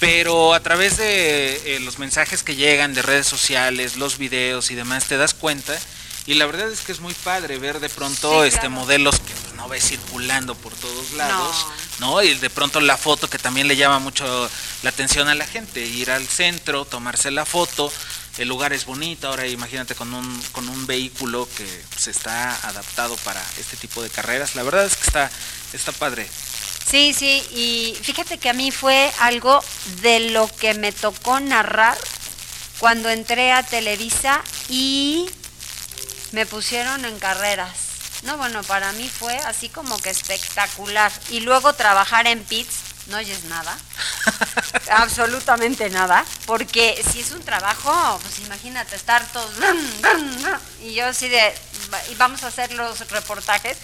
pero 0.00 0.54
a 0.54 0.60
través 0.60 0.96
de 0.96 1.76
eh, 1.76 1.80
los 1.80 1.98
mensajes 1.98 2.42
que 2.42 2.56
llegan 2.56 2.94
de 2.94 3.02
redes 3.02 3.26
sociales, 3.26 3.96
los 3.96 4.18
videos 4.18 4.70
y 4.70 4.74
demás, 4.74 5.04
te 5.04 5.16
das 5.16 5.34
cuenta 5.34 5.78
y 6.26 6.34
la 6.34 6.46
verdad 6.46 6.70
es 6.70 6.80
que 6.80 6.92
es 6.92 7.00
muy 7.00 7.12
padre 7.12 7.58
ver 7.58 7.80
de 7.80 7.90
pronto 7.90 8.44
este 8.44 8.70
modelos 8.70 9.20
que 9.20 9.56
no 9.56 9.68
ves 9.68 9.84
circulando 9.84 10.54
por 10.54 10.72
todos 10.72 11.12
lados, 11.12 11.66
no. 12.00 12.22
Y 12.22 12.34
de 12.34 12.48
pronto 12.48 12.80
la 12.80 12.96
foto 12.96 13.28
que 13.28 13.38
también 13.38 13.68
le 13.68 13.76
llama 13.76 13.98
mucho 13.98 14.50
la 14.82 14.90
atención 14.90 15.28
a 15.28 15.34
la 15.34 15.46
gente, 15.46 15.84
ir 15.84 16.10
al 16.10 16.26
centro, 16.26 16.86
tomarse 16.86 17.30
la 17.30 17.44
foto, 17.44 17.92
el 18.38 18.48
lugar 18.48 18.72
es 18.72 18.84
bonito, 18.84 19.28
ahora 19.28 19.46
imagínate 19.46 19.94
con 19.94 20.12
un, 20.12 20.42
con 20.52 20.68
un 20.68 20.86
vehículo 20.86 21.48
que 21.56 21.66
se 21.96 22.10
está 22.10 22.54
adaptado 22.68 23.16
para 23.18 23.42
este 23.58 23.76
tipo 23.76 24.02
de 24.02 24.10
carreras, 24.10 24.54
la 24.54 24.62
verdad 24.62 24.86
es 24.86 24.96
que 24.96 25.04
está, 25.04 25.30
está 25.72 25.92
padre. 25.92 26.28
Sí, 26.84 27.14
sí, 27.14 27.42
y 27.52 27.96
fíjate 28.02 28.38
que 28.38 28.50
a 28.50 28.52
mí 28.52 28.70
fue 28.70 29.10
algo 29.20 29.62
de 30.02 30.30
lo 30.30 30.48
que 30.48 30.74
me 30.74 30.92
tocó 30.92 31.40
narrar 31.40 31.96
cuando 32.78 33.08
entré 33.08 33.52
a 33.52 33.62
Televisa 33.62 34.42
y 34.68 35.30
me 36.32 36.44
pusieron 36.46 37.04
en 37.04 37.18
carreras. 37.18 37.72
No, 38.24 38.36
bueno, 38.36 38.62
para 38.62 38.92
mí 38.92 39.08
fue 39.08 39.36
así 39.36 39.68
como 39.68 39.98
que 39.98 40.10
espectacular. 40.10 41.12
Y 41.30 41.40
luego 41.40 41.74
trabajar 41.74 42.26
en 42.26 42.42
pits, 42.42 42.76
no 43.08 43.18
oyes 43.18 43.44
nada, 43.44 43.76
absolutamente 44.90 45.90
nada, 45.90 46.24
porque 46.46 47.02
si 47.12 47.20
es 47.20 47.32
un 47.32 47.42
trabajo, 47.42 48.18
pues 48.22 48.38
imagínate 48.40 48.96
estar 48.96 49.26
todos... 49.32 49.50
Y 50.82 50.94
yo 50.94 51.06
así 51.06 51.28
de, 51.28 51.54
y 52.10 52.14
vamos 52.16 52.42
a 52.44 52.48
hacer 52.48 52.72
los 52.72 53.08
reportajes, 53.10 53.76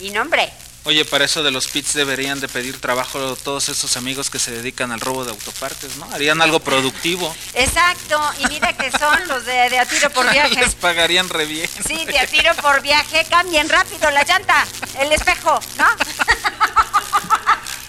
y 0.00 0.10
no, 0.10 0.22
hombre, 0.22 0.52
Oye, 0.86 1.06
para 1.06 1.24
eso 1.24 1.42
de 1.42 1.50
los 1.50 1.68
pits 1.68 1.94
deberían 1.94 2.40
de 2.40 2.48
pedir 2.48 2.78
trabajo 2.78 3.36
todos 3.36 3.70
esos 3.70 3.96
amigos 3.96 4.28
que 4.28 4.38
se 4.38 4.50
dedican 4.50 4.92
al 4.92 5.00
robo 5.00 5.24
de 5.24 5.30
autopartes, 5.30 5.96
¿no? 5.96 6.06
Harían 6.12 6.42
algo 6.42 6.60
productivo. 6.60 7.34
Exacto, 7.54 8.20
y 8.40 8.46
mira 8.48 8.74
que 8.74 8.90
son 8.90 9.26
los 9.26 9.46
de, 9.46 9.70
de 9.70 9.78
a 9.78 9.86
tiro 9.86 10.10
por 10.10 10.30
viaje. 10.30 10.56
Les 10.56 10.74
pagarían 10.74 11.30
re 11.30 11.46
bien. 11.46 11.70
Sí, 11.86 12.04
de 12.04 12.18
a 12.18 12.26
tiro 12.26 12.54
por 12.56 12.82
viaje, 12.82 13.24
cambien 13.30 13.66
rápido 13.70 14.10
la 14.10 14.24
llanta, 14.24 14.66
el 15.00 15.10
espejo, 15.10 15.58
¿no? 15.78 15.86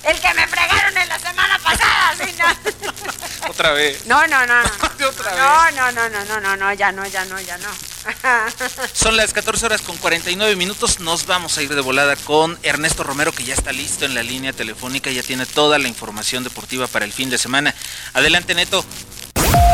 el 0.06 0.20
que 0.20 0.34
me 0.34 0.48
fregaron 0.48 0.98
en 0.98 1.10
la 1.10 1.20
semana 1.20 1.60
pasada, 1.60 2.16
¿sí? 2.18 2.36
¿no? 2.38 3.50
Otra 3.50 3.72
vez. 3.72 4.06
No, 4.06 4.26
no, 4.28 4.46
no. 4.46 4.62
no. 4.62 4.70
Otra 5.10 5.32
vez. 5.32 5.40
No, 5.40 5.72
no, 5.72 5.92
no, 5.92 6.10
no, 6.10 6.40
no, 6.40 6.58
no, 6.58 6.74
ya 6.74 6.92
no, 6.92 7.06
ya 7.08 7.26
no, 7.26 7.40
ya 7.42 7.58
no. 7.58 7.70
Son 8.94 9.18
las 9.18 9.34
14 9.34 9.66
horas 9.66 9.82
con 9.82 9.98
49 9.98 10.56
minutos. 10.56 11.00
Nos 11.00 11.26
vamos 11.26 11.58
a 11.58 11.64
ir 11.64 11.74
de 11.74 11.82
volada 11.82 12.16
con 12.16 12.58
Ernesto 12.64 13.04
Romero, 13.04 13.32
que 13.32 13.44
ya 13.44 13.54
está 13.54 13.72
listo 13.72 14.06
en 14.06 14.14
la 14.14 14.24
línea 14.24 14.54
telefónica, 14.54 15.10
ya 15.10 15.24
tiene 15.24 15.46
toda 15.46 15.80
la 15.80 15.88
información 15.88 16.44
deportiva 16.44 16.88
para 16.88 17.06
el 17.06 17.14
fin 17.14 17.30
de 17.30 17.38
semana. 17.38 17.74
Adelante, 18.14 18.54
Neto. 18.54 18.86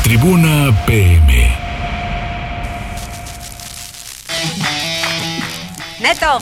Tribuna 0.04 0.86
PM. 0.86 1.58
Neto. 6.00 6.42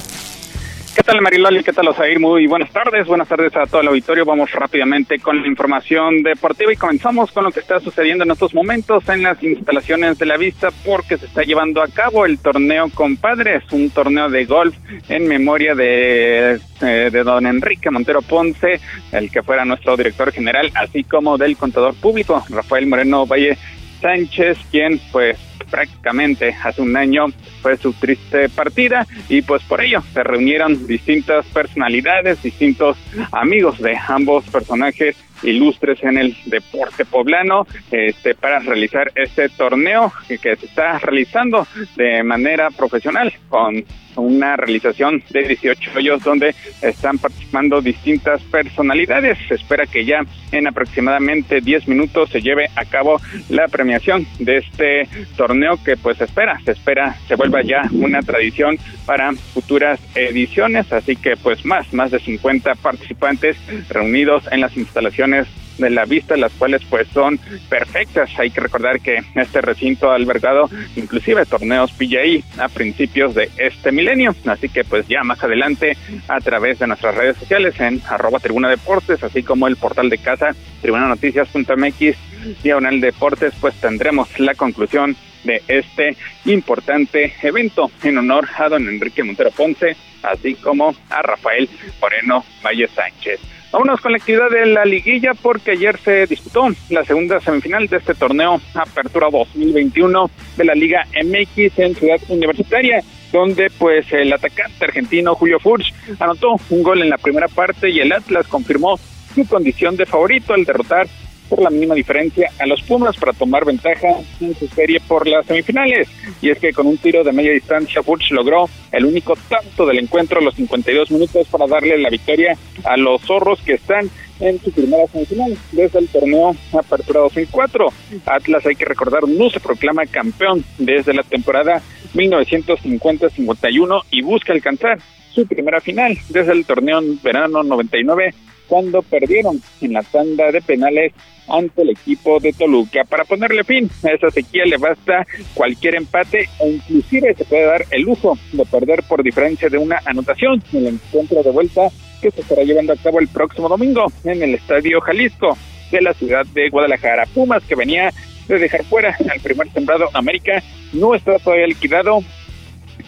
¿Qué 1.00 1.04
tal 1.04 1.22
Mariloli? 1.22 1.64
¿Qué 1.64 1.72
tal 1.72 1.88
Osair? 1.88 2.20
Muy 2.20 2.46
buenas 2.46 2.72
tardes, 2.72 3.08
buenas 3.08 3.30
tardes 3.30 3.56
a 3.56 3.66
todo 3.66 3.80
el 3.80 3.88
auditorio. 3.88 4.26
Vamos 4.26 4.52
rápidamente 4.52 5.18
con 5.20 5.42
la 5.42 5.48
información 5.48 6.24
deportiva 6.24 6.74
y 6.74 6.76
comenzamos 6.76 7.32
con 7.32 7.46
lo 7.46 7.52
que 7.52 7.62
está 7.62 7.80
sucediendo 7.80 8.26
en 8.26 8.32
estos 8.32 8.54
momentos 8.54 9.08
en 9.08 9.24
las 9.24 9.42
instalaciones 9.42 10.20
de 10.20 10.26
la 10.26 10.36
vista 10.36 10.72
porque 10.86 11.18
se 11.18 11.28
está 11.28 11.44
llevando 11.44 11.82
a 11.82 11.88
cabo 11.88 12.26
el 12.26 12.38
torneo 12.38 12.90
Compadres, 12.94 13.64
un 13.72 13.90
torneo 13.92 14.30
de 14.30 14.44
golf 14.44 14.76
en 15.08 15.26
memoria 15.26 15.74
de, 15.74 16.60
eh, 16.82 17.10
de 17.10 17.24
don 17.24 17.48
Enrique 17.48 17.90
Montero 17.90 18.22
Ponce, 18.22 18.82
el 19.14 19.32
que 19.32 19.42
fuera 19.42 19.64
nuestro 19.64 19.96
director 19.96 20.34
general, 20.34 20.70
así 20.76 21.06
como 21.06 21.38
del 21.38 21.56
contador 21.56 21.96
público, 21.96 22.44
Rafael 22.50 22.88
Moreno 22.88 23.26
Valle 23.26 23.58
Sánchez, 24.02 24.58
quien 24.70 25.00
pues 25.14 25.38
prácticamente 25.70 26.56
hace 26.64 26.82
un 26.82 26.96
año 26.96 27.28
fue 27.62 27.78
su 27.78 27.94
triste 27.94 28.50
partida 28.50 29.06
y 29.28 29.42
pues 29.42 29.64
por 29.64 29.82
ello 29.82 30.02
se 30.14 30.24
reunieron 30.24 30.88
distintas 30.88 31.46
personalidades, 31.48 32.42
distintos 32.42 32.98
amigos 33.32 33.80
de 33.80 33.98
ambos 34.08 34.46
personajes 34.46 35.16
ilustres 35.44 36.04
en 36.04 36.18
el 36.18 36.36
deporte 36.46 37.06
poblano 37.06 37.66
este 37.92 38.36
para 38.36 38.60
realizar 38.60 39.12
este 39.16 39.50
torneo 39.50 40.12
que, 40.28 40.38
que 40.38 40.56
se 40.56 40.66
está 40.66 41.00
realizando 41.00 41.66
de 41.96 42.24
manera 42.24 42.70
profesional 42.72 43.34
con 43.48 43.84
una 44.20 44.56
realización 44.56 45.24
de 45.30 45.44
18 45.44 45.92
hoyos 45.96 46.24
donde 46.24 46.56
están 46.82 47.18
participando 47.18 47.82
distintas 47.82 48.42
personalidades. 48.44 49.38
Se 49.48 49.56
espera 49.56 49.86
que 49.86 50.06
ya 50.06 50.22
en 50.52 50.68
aproximadamente 50.68 51.62
10 51.62 51.88
minutos 51.88 52.30
se 52.30 52.42
lleve 52.42 52.70
a 52.76 52.86
cabo 52.86 53.22
la 53.50 53.68
premiación 53.68 54.28
de 54.40 54.58
este 54.58 55.08
torneo 55.36 55.82
que 55.84 55.98
pues 55.98 56.20
espera, 56.22 56.60
se 56.66 56.72
espera 56.72 57.16
se 57.28 57.36
vuelva 57.36 57.62
ya 57.62 57.84
una 57.92 58.22
tradición 58.22 58.78
para 59.06 59.32
futuras 59.34 60.00
ediciones, 60.16 60.92
así 60.92 61.16
que 61.16 61.38
pues 61.38 61.66
más, 61.66 61.94
más 61.94 62.12
de 62.12 62.20
50 62.20 62.76
participantes 62.76 63.58
reunidos 63.90 64.44
en 64.52 64.62
las 64.62 64.76
instalaciones 64.78 65.48
de 65.80 65.90
la 65.90 66.06
vista, 66.06 66.38
las 66.38 66.52
cuales 66.54 66.82
pues 66.90 67.08
son 67.14 67.40
perfectas. 67.70 68.30
Hay 68.38 68.52
que 68.52 68.62
recordar 68.62 69.00
que 69.00 69.20
este 69.36 69.62
recinto 69.62 70.12
ha 70.12 70.16
albergado 70.16 70.70
inclusive 70.96 71.46
torneos 71.46 71.92
PGI 71.94 72.44
a 72.58 72.68
principios 72.68 73.34
de 73.34 73.50
este 73.58 73.92
milenio, 73.92 74.36
así 74.46 74.70
que 74.70 74.84
pues 74.84 75.08
ya 75.08 75.24
más 75.24 75.44
adelante 75.44 75.98
a 76.28 76.40
través 76.40 76.80
de 76.80 76.88
nuestras 76.88 77.16
redes 77.16 77.38
sociales 77.38 77.80
en 77.80 78.02
arroba 78.08 78.40
tribuna 78.40 78.70
deportes, 78.70 79.24
así 79.24 79.44
como 79.44 79.68
el 79.68 79.78
portal 79.78 80.10
de 80.10 80.18
casa 80.18 80.56
tribunanoticias.mx 80.82 82.18
diagonal 82.64 83.02
deportes, 83.02 83.54
pues 83.60 83.76
tendremos 83.76 84.40
la 84.40 84.56
conclusión 84.56 85.16
de 85.44 85.62
este 85.68 86.18
importante 86.46 87.34
evento 87.42 87.92
en 88.04 88.18
honor 88.18 88.48
a 88.58 88.70
don 88.70 88.88
Enrique 88.88 89.24
Montero 89.24 89.52
Ponce, 89.52 89.96
así 90.24 90.56
como 90.56 90.94
a 91.10 91.22
Rafael 91.22 91.70
Moreno 92.02 92.44
Valle 92.64 92.88
Sánchez. 92.88 93.40
Vámonos 93.72 94.02
con 94.02 94.12
la 94.12 94.18
actividad 94.18 94.50
de 94.50 94.66
la 94.66 94.84
liguilla 94.84 95.34
porque 95.40 95.72
ayer 95.72 95.96
se 96.00 96.26
disputó 96.26 96.70
la 96.90 97.06
segunda 97.06 97.40
semifinal 97.40 97.88
de 97.88 97.98
este 97.98 98.16
torneo 98.16 98.60
Apertura 98.74 99.28
2021 99.32 100.32
de 100.58 100.66
la 100.66 100.74
Liga 100.74 101.06
MX 101.24 101.78
en 101.78 101.94
Ciudad 101.94 102.18
Universitaria, 102.30 103.04
donde 103.32 103.70
pues 103.78 104.12
el 104.12 104.34
atacante 104.34 104.86
argentino 104.86 105.36
Julio 105.36 105.60
Furch 105.60 105.94
anotó 106.20 106.56
un 106.72 106.82
gol 106.82 107.04
en 107.04 107.12
la 107.12 107.20
primera 107.20 107.48
parte 107.48 107.92
y 107.92 108.00
el 108.00 108.12
Atlas 108.12 108.48
confirmó 108.48 109.00
su 109.36 109.48
condición 109.48 109.96
de 109.96 110.08
favorito 110.08 110.56
al 110.56 110.66
derrotar 110.66 111.08
por 111.50 111.62
la 111.62 111.70
mínima 111.70 111.96
diferencia 111.96 112.52
a 112.60 112.66
los 112.66 112.82
Pumas 112.84 113.18
para 113.18 113.34
tomar 113.34 113.66
ventaja 113.66 114.08
en 114.40 114.56
su 114.56 114.68
serie 114.68 115.00
por 115.08 115.28
las 115.28 115.46
semifinales. 115.46 116.08
Y 116.42 116.50
es 116.50 116.60
que 116.60 116.72
con 116.72 116.88
un 116.88 116.98
tiro 116.98 117.24
de 117.24 117.32
media 117.32 117.52
distancia, 117.52 118.04
Furch 118.04 118.32
logró 118.32 118.70
el 118.92 119.06
único 119.06 119.36
tanto 119.50 119.86
del 119.86 120.00
encuentro 120.00 120.40
a 120.40 120.44
los 120.44 120.56
52 120.56 121.12
minutos 121.12 121.48
para 121.48 121.68
darle 121.68 121.98
la 121.98 122.10
victoria 122.10 122.58
a 122.84 122.96
los 122.98 123.22
zorros 123.22 123.62
que 123.62 123.74
están 123.74 124.10
en 124.40 124.60
su 124.62 124.72
primera 124.72 125.06
semifinal 125.08 125.58
desde 125.72 126.00
el 126.00 126.08
torneo 126.08 126.56
Apertura 126.72 127.22
2004. 127.22 127.88
Atlas, 128.26 128.66
hay 128.66 128.76
que 128.76 128.86
recordar, 128.86 129.28
no 129.28 129.50
se 129.50 129.60
proclama 129.60 130.06
campeón 130.06 130.64
desde 130.78 131.14
la 131.14 131.24
temporada 131.24 131.82
1950-51 132.14 134.04
y 134.12 134.22
busca 134.22 134.54
alcanzar 134.54 135.00
su 135.34 135.46
primera 135.46 135.82
final 135.82 136.18
desde 136.30 136.54
el 136.54 136.66
torneo 136.66 137.02
verano 137.22 137.64
99 137.64 138.34
cuando 138.70 139.02
perdieron 139.02 139.62
en 139.82 139.94
la 139.94 140.04
tanda 140.04 140.52
de 140.52 140.62
penales 140.62 141.14
ante 141.50 141.82
el 141.82 141.90
equipo 141.90 142.40
de 142.40 142.54
Toluca. 142.54 143.04
Para 143.04 143.26
ponerle 143.26 143.64
fin 143.64 143.90
a 144.04 144.12
esa 144.12 144.30
sequía 144.30 144.66
le 144.66 144.78
basta 144.78 145.26
cualquier 145.54 145.96
empate 145.96 146.48
o 146.60 146.68
inclusive 146.68 147.34
se 147.36 147.46
puede 147.46 147.66
dar 147.66 147.86
el 147.92 148.04
lujo 148.04 148.38
de 148.54 148.66
perder 148.66 149.04
por 149.04 149.24
diferencia 149.24 149.68
de 149.68 149.78
una 149.78 150.00
anotación 150.06 150.64
en 150.72 150.80
el 150.80 150.94
encuentro 150.94 151.44
de 151.44 151.50
vuelta 151.50 151.90
que 152.22 152.32
se 152.32 152.42
estará 152.42 152.64
llevando 152.64 152.94
a 152.94 152.98
cabo 152.98 153.20
el 153.20 153.28
próximo 153.28 153.68
domingo 153.68 154.06
en 154.24 154.44
el 154.44 154.56
Estadio 154.56 155.02
Jalisco 155.02 155.58
de 155.92 156.02
la 156.02 156.14
ciudad 156.14 156.46
de 156.54 156.70
Guadalajara. 156.70 157.26
Pumas 157.34 157.64
que 157.64 157.76
venía 157.76 158.12
de 158.48 158.60
dejar 158.60 158.84
fuera 158.86 159.16
al 159.32 159.40
primer 159.42 159.72
sembrado 159.72 160.10
América 160.14 160.62
no 160.94 161.16
está 161.16 161.38
todavía 161.40 161.68
liquidado 161.68 162.24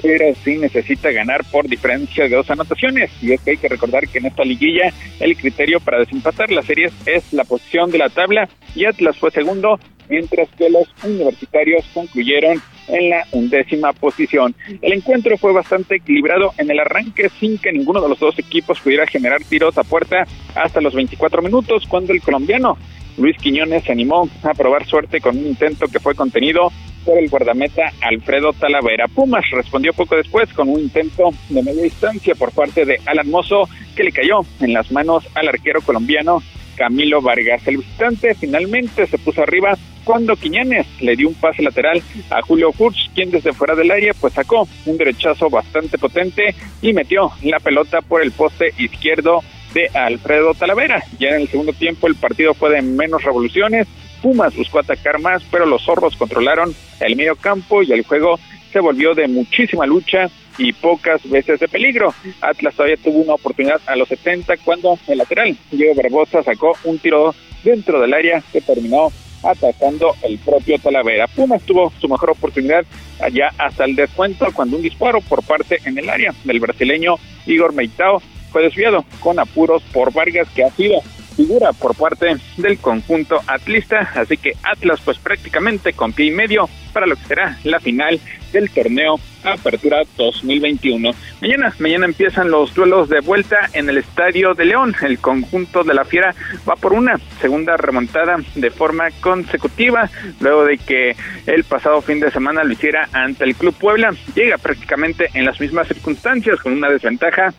pero 0.01 0.33
sí 0.43 0.57
necesita 0.57 1.11
ganar 1.11 1.43
por 1.51 1.67
diferencia 1.67 2.25
de 2.25 2.35
dos 2.35 2.49
anotaciones. 2.49 3.11
Y 3.21 3.33
es 3.33 3.41
que 3.41 3.51
hay 3.51 3.57
que 3.57 3.69
recordar 3.69 4.07
que 4.07 4.19
en 4.19 4.27
esta 4.27 4.43
liguilla 4.43 4.91
el 5.19 5.35
criterio 5.35 5.79
para 5.79 5.99
desempatar 5.99 6.51
las 6.51 6.65
series 6.65 6.93
es 7.05 7.33
la 7.33 7.43
posición 7.43 7.91
de 7.91 7.97
la 7.97 8.09
tabla 8.09 8.49
y 8.75 8.85
Atlas 8.85 9.17
fue 9.17 9.31
segundo, 9.31 9.79
mientras 10.09 10.49
que 10.57 10.69
los 10.69 10.87
universitarios 11.03 11.85
concluyeron 11.93 12.61
en 12.87 13.09
la 13.09 13.25
undécima 13.31 13.93
posición. 13.93 14.55
El 14.81 14.93
encuentro 14.93 15.37
fue 15.37 15.53
bastante 15.53 15.97
equilibrado 15.97 16.53
en 16.57 16.69
el 16.69 16.79
arranque 16.79 17.29
sin 17.39 17.57
que 17.57 17.71
ninguno 17.71 18.01
de 18.01 18.09
los 18.09 18.19
dos 18.19 18.37
equipos 18.39 18.79
pudiera 18.79 19.07
generar 19.07 19.43
tiros 19.43 19.77
a 19.77 19.83
puerta 19.83 20.25
hasta 20.55 20.81
los 20.81 20.93
24 20.93 21.41
minutos 21.41 21.85
cuando 21.87 22.13
el 22.13 22.21
colombiano 22.21 22.77
Luis 23.17 23.37
Quiñones 23.37 23.83
se 23.83 23.91
animó 23.91 24.29
a 24.43 24.53
probar 24.53 24.85
suerte 24.85 25.19
con 25.21 25.37
un 25.37 25.45
intento 25.45 25.87
que 25.87 25.99
fue 25.99 26.15
contenido 26.15 26.71
por 27.05 27.17
el 27.17 27.29
guardameta 27.29 27.91
Alfredo 28.01 28.53
Talavera. 28.53 29.07
Pumas 29.07 29.43
respondió 29.51 29.93
poco 29.93 30.15
después 30.15 30.51
con 30.53 30.69
un 30.69 30.79
intento 30.79 31.31
de 31.49 31.63
media 31.63 31.83
distancia 31.83 32.35
por 32.35 32.51
parte 32.51 32.85
de 32.85 32.99
Alan 33.05 33.29
Mozo 33.29 33.67
que 33.95 34.03
le 34.03 34.11
cayó 34.11 34.41
en 34.59 34.73
las 34.73 34.91
manos 34.91 35.25
al 35.35 35.47
arquero 35.47 35.81
colombiano 35.81 36.41
Camilo 36.75 37.21
Vargas. 37.21 37.67
El 37.67 37.77
visitante 37.77 38.33
finalmente 38.35 39.05
se 39.07 39.17
puso 39.17 39.43
arriba 39.43 39.77
cuando 40.03 40.35
Quiñones 40.35 40.87
le 40.99 41.15
dio 41.15 41.27
un 41.27 41.35
pase 41.35 41.61
lateral 41.61 42.01
a 42.29 42.41
Julio 42.41 42.71
Furch, 42.71 43.11
quien 43.13 43.29
desde 43.29 43.53
fuera 43.53 43.75
del 43.75 43.91
área 43.91 44.13
pues 44.19 44.33
sacó 44.33 44.67
un 44.85 44.97
derechazo 44.97 45.49
bastante 45.49 45.97
potente 45.97 46.55
y 46.81 46.93
metió 46.93 47.31
la 47.43 47.59
pelota 47.59 48.01
por 48.01 48.21
el 48.21 48.31
poste 48.31 48.73
izquierdo 48.77 49.43
de 49.73 49.87
Alfredo 49.93 50.53
Talavera. 50.53 51.03
Ya 51.19 51.29
en 51.29 51.41
el 51.41 51.47
segundo 51.47 51.73
tiempo 51.73 52.07
el 52.07 52.15
partido 52.15 52.53
fue 52.53 52.71
de 52.71 52.81
menos 52.81 53.23
revoluciones, 53.23 53.87
Pumas 54.21 54.55
buscó 54.55 54.79
atacar 54.79 55.19
más, 55.19 55.43
pero 55.49 55.65
los 55.65 55.83
zorros 55.83 56.15
controlaron 56.15 56.73
el 56.99 57.15
medio 57.15 57.35
campo 57.35 57.83
y 57.83 57.91
el 57.91 58.03
juego 58.03 58.39
se 58.71 58.79
volvió 58.79 59.13
de 59.13 59.27
muchísima 59.27 59.85
lucha 59.85 60.29
y 60.57 60.73
pocas 60.73 61.27
veces 61.29 61.59
de 61.59 61.67
peligro. 61.67 62.13
Atlas 62.41 62.75
todavía 62.75 62.97
tuvo 62.97 63.19
una 63.19 63.33
oportunidad 63.33 63.81
a 63.87 63.95
los 63.95 64.07
70 64.09 64.57
cuando 64.57 64.97
el 65.07 65.17
lateral 65.17 65.57
Diego 65.71 65.95
Barbosa 65.95 66.43
sacó 66.43 66.77
un 66.83 66.99
tiro 66.99 67.33
dentro 67.63 67.99
del 67.99 68.13
área 68.13 68.43
que 68.51 68.61
terminó 68.61 69.11
atacando 69.43 70.15
el 70.23 70.37
propio 70.39 70.77
Talavera. 70.77 71.27
Pumas 71.27 71.63
tuvo 71.63 71.91
su 71.99 72.07
mejor 72.07 72.31
oportunidad 72.31 72.85
allá 73.19 73.51
hasta 73.57 73.85
el 73.85 73.95
descuento 73.95 74.47
cuando 74.53 74.77
un 74.77 74.83
disparo 74.83 75.21
por 75.21 75.43
parte 75.43 75.79
en 75.85 75.97
el 75.97 76.09
área 76.09 76.33
del 76.43 76.59
brasileño 76.59 77.15
Igor 77.45 77.73
Meitao 77.73 78.21
fue 78.51 78.63
desviado 78.63 79.05
con 79.19 79.39
apuros 79.39 79.81
por 79.93 80.13
Vargas 80.13 80.47
que 80.53 80.63
ha 80.63 80.71
sido 80.71 81.01
figura 81.35 81.73
por 81.73 81.95
parte 81.95 82.35
del 82.57 82.77
conjunto 82.77 83.41
atlista, 83.47 84.11
así 84.15 84.37
que 84.37 84.53
Atlas 84.63 84.99
pues 85.03 85.17
prácticamente 85.17 85.93
con 85.93 86.13
pie 86.13 86.27
y 86.27 86.31
medio 86.31 86.69
para 86.93 87.05
lo 87.05 87.15
que 87.15 87.25
será 87.25 87.57
la 87.63 87.79
final 87.79 88.19
del 88.51 88.69
torneo 88.69 89.19
Apertura 89.43 90.03
2021. 90.17 91.11
Mañana, 91.41 91.73
mañana 91.79 92.05
empiezan 92.05 92.51
los 92.51 92.73
duelos 92.73 93.09
de 93.09 93.21
vuelta 93.21 93.69
en 93.73 93.89
el 93.89 93.97
Estadio 93.97 94.53
de 94.53 94.65
León. 94.65 94.95
El 95.01 95.19
conjunto 95.19 95.83
de 95.83 95.93
la 95.93 96.05
Fiera 96.05 96.35
va 96.69 96.75
por 96.75 96.93
una 96.93 97.19
segunda 97.39 97.77
remontada 97.77 98.37
de 98.55 98.69
forma 98.69 99.09
consecutiva, 99.19 100.09
luego 100.39 100.65
de 100.65 100.77
que 100.77 101.15
el 101.47 101.63
pasado 101.63 102.01
fin 102.01 102.19
de 102.19 102.31
semana 102.31 102.63
lo 102.63 102.73
hiciera 102.73 103.09
ante 103.13 103.45
el 103.45 103.55
Club 103.55 103.75
Puebla. 103.75 104.13
Llega 104.35 104.57
prácticamente 104.57 105.29
en 105.33 105.45
las 105.45 105.59
mismas 105.59 105.87
circunstancias, 105.87 106.59
con 106.59 106.73
una 106.73 106.89
desventaja 106.89 107.53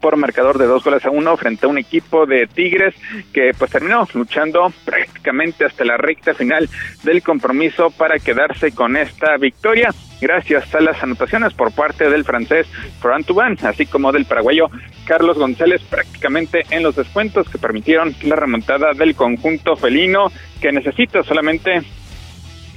por 0.00 0.16
marcador 0.16 0.58
de 0.58 0.66
dos 0.66 0.84
goles 0.84 1.04
a 1.04 1.10
uno 1.10 1.36
frente 1.36 1.66
a 1.66 1.68
un 1.68 1.78
equipo 1.78 2.26
de 2.26 2.46
Tigres 2.46 2.94
que 3.32 3.52
pues 3.58 3.70
terminó 3.70 4.06
luchando 4.14 4.72
prácticamente 4.84 5.64
hasta 5.64 5.84
la 5.84 5.96
recta 5.96 6.34
final 6.34 6.68
del 7.02 7.22
compromiso 7.22 7.90
para 7.90 8.18
quedarse 8.18 8.72
con 8.72 8.96
esta 8.96 9.36
victoria 9.36 9.90
gracias 10.20 10.74
a 10.74 10.80
las 10.80 11.02
anotaciones 11.02 11.54
por 11.54 11.72
parte 11.72 12.10
del 12.10 12.24
francés 12.24 12.66
Fran 13.00 13.24
Tuban, 13.24 13.56
así 13.62 13.86
como 13.86 14.12
del 14.12 14.24
paraguayo 14.24 14.68
Carlos 15.06 15.38
González 15.38 15.82
prácticamente 15.82 16.64
en 16.70 16.82
los 16.82 16.96
descuentos 16.96 17.48
que 17.48 17.58
permitieron 17.58 18.14
la 18.22 18.36
remontada 18.36 18.92
del 18.92 19.14
conjunto 19.14 19.76
felino 19.76 20.30
que 20.60 20.72
necesita 20.72 21.22
solamente 21.22 21.82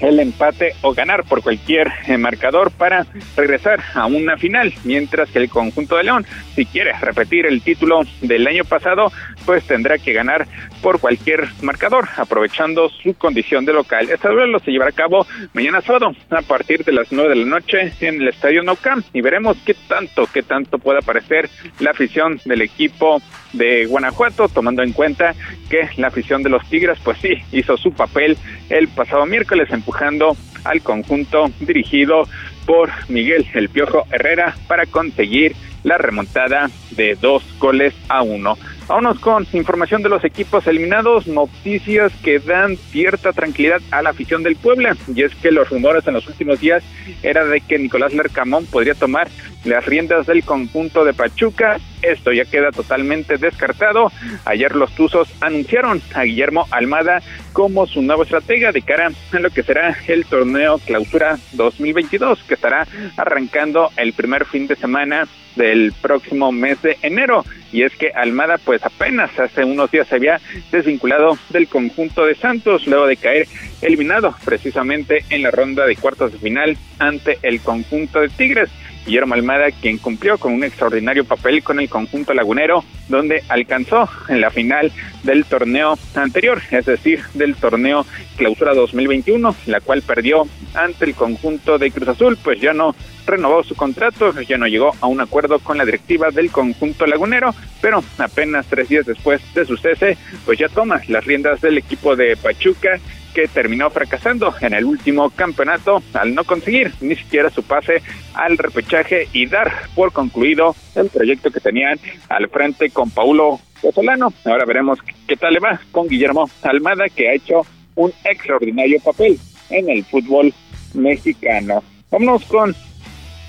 el 0.02 0.20
empate 0.20 0.76
o 0.82 0.93
ganar 0.93 1.24
por 1.24 1.41
cualquier 1.41 1.91
eh, 2.08 2.18
marcador 2.18 2.72
para 2.72 3.06
regresar 3.36 3.80
a 3.93 4.08
una 4.08 4.38
final, 4.38 4.74
mientras 4.84 5.30
que 5.30 5.39
el 5.39 5.49
conjunto 5.49 5.95
de 5.95 6.04
León, 6.04 6.26
si 6.56 6.66
quiere 6.66 6.93
repetir 6.99 7.45
el 7.45 7.62
título 7.62 8.02
del 8.22 8.47
año 8.47 8.66
pasado, 8.66 9.12
pues 9.46 9.66
tendrá 9.66 9.98
que 9.98 10.14
ganar 10.14 10.48
por 10.82 11.00
cualquier 11.00 11.48
marcador, 11.62 12.08
aprovechando 12.18 12.89
su 12.89 13.14
condición 13.16 13.66
de 13.66 13.74
local. 13.74 14.10
Este 14.10 14.30
duelo 14.30 14.60
se 14.60 14.72
llevará 14.72 14.89
a 14.89 14.94
cabo 14.96 15.26
mañana 15.54 15.82
sábado 15.82 16.14
a 16.30 16.42
partir 16.42 16.84
de 16.84 16.92
las 16.92 17.12
9 17.12 17.30
de 17.30 17.36
la 17.36 17.46
noche 17.46 17.94
en 18.02 18.22
el 18.22 18.28
Estadio 18.28 18.62
Camp 18.82 19.06
y 19.14 19.22
veremos 19.22 19.58
qué 19.66 19.74
tanto, 19.88 20.28
qué 20.32 20.44
tanto 20.44 20.78
puede 20.80 21.00
aparecer 21.00 21.50
la 21.80 21.92
afición 21.92 22.39
del 22.46 22.62
equipo 22.62 23.22
de 23.54 23.86
Guanajuato, 23.86 24.48
tomando 24.48 24.82
en 24.82 24.94
cuenta 24.94 25.34
que 25.70 25.89
la 25.98 26.08
afición 26.08 26.44
de 26.44 26.50
los 26.50 26.68
Tigres, 26.70 27.00
pues 27.04 27.18
sí, 27.20 27.34
hizo 27.52 27.78
su 27.78 27.92
papel 27.92 28.38
el 28.70 28.88
pasado 28.88 29.26
miércoles 29.26 29.70
empujando 29.72 30.36
al 30.64 30.82
conjunto 30.82 31.52
dirigido 31.60 32.24
por 32.66 32.89
Miguel 33.10 33.48
El 33.54 33.70
Piojo 33.70 34.06
Herrera 34.12 34.56
para 34.68 34.86
conseguir 34.86 35.56
la 35.84 35.98
remontada 35.98 36.70
de 36.92 37.16
dos 37.16 37.44
goles 37.60 37.94
a 38.08 38.22
uno. 38.22 38.58
Vámonos 38.88 39.20
con 39.20 39.48
información 39.54 40.02
de 40.04 40.10
los 40.10 40.24
equipos 40.24 40.68
eliminados, 40.68 41.28
noticias 41.28 42.12
que 42.24 42.40
dan 42.40 42.76
cierta 42.76 43.32
tranquilidad 43.32 43.80
a 43.92 44.02
la 44.02 44.10
afición 44.10 44.44
del 44.44 44.56
Puebla, 44.56 44.98
y 45.14 45.24
es 45.24 45.34
que 45.36 45.52
los 45.52 45.70
rumores 45.70 46.06
en 46.08 46.14
los 46.14 46.28
últimos 46.28 46.60
días 46.60 46.84
era 47.24 47.46
de 47.46 47.62
que 47.62 47.80
Nicolás 47.80 48.14
Lercamón 48.14 48.66
podría 48.66 48.96
tomar 48.96 49.30
las 49.64 49.86
riendas 49.86 50.26
del 50.26 50.44
conjunto 50.44 51.06
de 51.06 51.14
Pachuca. 51.14 51.78
Esto 52.02 52.32
ya 52.32 52.46
queda 52.46 52.72
totalmente 52.72 53.38
descartado. 53.38 54.12
Ayer 54.46 54.76
los 54.76 54.94
Tuzos 54.96 55.30
anunciaron 55.40 56.02
a 56.14 56.24
Guillermo 56.24 56.68
Almada 56.72 57.22
como 57.54 57.86
su 57.86 58.02
nuevo 58.02 58.24
estratega 58.24 58.72
de 58.72 58.82
cara 58.82 59.12
a 59.32 59.40
lo 59.40 59.50
que 59.52 59.64
será 59.64 59.96
el 60.08 60.26
torneo 60.26 60.80
Clausura 60.80 61.38
2022, 61.54 62.44
que 62.44 62.56
estará 62.56 62.88
arrancando 63.18 63.92
el 63.98 64.14
primer 64.14 64.46
fin 64.46 64.68
de 64.68 64.76
semana 64.76 65.28
del 65.56 65.94
próximo 66.02 66.52
mes 66.52 66.82
de 66.82 66.98
enero. 67.02 67.46
Y 67.72 67.84
es 67.84 67.95
que 67.95 68.11
Almada 68.13 68.57
pues 68.57 68.84
apenas 68.84 69.38
hace 69.39 69.63
unos 69.63 69.91
días 69.91 70.07
se 70.07 70.15
había 70.15 70.39
desvinculado 70.72 71.38
del 71.49 71.67
conjunto 71.67 72.26
de 72.26 72.36
Santos 72.36 72.86
luego 72.88 73.07
de 73.07 73.17
caer 73.17 73.47
eliminado 73.82 74.36
precisamente 74.43 75.24
en 75.30 75.43
la 75.43 75.51
ronda 75.51 75.86
de 75.86 75.95
cuartos 75.95 76.34
de 76.34 76.39
final 76.39 76.78
ante 76.99 77.39
el 77.41 77.61
conjunto 77.61 78.19
de 78.19 78.30
Tigres. 78.30 78.69
Guillermo 79.06 79.34
Almada, 79.34 79.72
quien 79.72 79.97
cumplió 79.97 80.38
con 80.38 80.54
un 80.54 80.64
extraordinario 80.64 81.26
papel 81.26 81.64
con 81.64 81.80
el 81.80 81.89
conjunto 81.89 82.34
lagunero, 82.34 82.84
donde 83.10 83.43
alcanzó 83.49 84.10
en 84.30 84.41
la 84.41 84.49
final 84.52 84.91
del 85.24 85.45
torneo 85.45 85.97
anterior, 86.16 86.62
es 86.72 86.86
decir, 86.86 87.22
del 87.34 87.56
torneo 87.56 88.06
Clausura 88.38 88.74
2021, 88.74 89.56
la 89.68 89.82
cual 89.82 90.02
perdió 90.02 90.47
ante 90.74 91.06
el 91.06 91.16
conjunto 91.16 91.78
de 91.78 91.91
Cruz 91.91 92.10
Azul, 92.10 92.38
pues 92.43 92.60
ya 92.60 92.74
no 92.74 92.95
renovó 93.26 93.64
su 93.64 93.76
contrato, 93.76 94.39
ya 94.41 94.58
no 94.58 94.68
llegó 94.68 94.95
a 94.99 95.08
un 95.08 95.22
acuerdo 95.22 95.60
con 95.60 95.78
la 95.78 95.86
directiva 95.86 96.30
del 96.32 96.52
conjunto 96.52 97.06
lagunero, 97.06 97.54
pero 97.82 98.04
apenas 98.18 98.66
tres 98.68 98.89
días 98.89 99.06
después 99.06 99.41
de 99.54 99.66
su 99.66 99.78
cese, 99.78 100.18
pues 100.45 100.60
ya 100.60 100.70
toma 100.70 101.02
las 101.08 101.26
riendas 101.26 101.62
del 101.62 101.78
equipo 101.78 102.16
de 102.16 102.36
Pachuca 102.38 102.99
que 103.34 103.48
terminó 103.48 103.90
fracasando 103.90 104.54
en 104.62 104.74
el 104.74 104.86
último 104.86 105.30
campeonato 105.30 106.02
al 106.14 106.36
no 106.36 106.44
conseguir 106.44 106.92
ni 107.02 107.16
siquiera 107.16 107.50
su 107.50 107.64
pase 107.64 108.02
al 108.34 108.58
repechaje 108.58 109.28
y 109.34 109.46
dar 109.46 109.72
por 109.96 110.12
concluido 110.12 110.76
el 110.96 111.10
proyecto 111.10 111.52
que 111.52 111.60
tenían 111.60 112.00
al 112.30 112.50
frente 112.50 112.90
con 112.90 113.10
Paulo 113.10 113.60
Pozzolano. 113.82 114.34
Ahora 114.46 114.66
veremos 114.66 115.00
qué 115.28 115.36
tal 115.36 115.54
le 115.54 115.60
va 115.60 115.80
con 115.92 116.08
Guillermo 116.08 116.50
Almada, 116.62 117.06
que 117.10 117.30
ha 117.30 117.34
hecho 117.34 117.66
un 117.96 118.12
extraordinario 118.24 119.00
papel 119.00 119.40
en 119.70 119.90
el 119.90 120.04
fútbol 120.06 120.54
mexicano. 120.94 121.84
Vámonos 122.10 122.44
con 122.46 122.76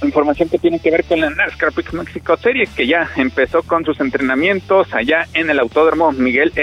información 0.07 0.49
que 0.49 0.59
tiene 0.59 0.81
que 0.81 0.91
ver 0.91 1.05
con 1.05 1.21
la 1.21 1.31
NASCAR 1.31 1.73
Pick 1.73 1.93
Mexico 1.93 2.37
Series, 2.37 2.71
que 2.71 2.87
ya 2.87 3.09
empezó 3.17 3.63
con 3.63 3.85
sus 3.85 4.01
entrenamientos 4.01 4.93
allá 4.93 5.27
en 5.35 5.51
el 5.51 5.59
Autódromo 5.59 6.13
Miguel 6.13 6.53
E. 6.57 6.63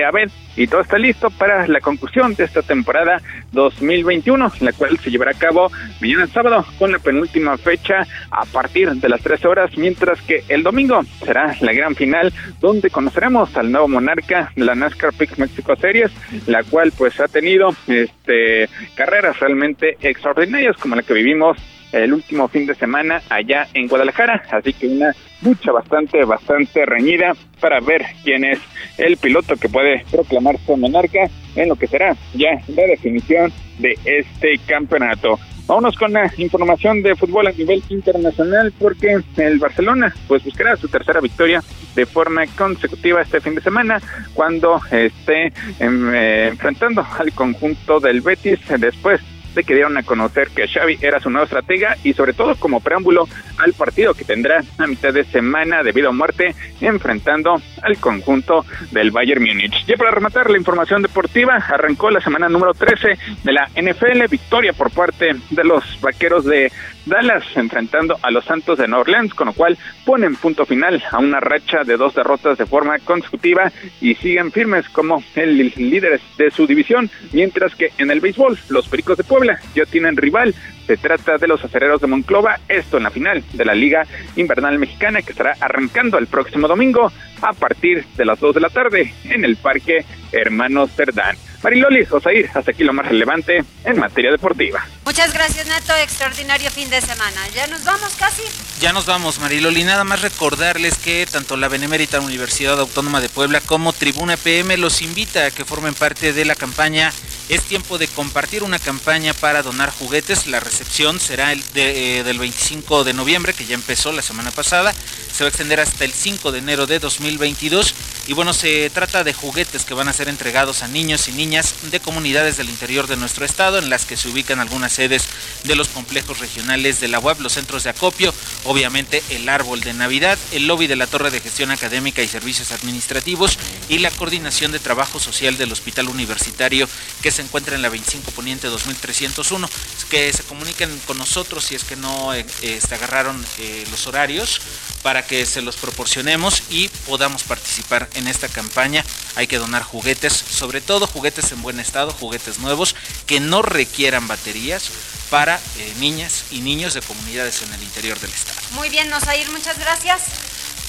Y 0.55 0.67
todo 0.67 0.81
está 0.81 0.97
listo 0.97 1.29
para 1.29 1.67
la 1.67 1.79
conclusión 1.79 2.35
de 2.35 2.43
esta 2.43 2.61
temporada 2.61 3.21
2021, 3.51 4.51
la 4.59 4.73
cual 4.73 4.97
se 4.97 5.11
llevará 5.11 5.31
a 5.31 5.35
cabo 5.35 5.71
mañana 6.01 6.27
sábado 6.27 6.65
con 6.77 6.91
la 6.91 6.99
penúltima 6.99 7.57
fecha 7.57 8.05
a 8.31 8.45
partir 8.45 8.91
de 8.91 9.09
las 9.09 9.21
13 9.21 9.47
horas, 9.47 9.77
mientras 9.77 10.21
que 10.21 10.43
el 10.49 10.63
domingo 10.63 11.01
será 11.23 11.55
la 11.61 11.73
gran 11.73 11.95
final 11.95 12.33
donde 12.59 12.89
conoceremos 12.89 13.55
al 13.55 13.71
nuevo 13.71 13.87
monarca 13.87 14.51
de 14.55 14.65
la 14.65 14.75
NASCAR 14.75 15.13
Pick 15.13 15.37
Mexico 15.37 15.75
Series, 15.75 16.11
la 16.47 16.63
cual 16.63 16.91
pues 16.97 17.19
ha 17.19 17.27
tenido 17.27 17.69
este 17.87 18.69
carreras 18.95 19.39
realmente 19.39 19.97
extraordinarias 20.01 20.75
como 20.77 20.95
la 20.95 21.03
que 21.03 21.13
vivimos 21.13 21.57
el 21.91 22.13
último 22.13 22.47
fin 22.47 22.65
de 22.65 22.75
semana 22.75 23.21
allá 23.29 23.67
en 23.73 23.87
Guadalajara, 23.87 24.43
así 24.51 24.73
que 24.73 24.87
una 24.87 25.15
lucha 25.41 25.71
bastante, 25.71 26.23
bastante 26.25 26.85
reñida 26.85 27.33
para 27.59 27.79
ver 27.79 28.05
quién 28.23 28.43
es 28.43 28.59
el 28.97 29.17
piloto 29.17 29.55
que 29.55 29.69
puede 29.69 30.03
proclamarse 30.11 30.75
monarca 30.75 31.29
en 31.55 31.69
lo 31.69 31.75
que 31.75 31.87
será 31.87 32.15
ya 32.33 32.61
la 32.67 32.83
definición 32.83 33.51
de 33.79 33.97
este 34.05 34.57
campeonato. 34.67 35.39
Vámonos 35.69 35.95
con 35.97 36.11
la 36.13 36.31
información 36.37 37.03
de 37.03 37.15
fútbol 37.15 37.45
a 37.45 37.51
nivel 37.51 37.83
internacional 37.89 38.73
porque 38.79 39.21
el 39.37 39.59
Barcelona 39.59 40.11
pues 40.27 40.43
buscará 40.43 40.75
su 40.75 40.87
tercera 40.87 41.21
victoria 41.21 41.63
de 41.95 42.07
forma 42.07 42.47
consecutiva 42.57 43.21
este 43.21 43.39
fin 43.39 43.53
de 43.53 43.61
semana 43.61 44.01
cuando 44.33 44.81
esté 44.89 45.53
em, 45.79 46.11
eh, 46.11 46.47
enfrentando 46.47 47.05
al 47.19 47.31
conjunto 47.33 47.99
del 47.99 48.21
Betis 48.21 48.59
después 48.79 49.21
de 49.55 49.63
que 49.63 49.73
dieron 49.73 49.97
a 49.97 50.03
conocer 50.03 50.49
que 50.49 50.67
Xavi 50.67 50.97
era 51.01 51.19
su 51.19 51.29
nuevo 51.29 51.45
estratega 51.45 51.97
y 52.03 52.13
sobre 52.13 52.33
todo 52.33 52.55
como 52.55 52.79
preámbulo 52.79 53.27
al 53.57 53.73
partido 53.73 54.13
que 54.13 54.25
tendrá 54.25 54.63
a 54.77 54.87
mitad 54.87 55.13
de 55.13 55.23
semana 55.25 55.83
debido 55.83 56.09
a 56.09 56.13
muerte 56.13 56.55
enfrentando 56.81 57.61
al 57.81 57.97
conjunto 57.97 58.65
del 58.91 59.11
Bayern 59.11 59.43
Múnich. 59.43 59.85
Ya 59.85 59.95
para 59.95 60.11
rematar 60.11 60.49
la 60.49 60.57
información 60.57 61.01
deportiva, 61.01 61.55
arrancó 61.55 62.09
la 62.09 62.21
semana 62.21 62.49
número 62.49 62.73
13 62.73 63.17
de 63.43 63.53
la 63.53 63.67
NFL, 63.75 64.25
victoria 64.29 64.73
por 64.73 64.91
parte 64.91 65.35
de 65.49 65.63
los 65.63 65.83
vaqueros 66.01 66.45
de 66.45 66.71
Dallas 67.09 67.43
enfrentando 67.55 68.17
a 68.21 68.31
los 68.31 68.45
Santos 68.45 68.77
de 68.77 68.87
Nueva 68.87 69.01
Orleans, 69.01 69.33
con 69.33 69.47
lo 69.47 69.53
cual 69.53 69.77
ponen 70.05 70.35
punto 70.35 70.65
final 70.65 71.03
a 71.11 71.17
una 71.17 71.39
racha 71.39 71.83
de 71.83 71.97
dos 71.97 72.15
derrotas 72.15 72.57
de 72.57 72.65
forma 72.65 72.99
consecutiva 72.99 73.71
y 73.99 74.15
siguen 74.15 74.51
firmes 74.51 74.87
como 74.89 75.23
el 75.35 75.73
líderes 75.75 76.21
de 76.37 76.51
su 76.51 76.67
división, 76.67 77.09
mientras 77.33 77.75
que 77.75 77.91
en 77.97 78.11
el 78.11 78.21
béisbol 78.21 78.57
los 78.69 78.87
Pericos 78.87 79.17
de 79.17 79.23
Puebla 79.23 79.59
ya 79.75 79.85
tienen 79.85 80.15
rival 80.15 80.55
se 80.89 80.97
trata 80.97 81.37
de 81.37 81.47
los 81.47 81.63
acereros 81.63 82.01
de 82.01 82.07
Monclova, 82.07 82.59
esto 82.67 82.97
en 82.97 83.03
la 83.03 83.11
final 83.11 83.43
de 83.53 83.63
la 83.63 83.75
Liga 83.75 84.07
Invernal 84.35 84.79
Mexicana 84.79 85.21
que 85.21 85.33
estará 85.33 85.55
arrancando 85.59 86.17
el 86.17 86.25
próximo 86.25 86.67
domingo 86.67 87.11
a 87.41 87.53
partir 87.53 88.05
de 88.17 88.25
las 88.25 88.39
2 88.39 88.55
de 88.55 88.61
la 88.61 88.69
tarde 88.69 89.13
en 89.25 89.45
el 89.45 89.55
Parque 89.57 90.03
Hermanos 90.31 90.89
Cerdán. 90.95 91.35
Mariloli, 91.61 92.07
Osair, 92.09 92.49
hasta 92.53 92.71
aquí 92.71 92.83
lo 92.83 92.93
más 92.93 93.05
relevante 93.05 93.63
en 93.83 93.99
materia 93.99 94.31
deportiva. 94.31 94.85
Muchas 95.05 95.33
gracias, 95.33 95.67
Neto. 95.67 95.93
Extraordinario 95.95 96.71
fin 96.71 96.89
de 96.89 97.01
semana. 97.01 97.47
¿Ya 97.53 97.67
nos 97.67 97.83
vamos 97.83 98.13
casi? 98.17 98.43
Ya 98.79 98.93
nos 98.93 99.05
vamos, 99.05 99.39
Mariloli. 99.39 99.83
Nada 99.83 100.03
más 100.03 100.21
recordarles 100.21 100.97
que 100.97 101.27
tanto 101.29 101.57
la 101.57 101.67
Benemérita 101.67 102.21
Universidad 102.21 102.79
Autónoma 102.79 103.19
de 103.19 103.27
Puebla 103.27 103.59
como 103.61 103.91
Tribuna 103.91 104.37
PM 104.37 104.77
los 104.77 105.01
invita 105.01 105.45
a 105.45 105.51
que 105.51 105.65
formen 105.65 105.93
parte 105.93 106.31
de 106.31 106.45
la 106.45 106.55
campaña 106.55 107.11
es 107.49 107.63
tiempo 107.63 107.97
de 107.97 108.07
compartir 108.07 108.61
una 108.61 108.77
campaña 108.77 109.33
para 109.33 109.63
donar 109.63 109.89
juguetes. 109.89 110.45
La 110.45 110.59
recepción 110.59 111.19
será 111.19 111.51
el 111.51 111.63
de, 111.73 112.19
eh, 112.19 112.23
del 112.23 112.37
25 112.37 113.03
de 113.03 113.13
noviembre, 113.13 113.53
que 113.53 113.65
ya 113.65 113.73
empezó 113.73 114.11
la 114.11 114.21
semana 114.21 114.51
pasada. 114.51 114.93
Se 115.33 115.43
va 115.43 115.47
a 115.47 115.49
extender 115.49 115.79
hasta 115.79 116.05
el 116.05 116.13
5 116.13 116.51
de 116.51 116.59
enero 116.59 116.85
de 116.85 116.99
2022. 116.99 117.95
Y 118.27 118.33
bueno, 118.33 118.53
se 118.53 118.89
trata 118.91 119.23
de 119.23 119.33
juguetes 119.33 119.85
que 119.85 119.93
van 119.93 120.07
a 120.07 120.13
ser 120.13 120.29
entregados 120.29 120.83
a 120.83 120.87
niños 120.87 121.27
y 121.27 121.31
niñas 121.31 121.73
de 121.89 121.99
comunidades 121.99 122.57
del 122.57 122.69
interior 122.69 123.07
de 123.07 123.17
nuestro 123.17 123.45
estado, 123.45 123.79
en 123.79 123.89
las 123.89 124.05
que 124.05 124.17
se 124.17 124.29
ubican 124.29 124.59
algunas 124.59 124.93
sedes 124.93 125.27
de 125.63 125.75
los 125.75 125.87
complejos 125.87 126.39
regionales 126.39 126.99
de 126.99 127.07
la 127.07 127.19
UAP, 127.19 127.39
los 127.39 127.53
centros 127.53 127.83
de 127.83 127.89
acopio, 127.89 128.33
obviamente 128.65 129.23
el 129.29 129.49
árbol 129.49 129.81
de 129.81 129.93
Navidad, 129.93 130.37
el 130.51 130.67
lobby 130.67 130.87
de 130.87 130.95
la 130.95 131.07
Torre 131.07 131.31
de 131.31 131.41
Gestión 131.41 131.71
Académica 131.71 132.21
y 132.21 132.27
Servicios 132.27 132.71
Administrativos 132.71 133.57
y 133.89 133.99
la 133.99 134.11
coordinación 134.11 134.71
de 134.71 134.79
trabajo 134.79 135.19
social 135.19 135.57
del 135.57 135.71
Hospital 135.71 136.09
Universitario 136.09 136.87
que 137.21 137.31
se 137.31 137.41
encuentra 137.41 137.75
en 137.75 137.81
la 137.81 137.89
25 137.89 138.31
Poniente 138.31 138.67
2301. 138.67 139.69
Que 140.09 140.31
se 140.33 140.43
comuniquen 140.43 140.97
con 141.05 141.17
nosotros 141.17 141.65
si 141.65 141.75
es 141.75 141.83
que 141.83 141.95
no 141.95 142.33
eh, 142.33 142.45
este, 142.61 142.95
agarraron 142.95 143.43
eh, 143.59 143.85
los 143.91 144.07
horarios 144.07 144.61
para 145.01 145.25
que 145.25 145.45
se 145.45 145.61
los 145.61 145.75
proporcionemos 145.77 146.63
y 146.69 146.89
podamos 147.07 147.43
participar 147.43 148.09
en 148.15 148.27
esta 148.27 148.47
campaña. 148.47 149.03
Hay 149.35 149.47
que 149.47 149.57
donar 149.57 149.83
juguetes, 149.83 150.33
sobre 150.33 150.81
todo 150.81 151.07
juguetes 151.07 151.51
en 151.51 151.61
buen 151.61 151.79
estado, 151.79 152.11
juguetes 152.11 152.59
nuevos 152.59 152.95
que 153.25 153.39
no 153.39 153.61
requieran 153.61 154.27
baterías 154.27 154.91
para 155.29 155.59
eh, 155.77 155.93
niñas 155.99 156.45
y 156.51 156.61
niños 156.61 156.93
de 156.93 157.01
comunidades 157.01 157.61
en 157.61 157.73
el 157.73 157.83
interior 157.83 158.19
del 158.19 158.31
estado. 158.31 158.59
Muy 158.71 158.89
bien, 158.89 159.09
ir 159.09 159.49
muchas 159.51 159.77
gracias. 159.77 160.23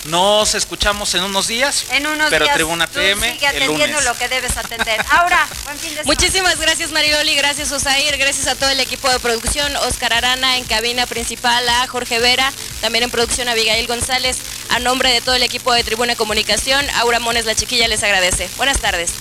Nos 0.04 0.54
escuchamos 0.54 1.14
en 1.14 1.22
unos 1.22 1.46
días. 1.46 1.84
En 1.90 2.06
unos 2.06 2.30
pero 2.30 2.44
días. 2.44 2.54
Tribuna 2.54 2.86
PM. 2.86 3.32
Sigue 3.32 3.46
atendiendo 3.46 4.00
lo 4.00 4.14
que 4.14 4.28
debes 4.28 4.56
atender. 4.56 5.04
Ahora, 5.10 5.46
buen 5.64 5.78
fin 5.78 5.90
de 5.90 5.96
semana. 5.96 6.06
Muchísimas 6.06 6.58
gracias, 6.58 6.90
Marioli. 6.90 7.34
Gracias, 7.34 7.70
Osair. 7.70 8.16
Gracias 8.16 8.46
a 8.46 8.54
todo 8.54 8.70
el 8.70 8.80
equipo 8.80 9.10
de 9.10 9.20
producción. 9.20 9.76
Oscar 9.76 10.14
Arana 10.14 10.56
en 10.56 10.64
cabina 10.64 11.06
principal, 11.06 11.68
a 11.68 11.86
Jorge 11.86 12.18
Vera. 12.18 12.50
También 12.80 13.04
en 13.04 13.10
producción, 13.10 13.48
Abigail 13.48 13.86
González. 13.86 14.38
A 14.70 14.78
nombre 14.78 15.12
de 15.12 15.20
todo 15.20 15.34
el 15.34 15.42
equipo 15.42 15.72
de 15.72 15.84
Tribuna 15.84 16.16
Comunicación, 16.16 16.88
Aura 16.96 17.20
Mones, 17.20 17.44
la 17.44 17.54
chiquilla, 17.54 17.86
les 17.88 18.02
agradece. 18.02 18.48
Buenas 18.56 18.80
tardes. 18.80 19.12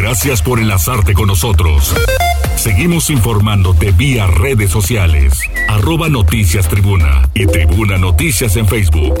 Gracias 0.00 0.40
por 0.40 0.60
enlazarte 0.60 1.12
con 1.12 1.26
nosotros. 1.26 1.94
Seguimos 2.56 3.10
informándote 3.10 3.92
vía 3.92 4.26
redes 4.26 4.70
sociales. 4.70 5.42
Arroba 5.68 6.08
Noticias 6.08 6.68
Tribuna 6.68 7.28
y 7.34 7.44
Tribuna 7.44 7.98
Noticias 7.98 8.56
en 8.56 8.66
Facebook. 8.66 9.18